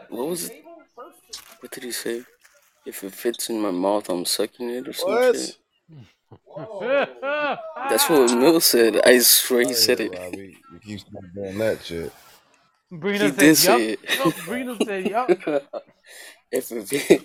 [0.08, 0.64] what was it?
[1.60, 2.24] What did he say?
[2.84, 5.36] If it fits in my mouth, I'm sucking it or some What?
[5.36, 5.56] shit.
[6.44, 7.06] Whoa.
[7.88, 9.00] That's what Mill said.
[9.04, 10.18] I swear he oh, said here, it.
[10.18, 10.56] Robbie.
[10.72, 12.12] You keep still doing that shit.
[12.90, 14.00] He Brina did said, say "Yup." it.
[14.18, 14.34] Yup.
[14.46, 15.30] Brina said, "Yup."
[16.52, 17.22] if it fit,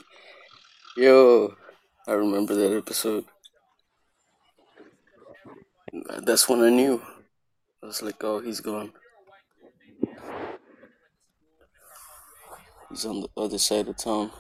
[0.96, 1.56] yo,
[2.08, 3.26] I remember that episode.
[6.24, 7.02] That's when I knew.
[7.84, 8.94] I was like, oh, he's gone.
[12.90, 14.32] He's on the other side of town.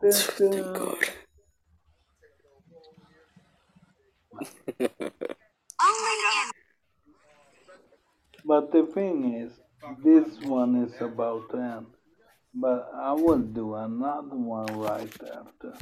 [0.00, 0.98] Thank God.
[8.44, 9.52] But the thing is,
[10.04, 11.86] this one is about to end.
[12.54, 15.74] But I will do another one right after.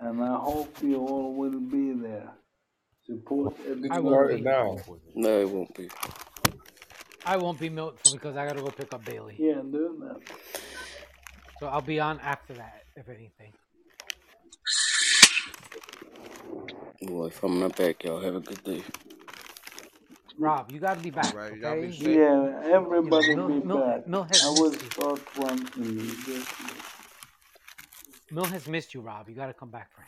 [0.00, 2.30] And I hope you all will be there.
[3.06, 4.42] Support You I won't it be.
[4.42, 4.76] now.
[5.14, 5.88] No, it won't be.
[7.24, 9.36] I won't be Milt because I gotta go pick up Bailey.
[9.38, 10.20] Yeah, do that.
[11.60, 13.52] So I'll be on after that, if anything.
[17.02, 18.82] Well, if I'm not back, y'all have a good day.
[20.38, 21.92] Rob, you gotta be back, Right, y'all be okay?
[21.92, 22.20] safe.
[22.20, 22.60] Yeah,
[23.02, 24.02] You know, everybody be Mill, back.
[24.06, 24.90] Mill has I will missed you.
[24.92, 26.44] start one immediately.
[28.30, 29.28] Mill has missed you, Rob.
[29.28, 29.94] You gotta come back for him.